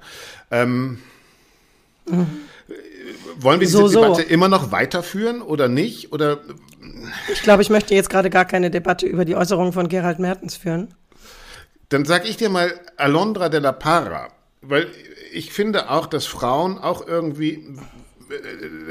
Ähm, 0.51 0.99
mhm. 2.07 2.27
Wollen 3.37 3.61
wir 3.61 3.67
diese 3.67 3.79
so, 3.89 3.89
Debatte 3.89 4.23
immer 4.23 4.49
noch 4.49 4.71
weiterführen 4.73 5.43
oder 5.43 5.69
nicht? 5.69 6.13
Oder 6.13 6.41
ich 7.33 7.43
glaube, 7.43 7.63
ich 7.63 7.71
möchte 7.71 7.95
jetzt 7.95 8.11
gerade 8.11 8.31
gar 8.31 8.45
keine 8.45 8.71
Debatte 8.71 9.07
über 9.07 9.25
die 9.25 9.37
Äußerungen 9.37 9.73
von 9.73 9.89
Gerald 9.89 10.19
Mertens 10.19 10.57
führen. 10.57 10.95
Dann 11.89 12.05
sag 12.05 12.29
ich 12.29 12.37
dir 12.37 12.49
mal 12.49 12.73
Alondra 12.97 13.49
de 13.49 13.61
la 13.61 13.73
Parra, 13.73 14.29
weil 14.61 14.89
ich 15.33 15.53
finde 15.53 15.91
auch, 15.91 16.07
dass 16.07 16.27
Frauen 16.27 16.79
auch 16.79 17.07
irgendwie 17.07 17.67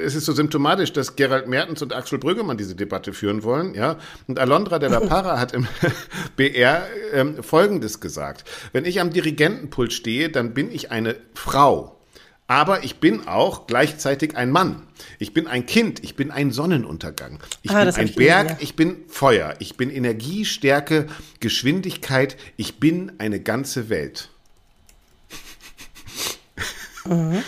es 0.04 0.16
ist 0.16 0.26
so 0.26 0.34
symptomatisch, 0.34 0.94
dass 0.94 1.16
Gerald 1.16 1.48
Mertens 1.48 1.82
und 1.82 1.94
Axel 1.94 2.20
Brüggemann 2.20 2.58
diese 2.58 2.76
Debatte 2.76 3.14
führen 3.14 3.44
wollen, 3.44 3.74
ja. 3.74 3.98
Und 4.28 4.40
Alondra 4.40 4.80
de 4.80 4.90
la 4.90 5.00
Parra 5.00 5.40
hat 5.40 5.54
im 5.54 5.68
BR 6.36 6.88
ähm, 7.14 7.44
Folgendes 7.44 8.00
gesagt. 8.00 8.46
Wenn 8.74 8.86
ich 8.86 9.00
am 9.00 9.12
Dirigentenpult 9.12 9.94
stehe, 9.94 10.30
dann 10.30 10.54
bin 10.54 10.72
ich 10.72 10.92
eine 10.92 11.16
Frau. 11.34 11.98
Aber 12.52 12.84
ich 12.84 12.98
bin 12.98 13.30
auch 13.30 13.66
gleichzeitig 13.66 14.36
ein 14.36 14.52
Mann. 14.52 14.86
Ich 15.20 15.34
bin 15.34 15.48
ein 15.48 15.66
Kind. 15.66 16.04
Ich 16.04 16.18
bin 16.18 16.32
ein 16.32 16.52
Sonnenuntergang. 16.52 17.40
Ich 17.62 17.72
ah, 17.72 17.86
bin 17.86 17.96
ein 17.96 18.14
Berg. 18.14 18.48
Gesehen, 18.48 18.48
ja. 18.50 18.58
Ich 18.60 18.76
bin 18.76 18.98
Feuer. 19.08 19.56
Ich 19.60 19.78
bin 19.78 19.90
Energie, 19.90 20.44
Stärke, 20.44 21.08
Geschwindigkeit. 21.40 22.36
Ich 22.58 22.78
bin 22.78 23.14
eine 23.20 23.40
ganze 23.40 23.88
Welt. 23.88 24.31
Mhm. 27.06 27.44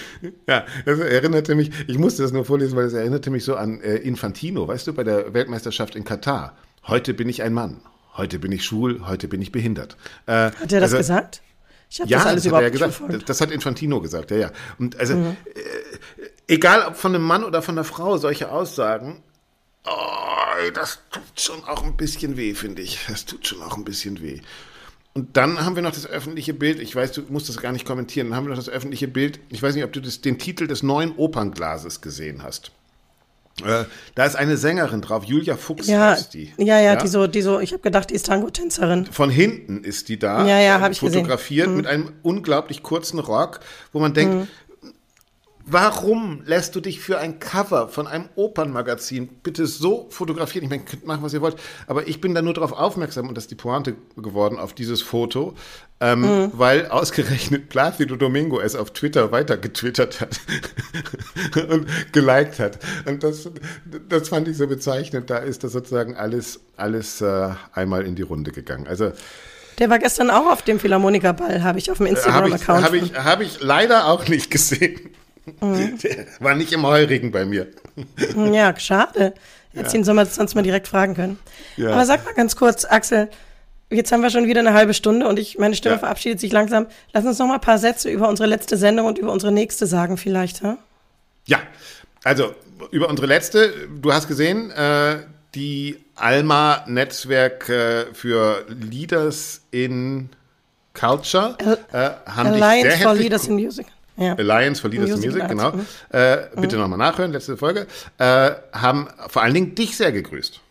Ja, 0.47 0.65
das 0.85 0.99
erinnerte 0.99 1.55
mich, 1.55 1.71
ich 1.87 1.97
musste 1.97 2.23
das 2.23 2.31
nur 2.31 2.45
vorlesen, 2.45 2.75
weil 2.75 2.85
es 2.85 2.93
erinnerte 2.93 3.29
mich 3.29 3.43
so 3.43 3.55
an 3.55 3.81
äh, 3.81 3.97
Infantino, 3.97 4.67
weißt 4.67 4.87
du, 4.87 4.93
bei 4.93 5.03
der 5.03 5.33
Weltmeisterschaft 5.33 5.95
in 5.95 6.03
Katar. 6.03 6.57
Heute 6.87 7.13
bin 7.13 7.29
ich 7.29 7.43
ein 7.43 7.53
Mann, 7.53 7.81
heute 8.15 8.39
bin 8.39 8.51
ich 8.51 8.65
schwul, 8.65 9.05
heute 9.07 9.27
bin 9.27 9.41
ich 9.41 9.51
behindert. 9.51 9.97
Äh, 10.25 10.51
hat 10.51 10.71
er 10.71 10.81
das 10.81 10.93
also, 10.93 10.97
gesagt? 10.97 11.41
Ich 11.89 12.01
habe 12.01 12.09
ja, 12.09 12.17
das 12.17 12.27
alles 12.27 12.43
das 12.43 12.47
überhaupt 12.47 12.65
hat 12.65 12.73
er 12.73 12.79
ja 12.79 12.87
gesagt. 12.87 13.13
Das, 13.13 13.25
das 13.25 13.41
hat 13.41 13.51
Infantino 13.51 14.01
gesagt, 14.01 14.31
ja, 14.31 14.37
ja. 14.37 14.51
Und 14.79 14.99
also, 14.99 15.15
mhm. 15.15 15.37
äh, 15.53 16.53
egal 16.53 16.87
ob 16.87 16.95
von 16.95 17.13
einem 17.13 17.23
Mann 17.23 17.43
oder 17.43 17.61
von 17.61 17.75
einer 17.75 17.83
Frau, 17.83 18.17
solche 18.17 18.51
Aussagen, 18.51 19.21
oh, 19.85 20.71
das 20.73 20.99
tut 21.11 21.39
schon 21.39 21.63
auch 21.65 21.83
ein 21.83 21.95
bisschen 21.95 22.37
weh, 22.37 22.55
finde 22.55 22.81
ich. 22.81 22.99
Das 23.07 23.25
tut 23.25 23.45
schon 23.45 23.61
auch 23.61 23.77
ein 23.77 23.83
bisschen 23.83 24.21
weh. 24.21 24.41
Und 25.15 25.37
dann 25.37 25.63
haben 25.63 25.75
wir 25.75 25.83
noch 25.83 25.91
das 25.91 26.07
öffentliche 26.07 26.55
Bild, 26.55 26.79
ich 26.79 26.95
weiß, 26.95 27.11
du 27.11 27.21
musst 27.29 27.47
das 27.47 27.57
gar 27.57 27.71
nicht 27.71 27.85
kommentieren, 27.85 28.29
dann 28.29 28.35
haben 28.35 28.45
wir 28.45 28.49
noch 28.49 28.57
das 28.57 28.69
öffentliche 28.69 29.07
Bild, 29.07 29.39
ich 29.49 29.61
weiß 29.61 29.75
nicht, 29.75 29.83
ob 29.83 29.93
du 29.93 30.01
das, 30.01 30.21
den 30.21 30.39
Titel 30.39 30.65
des 30.65 30.81
neuen 30.81 31.15
Opernglases 31.15 32.01
gesehen 32.01 32.41
hast. 32.41 32.71
Äh, 33.63 33.85
da 34.15 34.25
ist 34.25 34.35
eine 34.35 34.57
Sängerin 34.57 35.01
drauf, 35.01 35.25
Julia 35.25 35.55
Fuchs 35.55 35.85
ja, 35.85 36.11
heißt 36.11 36.33
die. 36.33 36.51
Ja, 36.57 36.79
ja, 36.79 36.81
ja, 36.81 36.95
die 36.95 37.07
so, 37.07 37.27
die 37.27 37.43
so, 37.43 37.59
ich 37.59 37.71
habe 37.71 37.83
gedacht, 37.83 38.09
die 38.09 38.15
ist 38.15 38.25
Tango-Tänzerin. 38.25 39.05
Von 39.05 39.29
hinten 39.29 39.83
ist 39.83 40.09
die 40.09 40.17
da. 40.17 40.47
Ja, 40.47 40.59
ja, 40.59 40.79
habe 40.79 40.91
ich 40.91 40.99
fotografiert 40.99 41.67
gesehen. 41.67 41.77
mit 41.77 41.85
einem 41.85 42.13
unglaublich 42.23 42.81
kurzen 42.81 43.19
Rock, 43.19 43.59
wo 43.91 43.99
man 43.99 44.15
denkt, 44.15 44.33
mhm. 44.33 44.47
Warum 45.65 46.41
lässt 46.45 46.75
du 46.75 46.81
dich 46.81 46.99
für 46.99 47.19
ein 47.19 47.39
Cover 47.39 47.87
von 47.87 48.05
einem 48.05 48.27
Opernmagazin 48.35 49.29
bitte 49.43 49.65
so 49.65 50.07
fotografieren? 50.09 50.65
Ich 50.65 50.69
meine, 50.69 50.83
könnt 50.83 51.05
machen, 51.05 51.23
was 51.23 51.33
ihr 51.33 51.41
wollt, 51.41 51.55
aber 51.87 52.05
ich 52.07 52.19
bin 52.19 52.35
da 52.35 52.41
nur 52.41 52.53
darauf 52.53 52.73
aufmerksam 52.73 53.29
und 53.29 53.35
das 53.35 53.45
ist 53.45 53.51
die 53.51 53.55
Pointe 53.55 53.95
geworden 54.17 54.59
auf 54.59 54.73
dieses 54.73 55.01
Foto, 55.01 55.53
ähm, 56.01 56.21
mhm. 56.21 56.51
weil 56.53 56.87
ausgerechnet 56.87 57.69
Placido 57.69 58.17
Domingo 58.17 58.59
es 58.59 58.75
auf 58.75 58.91
Twitter 58.91 59.31
weiter 59.31 59.55
getwittert 59.55 60.19
hat 60.19 60.41
und 61.69 61.87
geliked 62.11 62.59
hat. 62.59 62.79
Und 63.05 63.23
das, 63.23 63.49
das 64.09 64.27
fand 64.27 64.49
ich 64.49 64.57
so 64.57 64.67
bezeichnend. 64.67 65.29
Da 65.29 65.37
ist 65.37 65.63
das 65.63 65.71
sozusagen 65.71 66.17
alles, 66.17 66.59
alles 66.75 67.21
äh, 67.21 67.51
einmal 67.71 68.05
in 68.05 68.15
die 68.15 68.23
Runde 68.23 68.51
gegangen. 68.51 68.85
Also 68.87 69.13
der 69.79 69.89
war 69.89 69.97
gestern 69.97 70.29
auch 70.29 70.51
auf 70.51 70.61
dem 70.61 70.79
Philharmoniker-Ball, 70.79 71.63
habe 71.63 71.79
ich 71.79 71.89
auf 71.89 71.97
dem 71.97 72.07
Instagram-Account. 72.07 72.83
Habe 72.83 72.97
ich, 72.97 73.13
hab 73.15 73.19
ich, 73.19 73.25
hab 73.25 73.41
ich 73.41 73.61
leider 73.61 74.07
auch 74.07 74.27
nicht 74.27 74.51
gesehen. 74.51 75.09
Mhm. 75.45 75.97
Der 75.99 76.25
war 76.39 76.55
nicht 76.55 76.71
im 76.73 76.85
Heurigen 76.85 77.31
bei 77.31 77.45
mir. 77.45 77.67
Ja, 78.35 78.77
schade. 78.79 79.33
Hätte 79.73 79.89
ja. 79.89 79.95
ihn 79.95 80.03
sonst 80.03 80.55
mal 80.55 80.61
direkt 80.61 80.87
fragen 80.87 81.15
können. 81.15 81.39
Ja. 81.77 81.91
Aber 81.91 82.05
sag 82.05 82.23
mal 82.25 82.33
ganz 82.33 82.55
kurz, 82.55 82.85
Axel, 82.85 83.29
jetzt 83.89 84.11
haben 84.11 84.21
wir 84.21 84.29
schon 84.29 84.47
wieder 84.47 84.59
eine 84.59 84.73
halbe 84.73 84.93
Stunde 84.93 85.27
und 85.27 85.39
ich, 85.39 85.57
meine 85.57 85.75
Stimme 85.75 85.95
ja. 85.95 85.99
verabschiedet 85.99 86.39
sich 86.39 86.51
langsam. 86.51 86.87
Lass 87.11 87.25
uns 87.25 87.39
noch 87.39 87.47
mal 87.47 87.55
ein 87.55 87.61
paar 87.61 87.79
Sätze 87.79 88.09
über 88.09 88.29
unsere 88.29 88.47
letzte 88.47 88.77
Sendung 88.77 89.07
und 89.07 89.17
über 89.17 89.31
unsere 89.31 89.51
nächste 89.51 89.87
sagen 89.87 90.17
vielleicht, 90.17 90.61
ha? 90.63 90.77
Ja, 91.45 91.59
also 92.23 92.53
über 92.91 93.09
unsere 93.09 93.27
letzte, 93.27 93.73
du 94.01 94.13
hast 94.13 94.27
gesehen, 94.27 94.71
äh, 94.71 95.17
die 95.55 95.97
Alma-Netzwerk 96.15 97.69
äh, 97.69 98.05
für 98.13 98.65
Leaders 98.69 99.61
in 99.71 100.29
Culture 100.93 101.57
äh, 101.91 102.09
haben 102.29 102.49
Alliance 102.49 102.87
dich 102.87 102.97
sehr 102.97 103.07
for 103.07 103.15
Leaders 103.15 103.47
in 103.47 103.55
Music. 103.55 103.87
Ja. 104.17 104.35
Alliance 104.35 104.81
for 104.81 104.89
Leaders 104.89 105.09
Music, 105.09 105.31
Music 105.31 105.47
genau. 105.47 105.71
Mhm. 105.71 105.85
Äh, 106.09 106.37
bitte 106.55 106.75
mhm. 106.75 106.83
nochmal 106.83 106.99
nachhören, 106.99 107.31
letzte 107.31 107.57
Folge. 107.57 107.87
Äh, 108.17 108.51
haben 108.71 109.07
vor 109.27 109.41
allen 109.41 109.53
Dingen 109.53 109.75
dich 109.75 109.97
sehr 109.97 110.11
gegrüßt. 110.11 110.61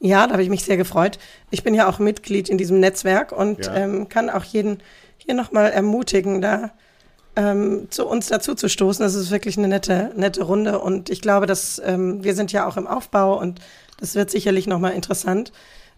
Ja, 0.00 0.26
da 0.26 0.32
habe 0.32 0.42
ich 0.42 0.48
mich 0.48 0.64
sehr 0.64 0.76
gefreut. 0.76 1.18
Ich 1.50 1.62
bin 1.62 1.74
ja 1.74 1.88
auch 1.88 1.98
Mitglied 1.98 2.48
in 2.48 2.58
diesem 2.58 2.80
Netzwerk 2.80 3.32
und 3.32 3.66
ja. 3.66 3.74
ähm, 3.76 4.08
kann 4.08 4.30
auch 4.30 4.44
jeden, 4.44 4.82
hier 5.16 5.34
nochmal 5.34 5.70
ermutigen, 5.70 6.42
da 6.42 6.72
ähm, 7.36 7.86
zu 7.90 8.06
uns 8.06 8.26
dazu 8.26 8.54
zu 8.54 8.68
stoßen. 8.68 9.02
Das 9.02 9.14
ist 9.14 9.30
wirklich 9.30 9.56
eine 9.56 9.68
nette, 9.68 10.10
nette 10.16 10.42
Runde 10.42 10.80
und 10.80 11.08
ich 11.08 11.20
glaube, 11.20 11.46
dass 11.46 11.80
ähm, 11.84 12.24
wir 12.24 12.34
sind 12.34 12.52
ja 12.52 12.66
auch 12.66 12.76
im 12.76 12.86
Aufbau 12.86 13.38
und 13.38 13.60
das 14.00 14.14
wird 14.14 14.30
sicherlich 14.30 14.66
nochmal 14.66 14.92
interessant. 14.92 15.52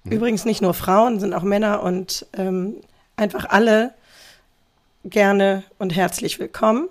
Mhm. 0.04 0.12
Übrigens 0.12 0.44
nicht 0.44 0.60
nur 0.60 0.74
Frauen, 0.74 1.18
sind 1.18 1.32
auch 1.32 1.42
Männer 1.42 1.82
und 1.82 2.26
ähm, 2.34 2.76
einfach 3.16 3.46
alle 3.48 3.94
gerne 5.04 5.64
und 5.78 5.94
herzlich 5.94 6.38
willkommen 6.38 6.88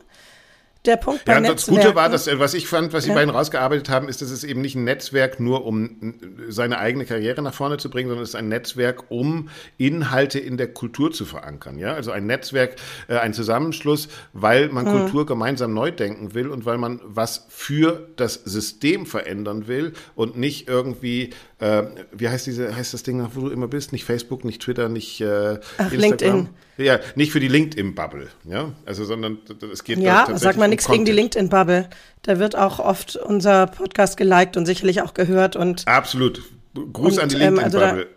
der 0.85 0.97
Punkt 0.97 1.23
bei 1.23 1.33
Ja, 1.33 1.39
das 1.39 1.67
Gute 1.67 1.95
war, 1.95 2.09
dass, 2.09 2.27
äh, 2.27 2.39
was 2.39 2.53
ich 2.53 2.67
fand, 2.67 2.91
was 2.91 3.05
die 3.05 3.09
ja. 3.09 3.15
beiden 3.15 3.29
rausgearbeitet 3.29 3.89
haben, 3.89 4.09
ist, 4.09 4.21
dass 4.21 4.31
es 4.31 4.43
eben 4.43 4.61
nicht 4.61 4.75
ein 4.75 4.83
Netzwerk 4.83 5.39
nur, 5.39 5.65
um 5.65 6.13
seine 6.49 6.77
eigene 6.77 7.05
Karriere 7.05 7.41
nach 7.41 7.53
vorne 7.53 7.77
zu 7.77 7.89
bringen, 7.89 8.09
sondern 8.09 8.23
es 8.23 8.29
ist 8.29 8.35
ein 8.35 8.49
Netzwerk, 8.49 9.09
um 9.09 9.49
Inhalte 9.77 10.39
in 10.39 10.57
der 10.57 10.73
Kultur 10.73 11.11
zu 11.11 11.25
verankern. 11.25 11.79
Ja, 11.79 11.93
also 11.93 12.11
ein 12.11 12.25
Netzwerk, 12.25 12.75
äh, 13.07 13.17
ein 13.17 13.33
Zusammenschluss, 13.33 14.09
weil 14.33 14.69
man 14.69 14.85
mhm. 14.85 14.99
Kultur 14.99 15.25
gemeinsam 15.25 15.73
neu 15.73 15.91
denken 15.91 16.33
will 16.33 16.49
und 16.49 16.65
weil 16.65 16.77
man 16.77 16.99
was 17.03 17.45
für 17.49 18.09
das 18.17 18.33
System 18.33 19.05
verändern 19.05 19.67
will 19.67 19.93
und 20.15 20.37
nicht 20.37 20.67
irgendwie, 20.67 21.29
äh, 21.63 21.83
wie 22.11 22.27
heißt 22.27 22.45
diese, 22.45 22.75
heißt 22.75 22.93
das 22.93 23.03
Ding, 23.03 23.25
wo 23.33 23.41
du 23.41 23.49
immer 23.49 23.69
bist? 23.69 23.93
Nicht 23.93 24.03
Facebook, 24.03 24.43
nicht 24.43 24.61
Twitter, 24.61 24.89
nicht 24.89 25.21
äh, 25.21 25.59
Ach, 25.77 25.91
Instagram. 25.91 25.99
LinkedIn. 25.99 26.49
Ja, 26.77 26.99
nicht 27.15 27.31
für 27.31 27.39
die 27.39 27.47
LinkedIn-Bubble, 27.47 28.27
ja, 28.45 28.73
also 28.85 29.05
sondern 29.05 29.37
es 29.71 29.83
geht 29.83 29.99
ja, 29.99 30.27
sag 30.35 30.57
mal 30.57 30.67
nichts 30.67 30.87
gegen 30.87 31.05
die 31.05 31.13
LinkedIn-Bubble. 31.13 31.89
Da 32.23 32.39
wird 32.39 32.57
auch 32.57 32.79
oft 32.79 33.15
unser 33.15 33.67
Podcast 33.67 34.17
geliked 34.17 34.57
und 34.57 34.65
sicherlich 34.65 35.01
auch 35.01 35.13
gehört 35.13 35.55
und 35.55 35.87
absolut. 35.87 36.41
Gruß 36.73 37.13
und, 37.13 37.23
an 37.23 37.29
die 37.29 37.35
LinkedIn-Bubble. 37.35 38.01
Ähm, 38.01 38.07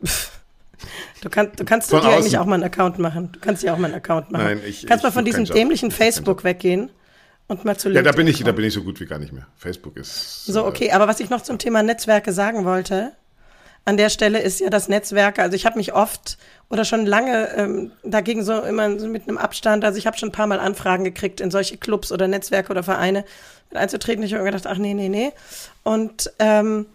also 0.00 0.14
du, 1.20 1.30
kann, 1.30 1.50
du 1.54 1.64
kannst 1.64 1.90
von 1.90 2.00
dir 2.00 2.08
außen. 2.08 2.18
eigentlich 2.18 2.38
auch 2.38 2.46
mal 2.46 2.54
einen 2.54 2.64
Account 2.64 2.98
machen. 2.98 3.30
Du 3.30 3.38
kannst 3.38 3.62
dir 3.62 3.74
auch 3.74 3.78
mal 3.78 3.86
einen 3.86 3.96
Account 3.96 4.32
machen. 4.32 4.44
Nein, 4.44 4.60
ich, 4.66 4.86
kannst 4.86 5.04
ich, 5.04 5.08
mal 5.08 5.12
von 5.12 5.24
diesem 5.24 5.44
dämlichen 5.44 5.92
Facebook 5.92 6.42
weggehen 6.42 6.90
und 7.48 7.64
mal 7.64 7.76
zu 7.76 7.88
LinkedIn. 7.88 8.04
Ja, 8.04 8.12
da 8.12 8.16
bin 8.16 8.26
ich, 8.26 8.42
da 8.42 8.52
bin 8.52 8.64
ich 8.64 8.72
so 8.74 8.82
gut 8.82 9.00
wie 9.00 9.06
gar 9.06 9.18
nicht 9.18 9.32
mehr. 9.32 9.46
Facebook 9.56 9.96
ist. 9.96 10.46
So, 10.46 10.64
okay, 10.64 10.92
aber 10.92 11.08
was 11.08 11.20
ich 11.20 11.30
noch 11.30 11.42
zum 11.42 11.58
Thema 11.58 11.82
Netzwerke 11.82 12.32
sagen 12.32 12.64
wollte, 12.64 13.12
an 13.84 13.96
der 13.96 14.10
Stelle 14.10 14.40
ist 14.40 14.60
ja 14.60 14.70
das 14.70 14.88
Netzwerk, 14.88 15.38
also 15.38 15.56
ich 15.56 15.66
habe 15.66 15.76
mich 15.76 15.92
oft 15.92 16.38
oder 16.70 16.84
schon 16.84 17.04
lange 17.04 17.48
ähm, 17.56 17.92
dagegen 18.04 18.44
so 18.44 18.60
immer 18.60 18.98
so 18.98 19.08
mit 19.08 19.28
einem 19.28 19.38
Abstand, 19.38 19.84
also 19.84 19.98
ich 19.98 20.06
habe 20.06 20.16
schon 20.16 20.28
ein 20.28 20.32
paar 20.32 20.46
Mal 20.46 20.60
Anfragen 20.60 21.02
gekriegt, 21.04 21.40
in 21.40 21.50
solche 21.50 21.76
Clubs 21.76 22.12
oder 22.12 22.28
Netzwerke 22.28 22.70
oder 22.70 22.84
Vereine 22.84 23.24
mit 23.70 23.78
einzutreten. 23.80 24.22
Ich 24.22 24.34
habe 24.34 24.44
gedacht, 24.44 24.66
ach 24.66 24.78
nee, 24.78 24.94
nee, 24.94 25.08
nee. 25.08 25.32
Und 25.82 26.32
ähm, 26.38 26.86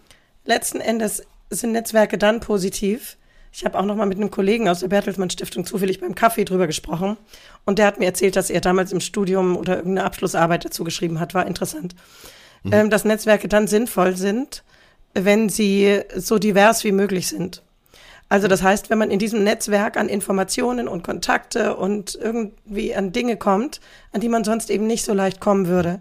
letzten 0.44 0.80
Endes 0.80 1.22
sind 1.50 1.72
Netzwerke 1.72 2.16
dann 2.16 2.40
positiv. 2.40 3.16
Ich 3.52 3.64
habe 3.64 3.78
auch 3.78 3.84
noch 3.84 3.96
mal 3.96 4.06
mit 4.06 4.18
einem 4.18 4.30
Kollegen 4.30 4.68
aus 4.68 4.80
der 4.80 4.88
Bertelsmann 4.88 5.30
Stiftung 5.30 5.64
zufällig 5.64 6.00
beim 6.00 6.14
Kaffee 6.14 6.44
drüber 6.44 6.66
gesprochen 6.66 7.16
und 7.64 7.78
der 7.78 7.86
hat 7.86 7.98
mir 7.98 8.06
erzählt, 8.06 8.36
dass 8.36 8.50
er 8.50 8.60
damals 8.60 8.92
im 8.92 9.00
Studium 9.00 9.56
oder 9.56 9.76
irgendeine 9.76 10.04
Abschlussarbeit 10.06 10.64
dazu 10.64 10.84
geschrieben 10.84 11.20
hat. 11.20 11.34
War 11.34 11.46
interessant. 11.46 11.94
Mhm. 12.62 12.72
Ähm, 12.72 12.90
dass 12.90 13.04
Netzwerke 13.04 13.48
dann 13.48 13.66
sinnvoll 13.66 14.16
sind, 14.16 14.64
wenn 15.14 15.48
sie 15.48 16.02
so 16.16 16.38
divers 16.38 16.84
wie 16.84 16.92
möglich 16.92 17.28
sind. 17.28 17.62
Also 18.28 18.46
das 18.46 18.62
heißt, 18.62 18.90
wenn 18.90 18.98
man 18.98 19.10
in 19.10 19.18
diesem 19.18 19.42
Netzwerk 19.42 19.96
an 19.96 20.08
Informationen 20.08 20.86
und 20.86 21.02
Kontakte 21.02 21.76
und 21.76 22.14
irgendwie 22.20 22.94
an 22.94 23.12
Dinge 23.12 23.36
kommt, 23.36 23.80
an 24.12 24.20
die 24.20 24.28
man 24.28 24.44
sonst 24.44 24.70
eben 24.70 24.86
nicht 24.86 25.04
so 25.04 25.14
leicht 25.14 25.40
kommen 25.40 25.66
würde. 25.66 26.00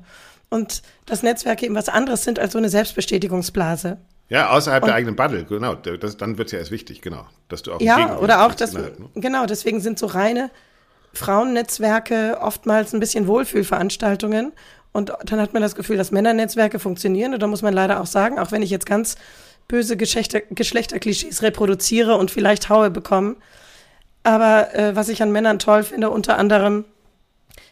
Und 0.50 0.82
das 1.06 1.24
Netzwerk 1.24 1.64
eben 1.64 1.76
was 1.76 1.90
anderes 1.90 2.24
sind 2.24 2.40
als 2.40 2.54
so 2.54 2.58
eine 2.58 2.70
Selbstbestätigungsblase. 2.70 3.98
Ja, 4.30 4.50
außerhalb 4.50 4.84
und, 4.84 4.88
der 4.88 4.96
eigenen 4.96 5.16
Bubble, 5.16 5.46
genau. 5.46 5.76
Das, 5.76 6.18
dann 6.18 6.38
wird 6.38 6.48
es 6.48 6.52
ja 6.52 6.60
erst 6.60 6.72
wichtig, 6.72 7.02
genau. 7.02 7.26
Dass 7.48 7.64
du 7.64 7.74
auch 7.74 7.82
ja, 7.82 8.18
oder 8.18 8.46
auch 8.46 8.54
das, 8.54 8.74
ne? 8.74 8.92
genau, 9.16 9.46
deswegen 9.46 9.80
sind 9.80 10.00
so 10.00 10.06
reine 10.08 10.52
Frauennetzwerke 11.14 12.38
oftmals 12.42 12.94
ein 12.94 13.00
bisschen 13.00 13.28
Wohlfühlveranstaltungen 13.28 14.52
und 14.98 15.14
dann 15.26 15.40
hat 15.40 15.54
man 15.54 15.62
das 15.62 15.76
Gefühl, 15.76 15.96
dass 15.96 16.12
Männernetzwerke 16.12 16.80
funktionieren. 16.80 17.34
Und 17.36 17.42
da 17.42 17.46
muss 17.46 17.62
man 17.62 17.72
leider 17.72 18.02
auch 18.02 18.08
sagen, 18.08 18.40
auch 18.40 18.52
wenn 18.52 18.64
ich 18.64 18.72
jetzt 18.72 18.88
ganz 18.88 19.16
böse 19.68 19.96
Geschlechter, 19.96 20.42
Geschlechterklischees 20.50 21.44
reproduziere 21.44 22.16
und 22.16 22.32
vielleicht 22.32 22.70
Haue 22.70 22.90
bekomme. 22.90 23.36
Aber 24.24 24.74
äh, 24.74 24.96
was 24.96 25.10
ich 25.10 25.22
an 25.22 25.32
Männern 25.32 25.60
toll 25.60 25.84
finde, 25.84 26.10
unter 26.10 26.38
anderem, 26.40 26.84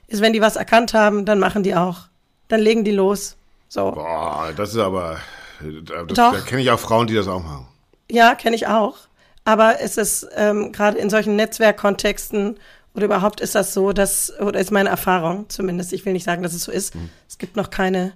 ist, 0.08 0.22
wenn 0.22 0.34
die 0.34 0.42
was 0.42 0.56
erkannt 0.56 0.94
haben, 0.94 1.26
dann 1.26 1.40
machen 1.40 1.64
die 1.64 1.76
auch. 1.76 2.02
Dann 2.48 2.60
legen 2.60 2.84
die 2.84 2.92
los. 2.92 3.38
So. 3.70 3.92
Boah, 3.92 4.54
das 4.56 4.70
ist 4.70 4.78
aber. 4.78 5.18
Das, 5.62 6.08
Doch. 6.08 6.34
Da 6.34 6.42
kenne 6.42 6.62
ich 6.62 6.72
auch 6.72 6.80
Frauen, 6.80 7.08
die 7.08 7.16
das 7.16 7.28
auch 7.28 7.42
machen. 7.42 7.68
Ja, 8.10 8.36
kenne 8.36 8.56
ich 8.56 8.68
auch. 8.68 8.98
Aber 9.44 9.80
es 9.80 9.98
ist 9.98 10.28
ähm, 10.36 10.72
gerade 10.72 10.98
in 10.98 11.10
solchen 11.10 11.36
Netzwerkkontexten 11.36 12.58
oder 12.96 13.06
überhaupt 13.06 13.42
ist 13.42 13.56
das 13.56 13.74
so, 13.74 13.92
dass, 13.92 14.34
oder 14.40 14.60
ist 14.60 14.72
meine 14.72 14.90
Erfahrung 14.90 15.50
zumindest, 15.50 15.94
ich 15.94 16.06
will 16.06 16.14
nicht 16.14 16.24
sagen, 16.24 16.44
dass 16.44 16.54
es 16.54 16.64
so 16.64 16.72
ist. 16.72 16.96
Mhm. 16.96 17.10
Es 17.28 17.38
gibt 17.38 17.56
noch 17.56 17.70
keine 17.70 18.14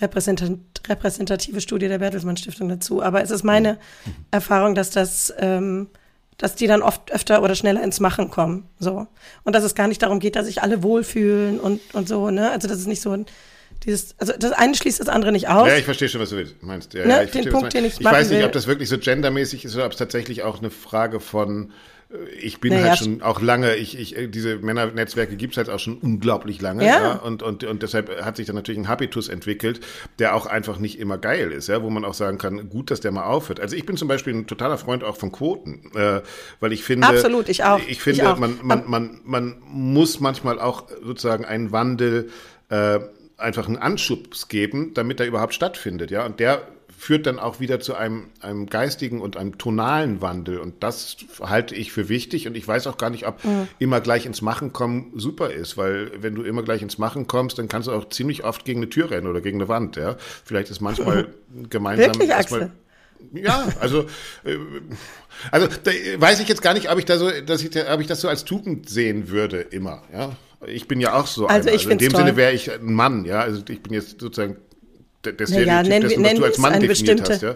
repräsentative 0.00 1.60
Studie 1.60 1.88
der 1.88 1.98
Bertelsmann 1.98 2.36
Stiftung 2.36 2.68
dazu, 2.68 3.02
aber 3.02 3.22
es 3.22 3.30
ist 3.30 3.42
meine 3.42 3.74
mhm. 4.04 4.14
Erfahrung, 4.30 4.74
dass 4.74 4.90
das, 4.90 5.32
ähm, 5.38 5.88
dass 6.36 6.54
die 6.54 6.66
dann 6.66 6.82
oft 6.82 7.10
öfter 7.10 7.42
oder 7.42 7.54
schneller 7.54 7.82
ins 7.82 7.98
Machen 7.98 8.30
kommen, 8.30 8.68
so. 8.78 9.08
Und 9.42 9.56
dass 9.56 9.64
es 9.64 9.74
gar 9.74 9.88
nicht 9.88 10.02
darum 10.02 10.20
geht, 10.20 10.36
dass 10.36 10.46
sich 10.46 10.62
alle 10.62 10.82
wohlfühlen 10.82 11.58
und, 11.58 11.80
und 11.94 12.06
so, 12.06 12.30
ne? 12.30 12.50
Also, 12.50 12.68
das 12.68 12.78
ist 12.78 12.86
nicht 12.86 13.02
so 13.02 13.10
ein, 13.10 13.26
dieses, 13.84 14.14
also 14.18 14.32
das 14.38 14.52
eine 14.52 14.74
schließt 14.74 15.00
das 15.00 15.08
andere 15.08 15.32
nicht 15.32 15.48
aus. 15.48 15.68
Ja, 15.68 15.76
ich 15.76 15.84
verstehe 15.84 16.08
schon, 16.08 16.20
was 16.20 16.30
du 16.30 16.44
meinst. 16.60 16.94
Ja, 16.94 17.06
ne? 17.06 17.12
ja, 17.12 17.22
ich 17.22 17.30
den 17.30 17.48
Punkt, 17.50 17.74
den 17.74 17.84
ich 17.84 18.00
Ich 18.00 18.04
weiß 18.04 18.30
nicht, 18.30 18.38
will. 18.38 18.46
ob 18.46 18.52
das 18.52 18.66
wirklich 18.66 18.88
so 18.88 18.98
gendermäßig 18.98 19.64
ist 19.64 19.74
oder 19.74 19.86
ob 19.86 19.92
es 19.92 19.98
tatsächlich 19.98 20.42
auch 20.42 20.58
eine 20.58 20.70
Frage 20.70 21.20
von 21.20 21.72
ich 22.40 22.60
bin 22.60 22.72
naja, 22.72 22.88
halt 22.88 22.98
schon 22.98 23.20
auch 23.20 23.42
lange, 23.42 23.76
ich, 23.76 23.98
ich, 23.98 24.30
diese 24.30 24.56
Männernetzwerke 24.56 25.36
gibt 25.36 25.52
es 25.52 25.58
halt 25.58 25.68
auch 25.68 25.78
schon 25.78 25.98
unglaublich 25.98 26.58
lange. 26.58 26.86
Ja. 26.86 27.02
ja. 27.02 27.12
und, 27.16 27.42
und, 27.42 27.64
und 27.64 27.82
deshalb 27.82 28.24
hat 28.24 28.36
sich 28.36 28.46
dann 28.46 28.56
natürlich 28.56 28.80
ein 28.80 28.88
Habitus 28.88 29.28
entwickelt, 29.28 29.80
der 30.18 30.34
auch 30.34 30.46
einfach 30.46 30.78
nicht 30.78 30.98
immer 30.98 31.18
geil 31.18 31.52
ist, 31.52 31.68
ja, 31.68 31.82
wo 31.82 31.90
man 31.90 32.06
auch 32.06 32.14
sagen 32.14 32.38
kann, 32.38 32.70
gut, 32.70 32.90
dass 32.90 33.00
der 33.00 33.12
mal 33.12 33.24
aufhört. 33.24 33.60
Also 33.60 33.76
ich 33.76 33.84
bin 33.84 33.98
zum 33.98 34.08
Beispiel 34.08 34.32
ein 34.34 34.46
totaler 34.46 34.78
Freund 34.78 35.04
auch 35.04 35.18
von 35.18 35.32
Quoten, 35.32 35.90
äh, 35.94 36.22
weil 36.60 36.72
ich 36.72 36.82
finde. 36.82 37.06
Absolut, 37.06 37.50
ich 37.50 37.64
auch. 37.64 37.80
Ich 37.86 38.00
finde, 38.00 38.22
ich 38.22 38.26
auch. 38.26 38.38
Man, 38.38 38.58
man, 38.62 38.84
man, 38.86 39.20
man 39.24 39.56
muss 39.66 40.18
manchmal 40.18 40.58
auch 40.58 40.84
sozusagen 41.04 41.44
einen 41.44 41.72
Wandel 41.72 42.30
äh, 42.70 43.00
einfach 43.38 43.66
einen 43.66 43.78
Anschubs 43.78 44.48
geben, 44.48 44.92
damit 44.94 45.20
er 45.20 45.26
überhaupt 45.26 45.54
stattfindet, 45.54 46.10
ja. 46.10 46.26
Und 46.26 46.40
der 46.40 46.68
führt 46.98 47.26
dann 47.26 47.38
auch 47.38 47.60
wieder 47.60 47.78
zu 47.78 47.94
einem, 47.94 48.26
einem 48.40 48.66
geistigen 48.66 49.20
und 49.20 49.36
einem 49.36 49.56
tonalen 49.56 50.20
Wandel. 50.20 50.58
Und 50.58 50.82
das 50.82 51.16
halte 51.40 51.76
ich 51.76 51.92
für 51.92 52.08
wichtig. 52.08 52.48
Und 52.48 52.56
ich 52.56 52.66
weiß 52.66 52.88
auch 52.88 52.98
gar 52.98 53.08
nicht, 53.08 53.24
ob 53.26 53.44
mhm. 53.44 53.68
immer 53.78 54.00
gleich 54.00 54.26
ins 54.26 54.42
Machen 54.42 54.72
kommen 54.72 55.12
super 55.14 55.50
ist, 55.50 55.76
weil 55.76 56.10
wenn 56.20 56.34
du 56.34 56.42
immer 56.42 56.64
gleich 56.64 56.82
ins 56.82 56.98
Machen 56.98 57.28
kommst, 57.28 57.56
dann 57.58 57.68
kannst 57.68 57.86
du 57.86 57.92
auch 57.92 58.08
ziemlich 58.08 58.42
oft 58.42 58.64
gegen 58.64 58.80
eine 58.80 58.90
Tür 58.90 59.12
rennen 59.12 59.28
oder 59.28 59.40
gegen 59.40 59.58
eine 59.58 59.68
Wand. 59.68 59.94
Ja, 59.94 60.16
vielleicht 60.44 60.70
ist 60.70 60.80
manchmal 60.80 61.28
gemeinsam 61.70 62.14
Wirklich, 62.14 62.30
erstmal. 62.30 62.72
Ja, 63.32 63.68
also, 63.80 64.02
äh, 64.44 64.56
also 65.50 65.66
da 65.66 65.90
weiß 66.16 66.40
ich 66.40 66.48
jetzt 66.48 66.62
gar 66.62 66.74
nicht, 66.74 66.90
ob 66.90 66.98
ich 66.98 67.04
da 67.04 67.18
so, 67.18 67.30
dass 67.30 67.62
ich, 67.62 67.70
ob 67.90 68.00
ich 68.00 68.06
das 68.06 68.20
so 68.20 68.28
als 68.28 68.44
Tugend 68.44 68.88
sehen 68.88 69.28
würde 69.28 69.60
immer. 69.60 70.02
Ja, 70.12 70.36
ich 70.66 70.88
bin 70.88 71.00
ja 71.00 71.14
auch 71.14 71.26
so. 71.26 71.46
Also, 71.46 71.68
einer. 71.68 71.76
ich 71.76 71.82
also 71.82 71.90
in 71.90 71.98
dem 71.98 72.12
toll. 72.12 72.20
Sinne 72.22 72.36
wäre 72.36 72.52
ich 72.52 72.70
ein 72.70 72.92
Mann. 72.92 73.24
Ja, 73.24 73.40
also 73.40 73.62
ich 73.68 73.82
bin 73.82 73.92
jetzt 73.92 74.20
sozusagen 74.20 74.56
der 75.24 75.32
Stereotyp 75.32 75.66
naja, 75.66 75.82
nennen, 75.82 76.08
dessen, 76.08 76.24
was 76.24 76.34
du 76.34 76.44
als 76.44 76.58
Mann 76.58 76.86
bestimmte, 76.86 77.32
hast, 77.32 77.42
ja? 77.42 77.54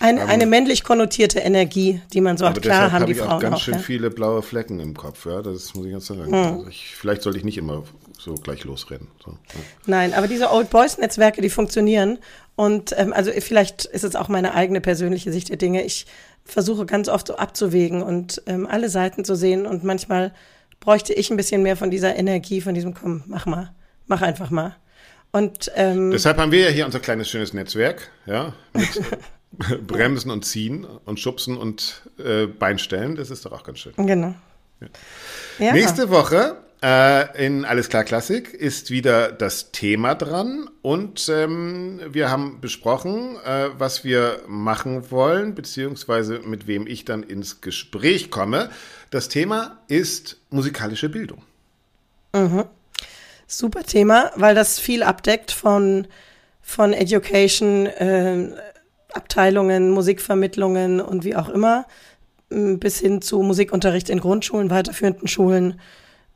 Eine, 0.00 0.26
eine 0.26 0.44
ähm, 0.44 0.50
männlich 0.50 0.82
konnotierte 0.82 1.40
Energie, 1.40 2.00
die 2.12 2.20
man 2.22 2.38
so 2.38 2.48
hat. 2.48 2.60
Klar 2.62 2.90
haben 2.90 3.06
die 3.06 3.14
Frauen 3.14 3.32
auch. 3.32 3.40
ganz 3.40 3.56
auch, 3.56 3.60
schön 3.60 3.74
ja. 3.74 3.80
viele 3.80 4.10
blaue 4.10 4.42
Flecken 4.42 4.80
im 4.80 4.96
Kopf, 4.96 5.26
ja, 5.26 5.42
das 5.42 5.74
muss 5.74 5.86
ich 5.86 5.92
ganz 5.92 6.06
sagen. 6.06 6.26
Hm. 6.26 6.34
Also 6.34 6.66
ich, 6.68 6.94
vielleicht 6.96 7.22
sollte 7.22 7.38
ich 7.38 7.44
nicht 7.44 7.58
immer 7.58 7.84
so 8.18 8.34
gleich 8.34 8.64
losrennen. 8.64 9.08
So, 9.22 9.32
ja. 9.32 9.60
Nein, 9.86 10.14
aber 10.14 10.26
diese 10.26 10.50
Old 10.50 10.70
Boys 10.70 10.98
Netzwerke, 10.98 11.42
die 11.42 11.50
funktionieren 11.50 12.18
und 12.56 12.94
ähm, 12.96 13.12
also 13.12 13.30
vielleicht 13.38 13.84
ist 13.84 14.04
es 14.04 14.16
auch 14.16 14.28
meine 14.28 14.54
eigene 14.54 14.80
persönliche 14.80 15.32
Sicht 15.32 15.50
der 15.50 15.56
Dinge. 15.56 15.82
Ich 15.84 16.06
versuche 16.44 16.86
ganz 16.86 17.08
oft 17.08 17.26
so 17.26 17.36
abzuwägen 17.36 18.02
und 18.02 18.42
ähm, 18.46 18.66
alle 18.66 18.88
Seiten 18.88 19.24
zu 19.24 19.34
sehen 19.34 19.66
und 19.66 19.84
manchmal 19.84 20.32
bräuchte 20.80 21.12
ich 21.12 21.30
ein 21.30 21.36
bisschen 21.36 21.62
mehr 21.62 21.76
von 21.76 21.90
dieser 21.90 22.16
Energie, 22.16 22.60
von 22.60 22.74
diesem 22.74 22.94
komm, 22.94 23.22
mach 23.26 23.46
mal, 23.46 23.72
mach 24.06 24.22
einfach 24.22 24.50
mal. 24.50 24.76
Und, 25.32 25.70
ähm, 25.76 26.10
Deshalb 26.10 26.38
haben 26.38 26.50
wir 26.50 26.60
ja 26.60 26.70
hier 26.70 26.86
unser 26.86 26.98
kleines 26.98 27.28
schönes 27.28 27.52
Netzwerk, 27.52 28.10
ja, 28.26 28.52
mit 28.72 28.88
Bremsen 29.86 30.30
und 30.30 30.44
Ziehen 30.44 30.84
und 30.84 31.20
Schubsen 31.20 31.56
und 31.56 32.02
äh, 32.18 32.46
Beinstellen. 32.46 33.16
Das 33.16 33.30
ist 33.30 33.44
doch 33.44 33.52
auch 33.52 33.64
ganz 33.64 33.78
schön. 33.78 33.92
Genau. 33.96 34.34
Ja. 34.80 34.88
Ja. 35.58 35.72
Nächste 35.72 36.10
Woche 36.10 36.56
äh, 36.82 37.46
in 37.46 37.66
Alles 37.66 37.90
klar 37.90 38.04
Klassik 38.04 38.54
ist 38.54 38.90
wieder 38.90 39.32
das 39.32 39.70
Thema 39.70 40.14
dran 40.14 40.70
und 40.80 41.28
ähm, 41.28 42.00
wir 42.08 42.30
haben 42.30 42.60
besprochen, 42.62 43.36
äh, 43.44 43.68
was 43.76 44.02
wir 44.02 44.40
machen 44.46 45.10
wollen, 45.10 45.54
beziehungsweise 45.54 46.38
mit 46.38 46.66
wem 46.66 46.86
ich 46.86 47.04
dann 47.04 47.22
ins 47.22 47.60
Gespräch 47.60 48.30
komme. 48.30 48.70
Das 49.10 49.28
Thema 49.28 49.78
ist 49.88 50.38
musikalische 50.48 51.10
Bildung. 51.10 51.42
Mhm. 52.32 52.64
Super 53.46 53.82
Thema, 53.82 54.30
weil 54.36 54.54
das 54.54 54.78
viel 54.78 55.02
abdeckt 55.02 55.50
von, 55.50 56.06
von 56.62 56.94
Education, 56.94 57.86
äh, 57.86 58.52
Abteilungen, 59.14 59.90
Musikvermittlungen 59.90 61.00
und 61.00 61.24
wie 61.24 61.36
auch 61.36 61.48
immer. 61.48 61.86
bis 62.52 62.98
hin 62.98 63.22
zu 63.22 63.42
Musikunterricht 63.42 64.10
in 64.10 64.18
Grundschulen, 64.18 64.70
weiterführenden 64.70 65.28
Schulen. 65.28 65.80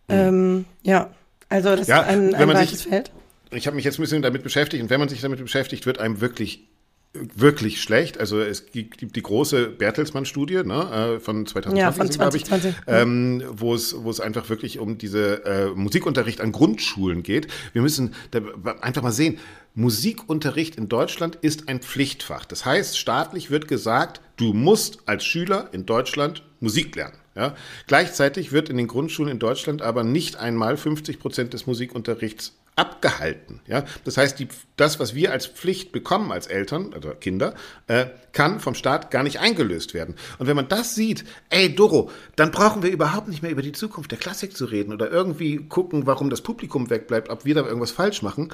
Mhm. 0.06 0.14
Ähm, 0.14 0.64
ja, 0.82 1.10
also 1.48 1.74
das 1.74 1.88
ja, 1.88 2.02
ist 2.02 2.08
ein, 2.08 2.34
ein 2.34 2.48
weites 2.48 2.82
sich, 2.82 2.88
Feld. 2.88 3.10
Ich 3.50 3.66
habe 3.66 3.74
mich 3.74 3.84
jetzt 3.84 3.98
ein 3.98 4.02
bisschen 4.02 4.22
damit 4.22 4.44
beschäftigt 4.44 4.82
und 4.82 4.90
wenn 4.90 5.00
man 5.00 5.08
sich 5.08 5.20
damit 5.20 5.40
beschäftigt, 5.40 5.86
wird 5.86 5.98
einem 5.98 6.20
wirklich 6.20 6.68
wirklich 7.14 7.80
schlecht. 7.80 8.18
Also 8.18 8.40
es 8.40 8.72
gibt 8.72 9.16
die 9.16 9.22
große 9.22 9.68
Bertelsmann-Studie 9.68 10.64
ne, 10.64 11.14
äh, 11.16 11.20
von 11.20 11.46
2020, 11.46 11.78
ja, 11.78 11.92
von 11.92 12.10
2020 12.10 12.70
ich, 12.70 12.76
ähm, 12.88 13.42
wo 13.52 13.74
es 13.74 13.94
wo 14.02 14.10
es 14.10 14.20
einfach 14.20 14.48
wirklich 14.48 14.80
um 14.80 14.98
diese 14.98 15.44
äh, 15.44 15.66
Musikunterricht 15.74 16.40
an 16.40 16.50
Grundschulen 16.50 17.22
geht. 17.22 17.46
Wir 17.72 17.82
müssen 17.82 18.14
da 18.32 18.40
einfach 18.80 19.02
mal 19.02 19.12
sehen. 19.12 19.38
Musikunterricht 19.76 20.76
in 20.76 20.88
Deutschland 20.88 21.34
ist 21.34 21.68
ein 21.68 21.80
Pflichtfach. 21.80 22.44
Das 22.44 22.64
heißt, 22.64 22.96
staatlich 22.96 23.50
wird 23.50 23.66
gesagt, 23.66 24.20
du 24.36 24.52
musst 24.52 25.00
als 25.06 25.24
Schüler 25.24 25.68
in 25.72 25.84
Deutschland 25.84 26.44
Musik 26.60 26.94
lernen. 26.94 27.18
Ja? 27.34 27.56
Gleichzeitig 27.88 28.52
wird 28.52 28.68
in 28.68 28.76
den 28.76 28.86
Grundschulen 28.86 29.32
in 29.32 29.40
Deutschland 29.40 29.82
aber 29.82 30.04
nicht 30.04 30.36
einmal 30.36 30.76
50 30.76 31.18
Prozent 31.18 31.54
des 31.54 31.66
Musikunterrichts 31.66 32.56
abgehalten. 32.76 33.60
Ja? 33.66 33.84
Das 34.04 34.16
heißt, 34.16 34.38
die, 34.38 34.46
das, 34.76 35.00
was 35.00 35.14
wir 35.16 35.32
als 35.32 35.46
Pflicht 35.46 35.90
bekommen 35.90 36.30
als 36.30 36.46
Eltern, 36.46 36.92
also 36.94 37.10
Kinder, 37.10 37.54
äh, 37.88 38.06
kann 38.32 38.60
vom 38.60 38.74
Staat 38.74 39.10
gar 39.10 39.24
nicht 39.24 39.40
eingelöst 39.40 39.92
werden. 39.92 40.14
Und 40.38 40.46
wenn 40.46 40.56
man 40.56 40.68
das 40.68 40.94
sieht, 40.94 41.24
ey 41.50 41.74
Doro, 41.74 42.10
dann 42.36 42.52
brauchen 42.52 42.84
wir 42.84 42.90
überhaupt 42.90 43.26
nicht 43.26 43.42
mehr 43.42 43.50
über 43.50 43.62
die 43.62 43.72
Zukunft 43.72 44.12
der 44.12 44.18
Klassik 44.18 44.56
zu 44.56 44.66
reden 44.66 44.92
oder 44.92 45.10
irgendwie 45.10 45.66
gucken, 45.68 46.06
warum 46.06 46.30
das 46.30 46.42
Publikum 46.42 46.90
wegbleibt, 46.90 47.28
ob 47.28 47.44
wir 47.44 47.56
da 47.56 47.64
irgendwas 47.64 47.90
falsch 47.90 48.22
machen. 48.22 48.52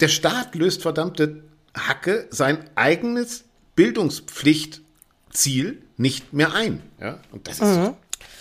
Der 0.00 0.08
Staat 0.08 0.54
löst 0.54 0.82
verdammte 0.82 1.42
Hacke 1.74 2.26
sein 2.30 2.58
eigenes 2.74 3.44
Bildungspflichtziel 3.74 5.82
nicht 5.96 6.32
mehr 6.32 6.54
ein. 6.54 6.82
Ja? 7.00 7.18
Und 7.32 7.48
das 7.48 7.60
ist 7.60 7.76
mhm. 7.76 7.94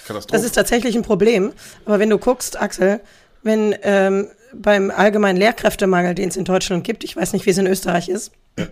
Katastrophe. 0.05 0.31
Das 0.31 0.43
ist 0.43 0.53
tatsächlich 0.53 0.95
ein 0.95 1.03
Problem. 1.03 1.53
Aber 1.85 1.99
wenn 1.99 2.09
du 2.09 2.17
guckst, 2.17 2.59
Axel, 2.59 3.01
wenn 3.43 3.75
ähm, 3.83 4.27
beim 4.53 4.91
allgemeinen 4.91 5.37
Lehrkräftemangel, 5.37 6.15
den 6.15 6.29
es 6.29 6.37
in 6.37 6.45
Deutschland 6.45 6.83
gibt, 6.83 7.03
ich 7.03 7.15
weiß 7.15 7.33
nicht, 7.33 7.45
wie 7.45 7.51
es 7.51 7.57
in 7.57 7.67
Österreich 7.67 8.09
ist, 8.09 8.31
ja. 8.57 8.67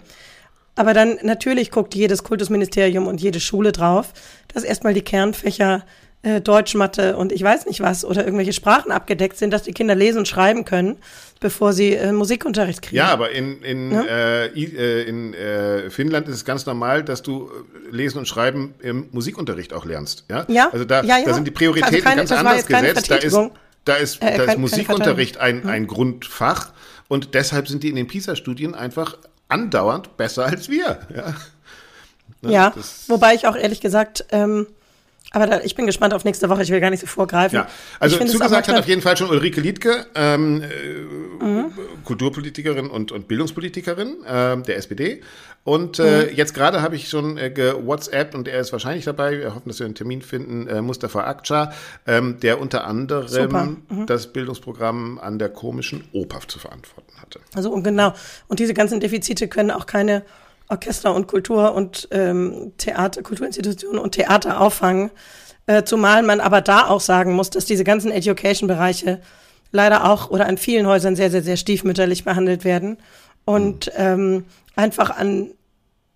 aber 0.76 0.94
dann 0.94 1.18
natürlich 1.24 1.72
guckt 1.72 1.96
jedes 1.96 2.24
Kultusministerium 2.24 3.08
und 3.08 3.22
jede 3.22 3.40
Schule 3.40 3.72
drauf, 3.72 4.14
dass 4.54 4.64
erstmal 4.64 4.94
die 4.94 5.02
Kernfächer 5.02 5.86
äh, 6.26 6.42
Deutsch, 6.42 6.74
Mathe 6.74 7.16
und 7.18 7.32
ich 7.32 7.44
weiß 7.44 7.68
nicht 7.68 7.82
was 7.82 8.04
oder 8.04 8.26
irgendwelche 8.26 8.52
Sprachen 8.52 8.92
abgedeckt 8.92 9.38
sind, 9.38 9.52
dass 9.52 9.62
die 9.62 9.74
Kinder 9.74 9.94
lesen 9.94 10.20
und 10.20 10.28
schreiben 10.28 10.66
können, 10.66 10.98
bevor 11.40 11.72
sie 11.72 11.94
äh, 11.94 12.12
Musikunterricht 12.12 12.82
kriegen. 12.82 12.96
Ja, 12.96 13.10
aber 13.10 13.30
in, 13.32 13.62
in, 13.62 13.92
ja? 13.92 14.02
Äh, 14.02 14.46
äh, 14.48 15.04
in 15.04 15.36
äh, 15.36 15.92
Finnland 15.92 16.28
ist 16.28 16.36
es 16.36 16.46
ganz 16.46 16.66
normal, 16.66 17.04
dass 17.04 17.22
du 17.22 17.52
äh, 17.92 17.96
Lesen 17.96 18.18
und 18.18 18.28
Schreiben 18.28 18.74
im 18.82 19.08
Musikunterricht 19.12 19.72
auch 19.72 19.86
lernst. 19.86 20.26
Ja, 20.28 20.46
ja? 20.48 20.70
also 20.72 20.84
da, 20.84 21.04
ja, 21.04 21.24
da 21.24 21.34
sind 21.36 21.46
die 21.46 21.52
Prioritäten 21.52 21.94
also 21.94 22.04
keine, 22.04 22.22
ganz 22.22 22.32
anders 22.32 22.66
gesetzt. 22.66 23.12
Da 23.12 23.16
ist, 23.18 23.38
da 23.86 23.94
ist, 23.94 24.24
da 24.24 24.44
ist 24.44 24.58
Musikunterricht 24.58 25.38
ein, 25.38 25.62
hm. 25.62 25.70
ein 25.70 25.88
Grundfach 25.88 26.74
und 27.08 27.36
deshalb 27.36 27.68
sind 27.68 27.84
die 27.84 27.90
in 27.90 27.96
den 27.96 28.08
PISA-Studien 28.08 28.74
einfach 28.74 29.18
andauernd 29.48 30.18
besser 30.18 30.46
als 30.46 30.70
wir. 30.70 31.00
Ja, 32.42 32.50
ja 32.50 32.74
wobei 33.08 33.36
ich 33.36 33.46
auch 33.46 33.56
ehrlich 33.56 33.80
gesagt 33.80 34.26
ähm, 34.32 34.66
aber 35.36 35.48
da, 35.48 35.60
ich 35.62 35.76
bin 35.76 35.86
gespannt 35.86 36.14
auf 36.14 36.24
nächste 36.24 36.50
Woche. 36.50 36.64
Ich 36.64 36.70
will 36.70 36.80
gar 36.80 36.90
nicht 36.90 37.02
so 37.02 37.08
vorgreifen. 37.08 37.58
Ja, 37.58 37.68
also 38.00 38.18
zugesagt 38.18 38.70
hat 38.70 38.80
auf 38.80 38.88
jeden 38.88 39.02
Fall 39.02 39.18
schon 39.18 39.30
Ulrike 39.30 39.60
Liedke, 39.60 40.08
ähm, 40.16 40.64
mhm. 41.42 41.74
Kulturpolitikerin 42.06 42.90
und, 42.90 43.12
und 43.12 43.28
Bildungspolitikerin 43.28 44.24
äh, 44.24 44.62
der 44.62 44.78
SPD. 44.78 45.22
Und 45.66 46.00
äh, 46.00 46.28
mhm. 46.30 46.36
jetzt 46.36 46.54
gerade 46.54 46.82
habe 46.82 46.96
ich 46.96 47.10
schon 47.10 47.38
äh, 47.38 47.52
WhatsApp 47.86 48.34
und 48.34 48.48
er 48.48 48.62
ist 48.62 48.72
wahrscheinlich 48.72 49.04
dabei. 49.04 49.40
Wir 49.40 49.54
hoffen, 49.54 49.68
dass 49.68 49.80
wir 49.80 49.86
einen 49.86 49.96
Termin 49.96 50.22
finden. 50.22 50.68
Äh, 50.68 50.82
Mustafa 50.82 51.30
Akça, 51.30 51.74
ähm, 52.08 52.40
der 52.40 52.62
unter 52.62 52.86
anderem 52.86 53.84
mhm. 53.90 54.06
das 54.06 54.32
Bildungsprogramm 54.32 55.20
an 55.20 55.38
der 55.38 55.50
komischen 55.50 56.06
Oper 56.14 56.40
zu 56.48 56.60
verantworten 56.60 57.12
hatte. 57.20 57.42
Also 57.54 57.72
und 57.72 57.84
genau. 57.84 58.14
Und 58.48 58.60
diese 58.60 58.74
ganzen 58.74 59.02
Defizite 59.02 59.50
können 59.50 59.72
auch 59.72 59.86
keine 59.86 60.24
Orchester 60.70 61.14
und 61.14 61.28
Kultur 61.28 61.74
und 61.74 62.08
ähm, 62.12 62.74
Theater, 62.78 63.22
Kulturinstitutionen 63.22 64.00
und 64.00 64.14
Theater 64.14 64.62
auffangen. 64.62 65.12
Äh, 65.68 65.84
zumal 65.84 66.24
man 66.24 66.40
aber 66.40 66.62
da 66.62 66.88
auch 66.88 67.02
sagen 67.02 67.34
muss, 67.34 67.50
dass 67.50 67.66
diese 67.66 67.84
ganzen 67.84 68.12
Education-Bereiche 68.12 69.22
leider 69.72 70.10
auch 70.10 70.30
oder 70.30 70.48
an 70.48 70.58
vielen 70.58 70.88
Häusern 70.88 71.16
sehr, 71.16 71.32
sehr, 71.32 71.44
sehr 71.44 71.58
stiefmütterlich 71.58 72.24
behandelt 72.24 72.64
werden 72.64 72.98
und 73.46 73.92
ähm, 73.96 74.46
einfach 74.76 75.10
an 75.12 75.52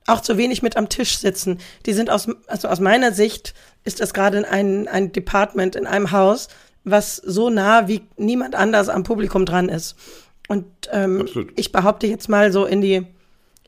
auch 0.08 0.22
zu 0.22 0.38
wenig 0.38 0.64
mit 0.64 0.76
am 0.76 0.90
Tisch 0.90 1.20
sitzen. 1.20 1.60
Die 1.86 1.94
sind 1.94 2.10
aus, 2.10 2.28
also 2.48 2.68
aus 2.68 2.80
meiner 2.80 3.12
Sicht 3.12 3.54
ist 3.84 4.00
das 4.00 4.14
gerade 4.14 4.50
ein, 4.50 4.88
ein 4.88 5.12
Department 5.12 5.76
in 5.76 5.86
einem 5.86 6.12
Haus, 6.12 6.48
was 6.84 7.18
so 7.18 7.50
nah 7.50 7.88
wie 7.88 8.02
niemand 8.18 8.56
anders 8.56 8.90
am 8.90 9.04
Publikum 9.04 9.46
dran 9.46 9.70
ist. 9.70 9.96
Und 10.48 10.66
ähm, 10.92 11.28
ich 11.56 11.72
behaupte 11.72 12.08
jetzt 12.08 12.28
mal 12.28 12.52
so 12.52 12.66
in 12.66 12.82
die 12.82 13.06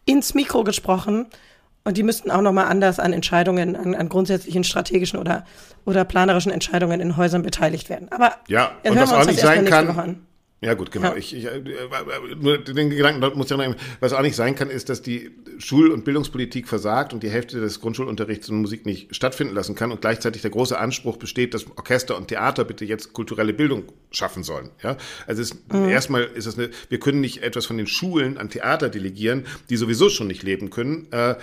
ins 0.05 0.33
Mikro 0.33 0.63
gesprochen. 0.63 1.27
Und 1.83 1.97
die 1.97 2.03
müssten 2.03 2.29
auch 2.29 2.41
nochmal 2.41 2.65
anders 2.65 2.99
an 2.99 3.11
Entscheidungen, 3.11 3.75
an, 3.75 3.95
an, 3.95 4.07
grundsätzlichen 4.07 4.63
strategischen 4.63 5.17
oder, 5.17 5.45
oder 5.83 6.05
planerischen 6.05 6.51
Entscheidungen 6.51 7.01
in 7.01 7.17
Häusern 7.17 7.41
beteiligt 7.41 7.89
werden. 7.89 8.07
Aber 8.11 8.33
ja, 8.47 8.71
und 8.83 8.95
was 8.95 9.11
auch 9.11 9.25
nicht 9.25 9.39
sein 9.39 9.65
kann, 9.65 10.21
ja, 10.63 10.75
gut, 10.75 10.91
genau. 10.91 11.09
Ja. 11.09 11.15
Ich, 11.15 11.35
ich, 11.35 11.45
äh, 11.45 11.59
nur 12.39 12.59
den 12.59 12.91
Gedanken 12.91 13.19
muss 13.35 13.49
ich 13.49 13.57
noch 13.57 13.75
was 13.99 14.13
auch 14.13 14.21
nicht 14.21 14.35
sein 14.35 14.53
kann, 14.53 14.69
ist, 14.69 14.89
dass 14.89 15.01
die 15.01 15.31
Schul- 15.57 15.89
und 15.89 16.05
Bildungspolitik 16.05 16.67
versagt 16.67 17.13
und 17.13 17.23
die 17.23 17.31
Hälfte 17.31 17.59
des 17.59 17.81
Grundschulunterrichts 17.81 18.47
und 18.49 18.61
Musik 18.61 18.85
nicht 18.85 19.15
stattfinden 19.15 19.55
lassen 19.55 19.73
kann 19.73 19.91
und 19.91 20.01
gleichzeitig 20.01 20.43
der 20.43 20.51
große 20.51 20.77
Anspruch 20.77 21.17
besteht, 21.17 21.55
dass 21.55 21.65
Orchester 21.77 22.15
und 22.15 22.27
Theater 22.27 22.63
bitte 22.63 22.85
jetzt 22.85 23.11
kulturelle 23.11 23.53
Bildung 23.53 23.85
schaffen 24.11 24.43
sollen. 24.43 24.69
Ja, 24.83 24.97
also 25.25 25.41
es, 25.41 25.55
mhm. 25.73 25.89
erstmal 25.89 26.25
ist 26.25 26.45
es 26.45 26.59
eine, 26.59 26.69
wir 26.89 26.99
können 26.99 27.21
nicht 27.21 27.41
etwas 27.41 27.65
von 27.65 27.77
den 27.77 27.87
Schulen 27.87 28.37
an 28.37 28.49
Theater 28.49 28.89
delegieren, 28.89 29.47
die 29.71 29.77
sowieso 29.77 30.09
schon 30.09 30.27
nicht 30.27 30.43
leben 30.43 30.69
können 30.69 31.07
äh, 31.11 31.31
äh 31.31 31.37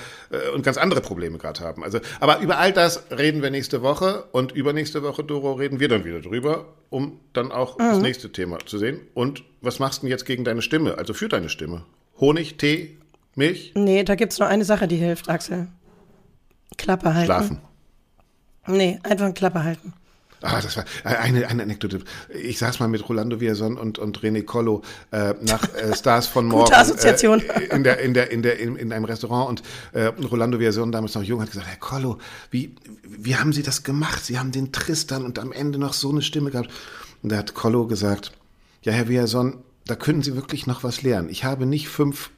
und 0.55 0.63
ganz 0.63 0.77
andere 0.77 1.01
Probleme 1.01 1.39
gerade 1.39 1.61
haben. 1.61 1.83
Also, 1.83 1.99
aber 2.21 2.39
über 2.39 2.59
all 2.59 2.73
das 2.73 3.03
reden 3.11 3.43
wir 3.43 3.51
nächste 3.51 3.83
Woche 3.83 4.29
und 4.31 4.53
übernächste 4.53 5.03
Woche, 5.03 5.25
Doro, 5.25 5.55
reden 5.55 5.81
wir 5.81 5.89
dann 5.89 6.05
wieder 6.05 6.21
drüber, 6.21 6.67
um 6.91 7.21
dann 7.33 7.53
auch 7.53 7.79
mhm. 7.79 7.83
das 7.83 7.99
nächste 7.99 8.33
Thema 8.33 8.59
zu 8.65 8.79
sehen. 8.79 9.01
Und 9.15 9.45
was 9.61 9.79
machst 9.79 9.99
du 9.99 10.07
denn 10.07 10.11
jetzt 10.11 10.25
gegen 10.25 10.45
deine 10.45 10.63
Stimme, 10.63 10.99
also 10.99 11.15
für 11.15 11.29
deine 11.29 11.49
Stimme? 11.49 11.85
Honig, 12.21 12.57
Tee, 12.57 12.99
Milch? 13.35 13.73
Nee, 13.75 14.05
da 14.05 14.15
gibt 14.15 14.33
es 14.33 14.39
nur 14.39 14.49
eine 14.49 14.65
Sache, 14.65 14.89
die 14.89 14.97
hilft, 14.97 15.29
Axel. 15.29 15.69
Klappe 16.77 17.15
halten. 17.15 17.27
Schlafen. 17.27 17.59
Nee, 18.67 18.99
einfach 19.03 19.33
Klappe 19.35 19.65
halten. 19.65 19.95
Ah, 20.41 20.61
das 20.61 20.77
war 20.77 20.85
eine, 21.05 21.49
eine 21.49 21.63
Anekdote. 21.63 22.01
Ich 22.33 22.59
saß 22.59 22.79
mal 22.79 22.89
mit 22.89 23.09
Rolando 23.09 23.41
Villazon 23.41 23.77
und, 23.77 23.99
und 23.99 24.21
René 24.21 24.45
Collo 24.45 24.83
äh, 25.11 25.35
nach 25.41 25.63
äh, 25.75 25.95
Stars 25.97 26.29
von 26.29 26.47
Morgen. 26.47 26.67
Gute 26.67 26.77
Assoziation. 26.77 27.41
Äh, 27.41 27.75
in, 27.75 27.83
der, 27.83 27.99
in, 27.99 28.15
der, 28.15 28.31
in, 28.31 28.43
der, 28.43 28.59
in, 28.59 28.77
in 28.77 28.93
einem 28.93 29.05
Restaurant 29.05 29.49
und 29.49 29.63
äh, 29.93 30.05
Rolando 30.05 30.61
Villazon, 30.61 30.93
damals 30.93 31.15
noch 31.15 31.23
jung, 31.23 31.41
hat 31.43 31.51
gesagt, 31.51 31.67
Herr 31.67 31.77
Collo, 31.77 32.19
wie, 32.51 32.75
wie 33.03 33.37
haben 33.37 33.53
Sie 33.53 33.63
das 33.63 33.83
gemacht? 33.83 34.25
Sie 34.25 34.39
haben 34.39 34.53
den 34.53 34.71
Tristan 34.71 35.25
und 35.25 35.39
am 35.39 35.51
Ende 35.51 35.79
noch 35.79 35.93
so 35.93 36.11
eine 36.11 36.23
Stimme 36.23 36.51
gehabt. 36.51 36.71
Und 37.23 37.33
da 37.33 37.39
hat 37.39 37.55
Collo 37.55 37.87
gesagt, 37.87 38.33
ja, 38.83 38.93
Herr 38.93 39.09
Villazon, 39.09 39.57
da 39.87 39.97
können 39.97 40.23
Sie 40.23 40.37
wirklich 40.37 40.67
noch 40.67 40.85
was 40.85 41.03
lernen. 41.03 41.31
Ich 41.31 41.45
habe 41.45 41.67
nicht 41.67 41.89
fünf 41.89 42.31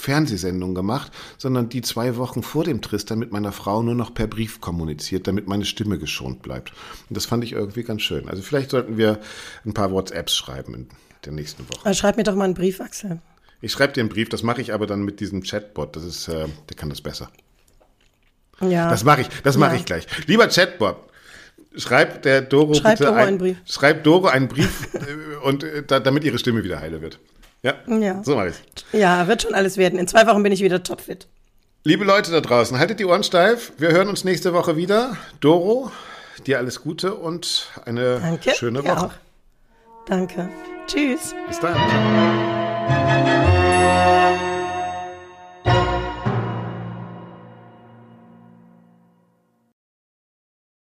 Fernsehsendungen 0.00 0.74
gemacht, 0.74 1.12
sondern 1.38 1.68
die 1.68 1.82
zwei 1.82 2.16
Wochen 2.16 2.42
vor 2.42 2.64
dem 2.64 2.80
Tristan 2.80 3.18
mit 3.18 3.30
meiner 3.32 3.52
Frau 3.52 3.82
nur 3.82 3.94
noch 3.94 4.12
per 4.12 4.26
Brief 4.26 4.60
kommuniziert, 4.60 5.26
damit 5.26 5.46
meine 5.46 5.64
Stimme 5.64 5.98
geschont 5.98 6.42
bleibt. 6.42 6.72
Und 7.08 7.16
das 7.16 7.26
fand 7.26 7.44
ich 7.44 7.52
irgendwie 7.52 7.82
ganz 7.82 8.02
schön. 8.02 8.28
Also 8.28 8.42
vielleicht 8.42 8.70
sollten 8.70 8.96
wir 8.96 9.20
ein 9.64 9.74
paar 9.74 9.92
WhatsApps 9.92 10.34
schreiben 10.34 10.74
in 10.74 10.88
der 11.24 11.32
nächsten 11.32 11.68
Woche. 11.68 11.80
Aber 11.84 11.94
schreib 11.94 12.16
mir 12.16 12.24
doch 12.24 12.34
mal 12.34 12.44
einen 12.44 12.54
Brief, 12.54 12.80
Axel. 12.80 13.20
Ich 13.60 13.72
schreibe 13.72 13.92
dir 13.92 14.00
einen 14.00 14.08
Brief, 14.08 14.28
das 14.28 14.42
mache 14.42 14.60
ich 14.62 14.72
aber 14.72 14.86
dann 14.86 15.02
mit 15.02 15.20
diesem 15.20 15.42
Chatbot. 15.42 15.94
Das 15.94 16.04
ist, 16.04 16.28
äh, 16.28 16.46
der 16.68 16.76
kann 16.76 16.88
das 16.88 17.02
besser. 17.02 17.30
Ja. 18.60 18.90
Das 18.90 19.04
mache 19.04 19.22
ich, 19.22 19.28
das 19.42 19.56
mache 19.56 19.72
ja. 19.72 19.76
ich 19.78 19.84
gleich. 19.84 20.06
Lieber 20.26 20.48
Chatbot, 20.48 20.96
schreib 21.76 22.22
der 22.22 22.42
Doro 22.42 22.74
schreib 22.74 22.98
bitte 22.98 23.04
Doro 23.04 23.16
ein, 23.16 23.28
einen 23.28 23.38
Brief. 23.38 23.56
Schreib 23.66 24.04
Doro 24.04 24.26
einen 24.28 24.48
Brief 24.48 24.88
äh, 24.94 25.46
und 25.46 25.64
äh, 25.64 25.82
da, 25.86 26.00
damit 26.00 26.24
ihre 26.24 26.38
Stimme 26.38 26.64
wieder 26.64 26.80
heile 26.80 27.00
wird. 27.02 27.18
Ja, 27.62 27.74
ja. 27.86 28.22
so 28.24 28.36
mache 28.36 28.48
ich 28.48 28.54
Ja, 28.98 29.28
wird 29.28 29.42
schon 29.42 29.54
alles 29.54 29.76
werden. 29.76 29.98
In 29.98 30.08
zwei 30.08 30.26
Wochen 30.26 30.42
bin 30.42 30.52
ich 30.52 30.62
wieder 30.62 30.82
topfit. 30.82 31.26
Liebe 31.84 32.04
Leute 32.04 32.30
da 32.30 32.40
draußen, 32.40 32.78
haltet 32.78 33.00
die 33.00 33.06
Ohren 33.06 33.22
steif. 33.22 33.72
Wir 33.78 33.90
hören 33.90 34.08
uns 34.08 34.24
nächste 34.24 34.52
Woche 34.52 34.76
wieder. 34.76 35.16
Doro, 35.40 35.90
dir 36.46 36.58
alles 36.58 36.82
Gute 36.82 37.14
und 37.14 37.70
eine 37.84 38.20
Danke, 38.20 38.50
schöne 38.54 38.84
Woche. 38.84 39.06
Auch. 39.06 39.12
Danke. 40.06 40.48
Tschüss. 40.86 41.34
Bis 41.48 41.60
dann. 41.60 41.76